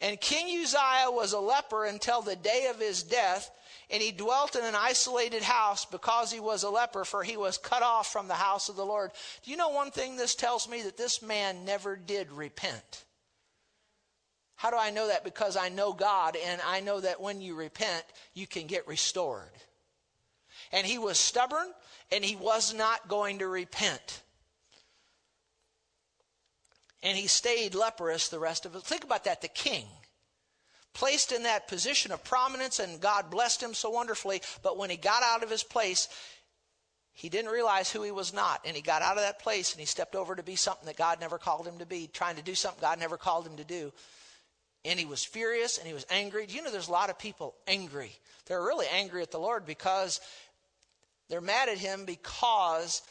And 0.02 0.20
King 0.22 0.62
Uzziah 0.62 1.12
was 1.12 1.34
a 1.34 1.40
leper 1.40 1.86
until 1.86 2.22
the 2.22 2.38
day 2.38 2.68
of 2.70 2.80
his 2.80 3.04
death, 3.04 3.52
and 3.90 4.02
he 4.02 4.12
dwelt 4.12 4.56
in 4.56 4.64
an 4.64 4.76
isolated 4.76 5.44
house 5.44 5.84
because 5.84 6.32
he 6.32 6.40
was 6.40 6.64
a 6.64 6.70
leper, 6.70 7.04
for 7.04 7.24
he 7.24 7.36
was 7.36 7.58
cut 7.58 7.84
off 7.84 8.12
from 8.12 8.30
the 8.30 8.36
house 8.36 8.70
of 8.70 8.78
the 8.78 8.86
Lord. 8.86 9.12
Do 9.44 9.52
you 9.52 9.58
know 9.58 9.70
one 9.70 9.92
thing 9.92 10.16
this 10.16 10.36
tells 10.36 10.70
me? 10.70 10.84
That 10.84 10.96
this 10.96 11.22
man 11.22 11.66
never 11.66 11.98
did 11.98 12.32
repent. 12.32 13.04
How 14.60 14.72
do 14.72 14.78
I 14.78 14.90
know 14.90 15.08
that? 15.08 15.24
Because 15.24 15.56
I 15.56 15.70
know 15.70 15.94
God, 15.94 16.36
and 16.36 16.60
I 16.68 16.82
know 16.82 17.00
that 17.00 17.22
when 17.22 17.40
you 17.40 17.56
repent, 17.56 18.04
you 18.34 18.46
can 18.46 18.68
get 18.68 18.86
restored. 18.90 19.54
And 20.74 20.86
he 20.86 20.98
was 20.98 21.18
stubborn, 21.18 21.68
and 22.12 22.26
he 22.26 22.36
was 22.36 22.74
not 22.74 23.08
going 23.08 23.40
to 23.40 23.48
repent. 23.48 24.22
And 27.02 27.18
he 27.18 27.28
stayed 27.28 27.74
leprous 27.74 28.28
the 28.28 28.38
rest 28.38 28.66
of 28.66 28.76
it. 28.76 28.84
Think 28.84 29.06
about 29.06 29.24
that 29.24 29.42
the 29.42 29.48
king, 29.48 29.86
placed 30.94 31.32
in 31.32 31.44
that 31.44 31.70
position 31.70 32.12
of 32.12 32.26
prominence, 32.26 32.80
and 32.80 33.00
God 33.00 33.32
blessed 33.32 33.64
him 33.64 33.74
so 33.74 33.90
wonderfully, 33.90 34.42
but 34.62 34.78
when 34.78 34.90
he 34.90 34.98
got 34.98 35.24
out 35.24 35.42
of 35.42 35.50
his 35.50 35.64
place, 35.64 36.10
he 37.14 37.30
didn't 37.30 37.52
realize 37.52 37.90
who 37.90 38.04
he 38.04 38.12
was 38.12 38.34
not. 38.34 38.60
And 38.66 38.76
he 38.76 38.82
got 38.82 39.02
out 39.02 39.16
of 39.16 39.24
that 39.24 39.40
place 39.40 39.72
and 39.72 39.80
he 39.80 39.86
stepped 39.86 40.16
over 40.16 40.36
to 40.36 40.44
be 40.44 40.58
something 40.58 40.86
that 40.88 40.98
God 40.98 41.22
never 41.22 41.38
called 41.38 41.66
him 41.66 41.78
to 41.78 41.86
be, 41.86 42.10
trying 42.12 42.36
to 42.36 42.42
do 42.42 42.56
something 42.56 42.82
God 42.82 43.00
never 43.00 43.16
called 43.16 43.48
him 43.48 43.56
to 43.56 43.64
do. 43.64 43.94
And 44.86 45.00
he 45.00 45.06
was 45.06 45.24
furious 45.24 45.78
and 45.78 45.88
he 45.88 45.94
was 45.94 46.06
angry. 46.10 46.46
Do 46.46 46.56
you 46.56 46.64
know 46.64 46.72
there's 46.72 46.88
a 46.88 46.92
lot 46.92 47.10
of 47.10 47.20
people 47.20 47.56
angry? 47.68 48.12
They're 48.46 48.62
really 48.62 48.88
angry 48.92 49.22
at 49.22 49.32
the 49.32 49.40
Lord 49.40 49.66
because 49.66 50.22
they're 51.30 51.42
mad 51.42 51.70
at 51.70 51.78
him 51.78 52.06
because 52.06 53.02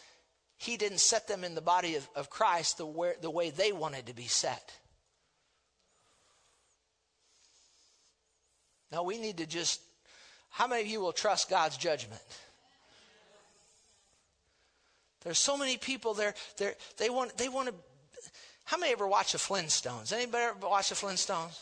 he 0.57 0.77
didn't 0.77 1.01
set 1.01 1.29
them 1.29 1.45
in 1.45 1.55
the 1.55 1.61
body 1.61 1.95
of, 1.97 2.09
of 2.17 2.31
Christ 2.31 2.79
the 2.79 2.87
way, 2.87 3.13
the 3.21 3.31
way 3.31 3.51
they 3.51 3.71
wanted 3.71 4.07
to 4.07 4.15
be 4.15 4.27
set. 4.27 4.73
Now 8.91 9.03
we 9.03 9.19
need 9.19 9.37
to 9.37 9.47
just, 9.47 9.81
how 10.51 10.67
many 10.67 10.83
of 10.83 10.89
you 10.89 11.01
will 11.01 11.13
trust 11.13 11.51
God's 11.51 11.77
judgment? 11.77 12.23
There's 15.23 15.39
so 15.39 15.57
many 15.57 15.77
people 15.77 16.15
there. 16.15 16.35
They 16.97 17.11
want 17.11 17.37
they 17.37 17.49
want 17.49 17.69
to. 17.69 17.75
How 18.69 18.77
many 18.77 18.93
ever 18.93 19.07
watch 19.07 19.33
the 19.33 19.39
Flintstones? 19.39 20.13
Anybody 20.13 20.45
ever 20.45 20.69
watch 20.69 20.91
the 20.91 20.95
Flintstones? 20.95 21.59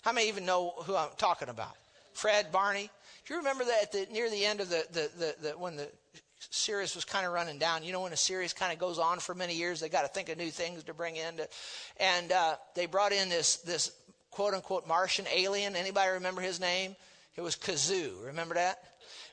How 0.00 0.12
many 0.12 0.28
even 0.28 0.46
know 0.46 0.72
who 0.84 0.96
I'm 0.96 1.10
talking 1.18 1.50
about? 1.50 1.76
Fred, 2.14 2.50
Barney. 2.50 2.88
Do 3.26 3.34
you 3.34 3.40
remember 3.40 3.64
that 3.64 3.92
the, 3.92 4.06
near 4.10 4.30
the 4.30 4.42
end 4.42 4.62
of 4.62 4.70
the, 4.70 4.86
the, 4.90 5.10
the, 5.18 5.34
the 5.48 5.58
when 5.58 5.76
the 5.76 5.86
series 6.48 6.94
was 6.94 7.04
kind 7.04 7.26
of 7.26 7.34
running 7.34 7.58
down. 7.58 7.82
You 7.82 7.92
know, 7.92 8.00
when 8.00 8.14
a 8.14 8.16
series 8.16 8.54
kind 8.54 8.72
of 8.72 8.78
goes 8.78 8.98
on 8.98 9.18
for 9.18 9.34
many 9.34 9.54
years, 9.54 9.80
they 9.80 9.90
got 9.90 10.00
to 10.00 10.08
think 10.08 10.30
of 10.30 10.38
new 10.38 10.50
things 10.50 10.82
to 10.84 10.94
bring 10.94 11.16
in. 11.16 11.36
To, 11.36 11.48
and 12.00 12.32
uh, 12.32 12.54
they 12.74 12.86
brought 12.86 13.12
in 13.12 13.28
this 13.28 13.56
this 13.56 13.92
quote 14.30 14.54
unquote 14.54 14.88
Martian 14.88 15.26
alien. 15.30 15.76
Anybody 15.76 16.12
remember 16.12 16.40
his 16.40 16.58
name? 16.58 16.96
It 17.36 17.42
was 17.42 17.54
Gazoo. 17.54 18.24
Remember 18.24 18.54
that? 18.54 18.82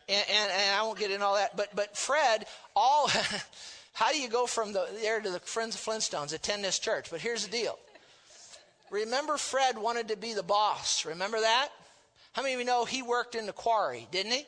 and, 0.08 0.26
and, 0.30 0.52
and 0.52 0.76
I 0.76 0.84
won't 0.84 1.00
get 1.00 1.12
into 1.12 1.26
all 1.26 1.36
that. 1.36 1.56
But 1.56 1.76
but 1.76 1.98
Fred, 1.98 2.46
all 2.76 3.10
how 3.96 4.12
do 4.12 4.20
you 4.20 4.28
go 4.28 4.46
from 4.46 4.74
the 4.74 4.86
there 5.02 5.22
to 5.22 5.30
the 5.30 5.40
Friends 5.40 5.74
of 5.74 5.80
Flintstones? 5.80 6.34
Attend 6.34 6.66
this 6.66 6.80
church. 6.80 7.10
But 7.10 7.22
here's 7.22 7.46
the 7.46 7.52
deal. 7.52 7.80
Remember, 8.92 9.38
Fred 9.38 9.78
wanted 9.78 10.10
to 10.10 10.18
be 10.18 10.34
the 10.34 10.44
boss. 10.44 11.06
Remember 11.06 11.40
that? 11.40 11.70
How 12.34 12.42
many 12.42 12.56
of 12.56 12.60
you 12.60 12.66
know 12.66 12.84
he 12.84 13.02
worked 13.02 13.36
in 13.36 13.46
the 13.46 13.54
quarry, 13.54 14.06
didn't 14.12 14.34
he? 14.34 14.46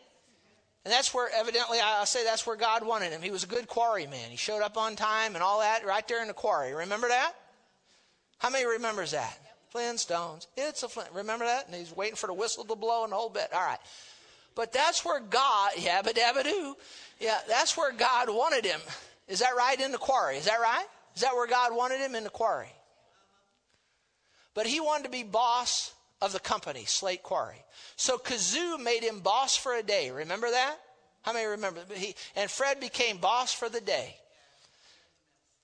And 0.84 0.94
that's 0.94 1.14
where, 1.14 1.30
evidently, 1.34 1.80
I'll 1.82 2.06
say 2.06 2.26
that's 2.26 2.46
where 2.46 2.58
God 2.58 2.86
wanted 2.86 3.14
him. 3.14 3.22
He 3.22 3.32
was 3.32 3.46
a 3.46 3.48
good 3.48 3.70
quarry 3.70 4.06
man. 4.06 4.30
He 4.30 4.36
showed 4.36 4.62
up 4.62 4.76
on 4.76 4.98
time 4.98 5.36
and 5.36 5.42
all 5.42 5.62
that 5.62 5.86
right 5.86 6.06
there 6.10 6.22
in 6.22 6.28
the 6.28 6.34
quarry. 6.34 6.74
Remember 6.74 7.08
that? 7.08 7.32
How 8.40 8.50
many 8.50 8.66
remembers 8.66 9.12
that? 9.12 9.40
Flintstones. 9.74 10.48
It's 10.58 10.84
a 10.84 10.90
Flint. 10.90 11.10
Remember 11.14 11.46
that? 11.46 11.68
And 11.68 11.76
he's 11.76 11.96
waiting 11.96 12.18
for 12.18 12.28
the 12.28 12.34
whistle 12.34 12.66
to 12.66 12.76
blow 12.76 13.06
and 13.06 13.14
the 13.14 13.16
whole 13.16 13.30
bit. 13.30 13.48
All 13.54 13.66
right. 13.66 13.80
But 14.56 14.74
that's 14.74 15.06
where 15.06 15.22
God, 15.22 15.72
yabba 15.76 16.14
dabba 16.14 16.44
doo, 16.44 16.76
yeah, 17.22 17.38
that's 17.48 17.78
where 17.78 17.94
God 17.94 18.30
wanted 18.30 18.66
him. 18.66 18.82
Is 19.28 19.40
that 19.40 19.56
right? 19.58 19.80
In 19.80 19.92
the 19.92 19.98
quarry. 19.98 20.38
Is 20.38 20.46
that 20.46 20.60
right? 20.60 20.86
Is 21.16 21.22
that 21.22 21.34
where 21.34 21.48
God 21.48 21.76
wanted 21.76 22.00
him? 22.00 22.16
In 22.16 22.24
the 22.24 22.30
quarry. 22.30 22.72
But 24.54 24.68
he 24.68 24.80
wanted 24.80 25.04
to 25.04 25.10
be 25.10 25.24
boss 25.24 25.94
of 26.22 26.34
the 26.34 26.40
company, 26.40 26.86
Slate 26.86 27.22
Quarry. 27.22 27.64
So 27.96 28.18
Gazoo 28.18 28.82
made 28.84 29.04
him 29.04 29.20
boss 29.20 29.56
for 29.56 29.76
a 29.76 29.84
day. 29.84 30.10
Remember 30.10 30.50
that? 30.50 30.78
How 31.22 31.34
many 31.34 31.46
remember? 31.46 31.82
He, 31.94 32.16
and 32.36 32.50
Fred 32.50 32.80
became 32.80 33.18
boss 33.18 33.54
for 33.54 33.70
the 33.70 33.82
day 33.82 34.16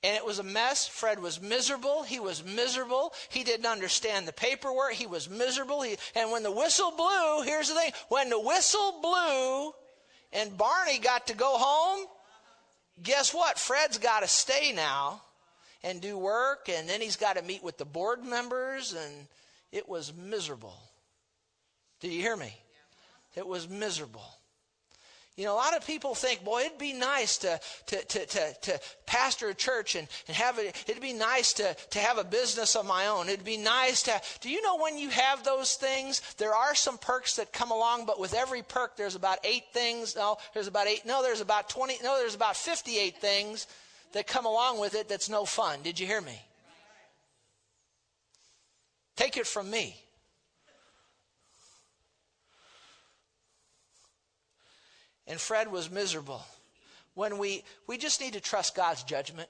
and 0.04 0.18
it 0.18 0.26
was 0.26 0.40
a 0.40 0.44
mess. 0.44 0.86
Fred 0.86 1.20
was 1.20 1.42
miserable. 1.42 2.04
He 2.04 2.20
was 2.20 2.44
miserable. 2.44 3.14
He 3.30 3.44
didn't 3.44 3.66
understand 3.66 4.28
the 4.28 4.34
paperwork. 4.34 4.94
He 4.94 5.08
was 5.08 5.30
miserable. 5.30 5.82
He, 5.82 5.96
and 6.16 6.30
when 6.30 6.44
the 6.44 6.52
whistle 6.52 6.92
blew, 6.92 7.42
here's 7.44 7.70
the 7.70 7.76
thing 7.76 7.92
when 8.10 8.30
the 8.30 8.40
whistle 8.40 9.00
blew 9.02 9.72
and 10.34 10.58
Barney 10.58 11.00
got 11.00 11.28
to 11.28 11.36
go 11.36 11.58
home, 11.58 12.06
guess 13.02 13.34
what? 13.34 13.58
Fred's 13.58 13.98
got 13.98 14.22
to 14.22 14.28
stay 14.28 14.72
now 14.74 15.22
and 15.84 16.02
do 16.02 16.18
work, 16.18 16.70
and 16.70 16.88
then 16.88 17.02
he's 17.02 17.16
got 17.16 17.38
to 17.38 17.44
meet 17.44 17.64
with 17.64 17.78
the 17.78 17.86
board 17.86 18.24
members, 18.24 18.94
and 18.94 19.28
it 19.72 19.88
was 19.88 20.14
miserable. 20.14 20.78
Do 22.00 22.10
you 22.10 22.22
hear 22.22 22.38
me? 22.38 22.54
It 23.36 23.48
was 23.48 23.68
miserable. 23.68 24.26
You 25.36 25.46
know, 25.46 25.54
a 25.54 25.58
lot 25.58 25.76
of 25.76 25.86
people 25.86 26.14
think, 26.14 26.44
boy, 26.44 26.62
it'd 26.62 26.78
be 26.78 26.94
nice 26.94 27.40
to, 27.40 27.60
to, 27.88 28.06
to, 28.06 28.26
to, 28.28 28.54
to 28.62 28.80
pastor 29.08 29.50
a 29.50 29.56
church 29.56 29.96
and, 29.96 30.08
and 30.28 30.38
have 30.38 30.60
it, 30.60 30.84
it'd 30.88 31.02
be 31.02 31.14
nice 31.14 31.54
to, 31.54 31.76
to 31.90 32.00
have 32.00 32.20
a 32.20 32.24
business 32.24 32.76
of 32.76 32.86
my 32.86 33.08
own. 33.08 33.30
It'd 33.30 33.44
be 33.44 33.58
nice 33.58 34.04
to, 34.04 34.22
do 34.42 34.50
you 34.52 34.62
know 34.62 34.78
when 34.78 34.96
you 34.96 35.10
have 35.10 35.44
those 35.44 35.74
things, 35.74 36.22
there 36.38 36.54
are 36.54 36.76
some 36.76 37.00
perks 37.00 37.38
that 37.38 37.52
come 37.52 37.72
along, 37.72 38.06
but 38.06 38.20
with 38.20 38.36
every 38.36 38.62
perk, 38.62 38.96
there's 38.96 39.16
about 39.16 39.40
eight 39.44 39.64
things. 39.74 40.16
No, 40.16 40.38
there's 40.54 40.68
about 40.68 40.86
eight, 40.86 41.04
no, 41.04 41.24
there's 41.24 41.42
about 41.42 41.68
20, 41.68 41.98
no, 42.04 42.16
there's 42.20 42.36
about 42.36 42.56
58 42.56 43.18
things 43.18 43.66
that 44.12 44.28
come 44.28 44.46
along 44.46 44.80
with 44.80 44.94
it 44.94 45.10
that's 45.10 45.30
no 45.30 45.46
fun. 45.46 45.80
Did 45.82 46.00
you 46.00 46.06
hear 46.06 46.22
me? 46.22 46.40
Take 49.16 49.38
it 49.38 49.48
from 49.48 49.72
me. 49.72 50.03
And 55.28 55.40
Fred 55.40 55.72
was 55.72 55.90
miserable. 55.90 56.44
When 57.14 57.38
we, 57.38 57.64
we 57.88 57.98
just 57.98 58.20
need 58.22 58.34
to 58.34 58.42
trust 58.42 58.76
God's 58.76 59.04
judgment 59.04 59.50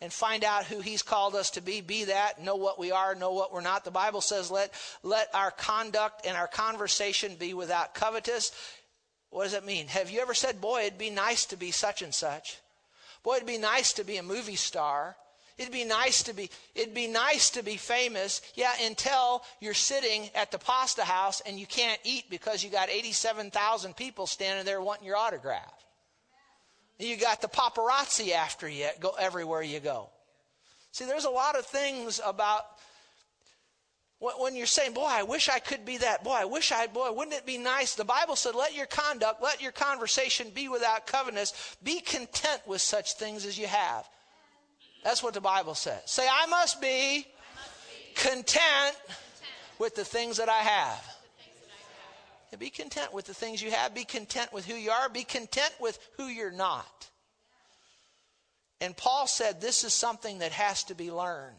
and 0.00 0.12
find 0.12 0.44
out 0.44 0.64
who 0.64 0.80
he's 0.80 1.02
called 1.02 1.34
us 1.34 1.50
to 1.50 1.60
be 1.60 1.80
be 1.80 2.04
that 2.04 2.42
know 2.42 2.56
what 2.56 2.78
we 2.78 2.90
are 2.90 3.14
know 3.14 3.32
what 3.32 3.52
we're 3.52 3.60
not. 3.60 3.84
The 3.84 3.90
bible 3.90 4.20
says 4.20 4.50
let 4.50 4.72
let 5.02 5.28
our 5.34 5.50
conduct 5.50 6.26
and 6.26 6.36
our 6.36 6.46
conversation 6.46 7.34
be 7.34 7.54
without 7.54 7.94
covetous. 7.94 8.52
What 9.30 9.44
does 9.44 9.52
that 9.52 9.64
mean? 9.64 9.86
Have 9.88 10.10
you 10.10 10.20
ever 10.20 10.34
said 10.34 10.60
boy 10.60 10.82
it'd 10.82 10.98
be 10.98 11.10
nice 11.10 11.46
to 11.46 11.56
be 11.56 11.70
such 11.70 12.02
and 12.02 12.14
such. 12.14 12.58
Boy 13.22 13.36
it'd 13.36 13.46
be 13.46 13.58
nice 13.58 13.92
to 13.94 14.04
be 14.04 14.16
a 14.16 14.22
movie 14.22 14.56
star 14.56 15.16
It'd 15.60 15.74
be 15.74 15.84
nice 15.84 16.22
to 16.22 16.32
be 16.32 16.48
it'd 16.74 16.94
be 16.94 17.06
nice 17.06 17.50
to 17.50 17.62
be 17.62 17.76
famous. 17.76 18.40
Yeah, 18.54 18.72
until 18.82 19.42
you're 19.60 19.74
sitting 19.74 20.30
at 20.34 20.50
the 20.50 20.58
pasta 20.58 21.04
house 21.04 21.42
and 21.44 21.60
you 21.60 21.66
can't 21.66 22.00
eat 22.02 22.30
because 22.30 22.64
you 22.64 22.70
got 22.70 22.88
87,000 22.88 23.94
people 23.94 24.26
standing 24.26 24.64
there 24.64 24.80
wanting 24.80 25.06
your 25.06 25.18
autograph. 25.18 25.84
You 26.98 27.14
got 27.18 27.42
the 27.42 27.48
paparazzi 27.48 28.32
after 28.32 28.66
you 28.70 28.88
go 29.00 29.10
everywhere 29.18 29.60
you 29.60 29.80
go. 29.80 30.08
See, 30.92 31.04
there's 31.04 31.26
a 31.26 31.30
lot 31.30 31.58
of 31.58 31.66
things 31.66 32.22
about 32.24 32.64
when 34.18 34.56
you're 34.56 34.64
saying, 34.64 34.94
boy, 34.94 35.08
I 35.08 35.24
wish 35.24 35.50
I 35.50 35.58
could 35.58 35.84
be 35.84 35.98
that. 35.98 36.24
Boy, 36.24 36.36
I 36.38 36.46
wish 36.46 36.72
I, 36.72 36.86
boy, 36.86 37.12
wouldn't 37.12 37.36
it 37.36 37.44
be 37.44 37.58
nice? 37.58 37.94
The 37.94 38.04
Bible 38.04 38.34
said, 38.34 38.54
let 38.54 38.74
your 38.74 38.86
conduct, 38.86 39.42
let 39.42 39.60
your 39.60 39.72
conversation 39.72 40.48
be 40.54 40.68
without 40.68 41.06
covetousness. 41.06 41.76
Be 41.82 42.00
content 42.00 42.62
with 42.66 42.80
such 42.80 43.14
things 43.14 43.44
as 43.44 43.58
you 43.58 43.66
have. 43.66 44.08
That's 45.02 45.22
what 45.22 45.34
the 45.34 45.40
Bible 45.40 45.74
says. 45.74 46.00
Say, 46.06 46.26
I 46.30 46.46
must 46.46 46.80
be, 46.80 46.86
I 46.86 47.22
must 47.54 47.88
be 47.88 48.14
content, 48.14 48.44
content, 48.46 49.16
with 49.78 49.94
the 49.94 50.04
things 50.04 50.36
that 50.36 50.48
I 50.48 50.58
have. 50.58 51.10
Be 52.58 52.68
content 52.68 53.14
with 53.14 53.26
the 53.26 53.34
things 53.34 53.62
you 53.62 53.70
have. 53.70 53.94
Be 53.94 54.04
content 54.04 54.52
with 54.52 54.66
who 54.66 54.74
you 54.74 54.90
are. 54.90 55.08
Be 55.08 55.24
content 55.24 55.72
with 55.80 55.98
who 56.18 56.26
you're 56.26 56.50
not. 56.50 57.08
And 58.80 58.96
Paul 58.96 59.26
said 59.26 59.60
this 59.60 59.84
is 59.84 59.92
something 59.92 60.40
that 60.40 60.52
has 60.52 60.84
to 60.84 60.94
be 60.94 61.10
learned. 61.10 61.56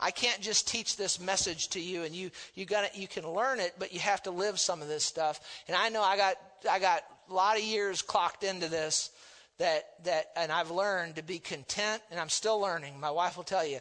I 0.00 0.10
can't 0.10 0.40
just 0.40 0.68
teach 0.68 0.96
this 0.96 1.18
message 1.18 1.68
to 1.70 1.80
you 1.80 2.04
and 2.04 2.14
you 2.14 2.30
you 2.54 2.64
got 2.64 2.96
you 2.96 3.08
can 3.08 3.28
learn 3.28 3.58
it, 3.58 3.74
but 3.78 3.92
you 3.92 4.00
have 4.00 4.22
to 4.24 4.30
live 4.30 4.58
some 4.58 4.80
of 4.80 4.88
this 4.88 5.04
stuff. 5.04 5.40
And 5.66 5.76
I 5.76 5.88
know 5.88 6.02
I 6.02 6.16
got 6.16 6.36
I 6.70 6.78
got 6.78 7.02
a 7.28 7.34
lot 7.34 7.56
of 7.56 7.62
years 7.62 8.02
clocked 8.02 8.44
into 8.44 8.68
this 8.68 9.10
that 9.58 10.04
that 10.04 10.26
and 10.36 10.50
I've 10.50 10.70
learned 10.70 11.16
to 11.16 11.22
be 11.22 11.38
content 11.38 12.02
and 12.10 12.18
I'm 12.18 12.28
still 12.28 12.60
learning. 12.60 12.98
My 12.98 13.10
wife 13.10 13.36
will 13.36 13.44
tell 13.44 13.66
you 13.66 13.80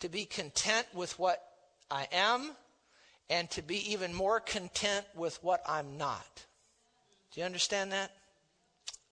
to 0.00 0.08
be 0.08 0.24
content 0.24 0.86
with 0.94 1.18
what 1.18 1.42
I 1.90 2.06
am 2.12 2.52
and 3.30 3.50
to 3.52 3.62
be 3.62 3.92
even 3.92 4.12
more 4.12 4.40
content 4.40 5.06
with 5.14 5.42
what 5.42 5.62
I'm 5.66 5.96
not. 5.96 6.44
Do 7.32 7.40
you 7.40 7.46
understand 7.46 7.92
that? 7.92 8.10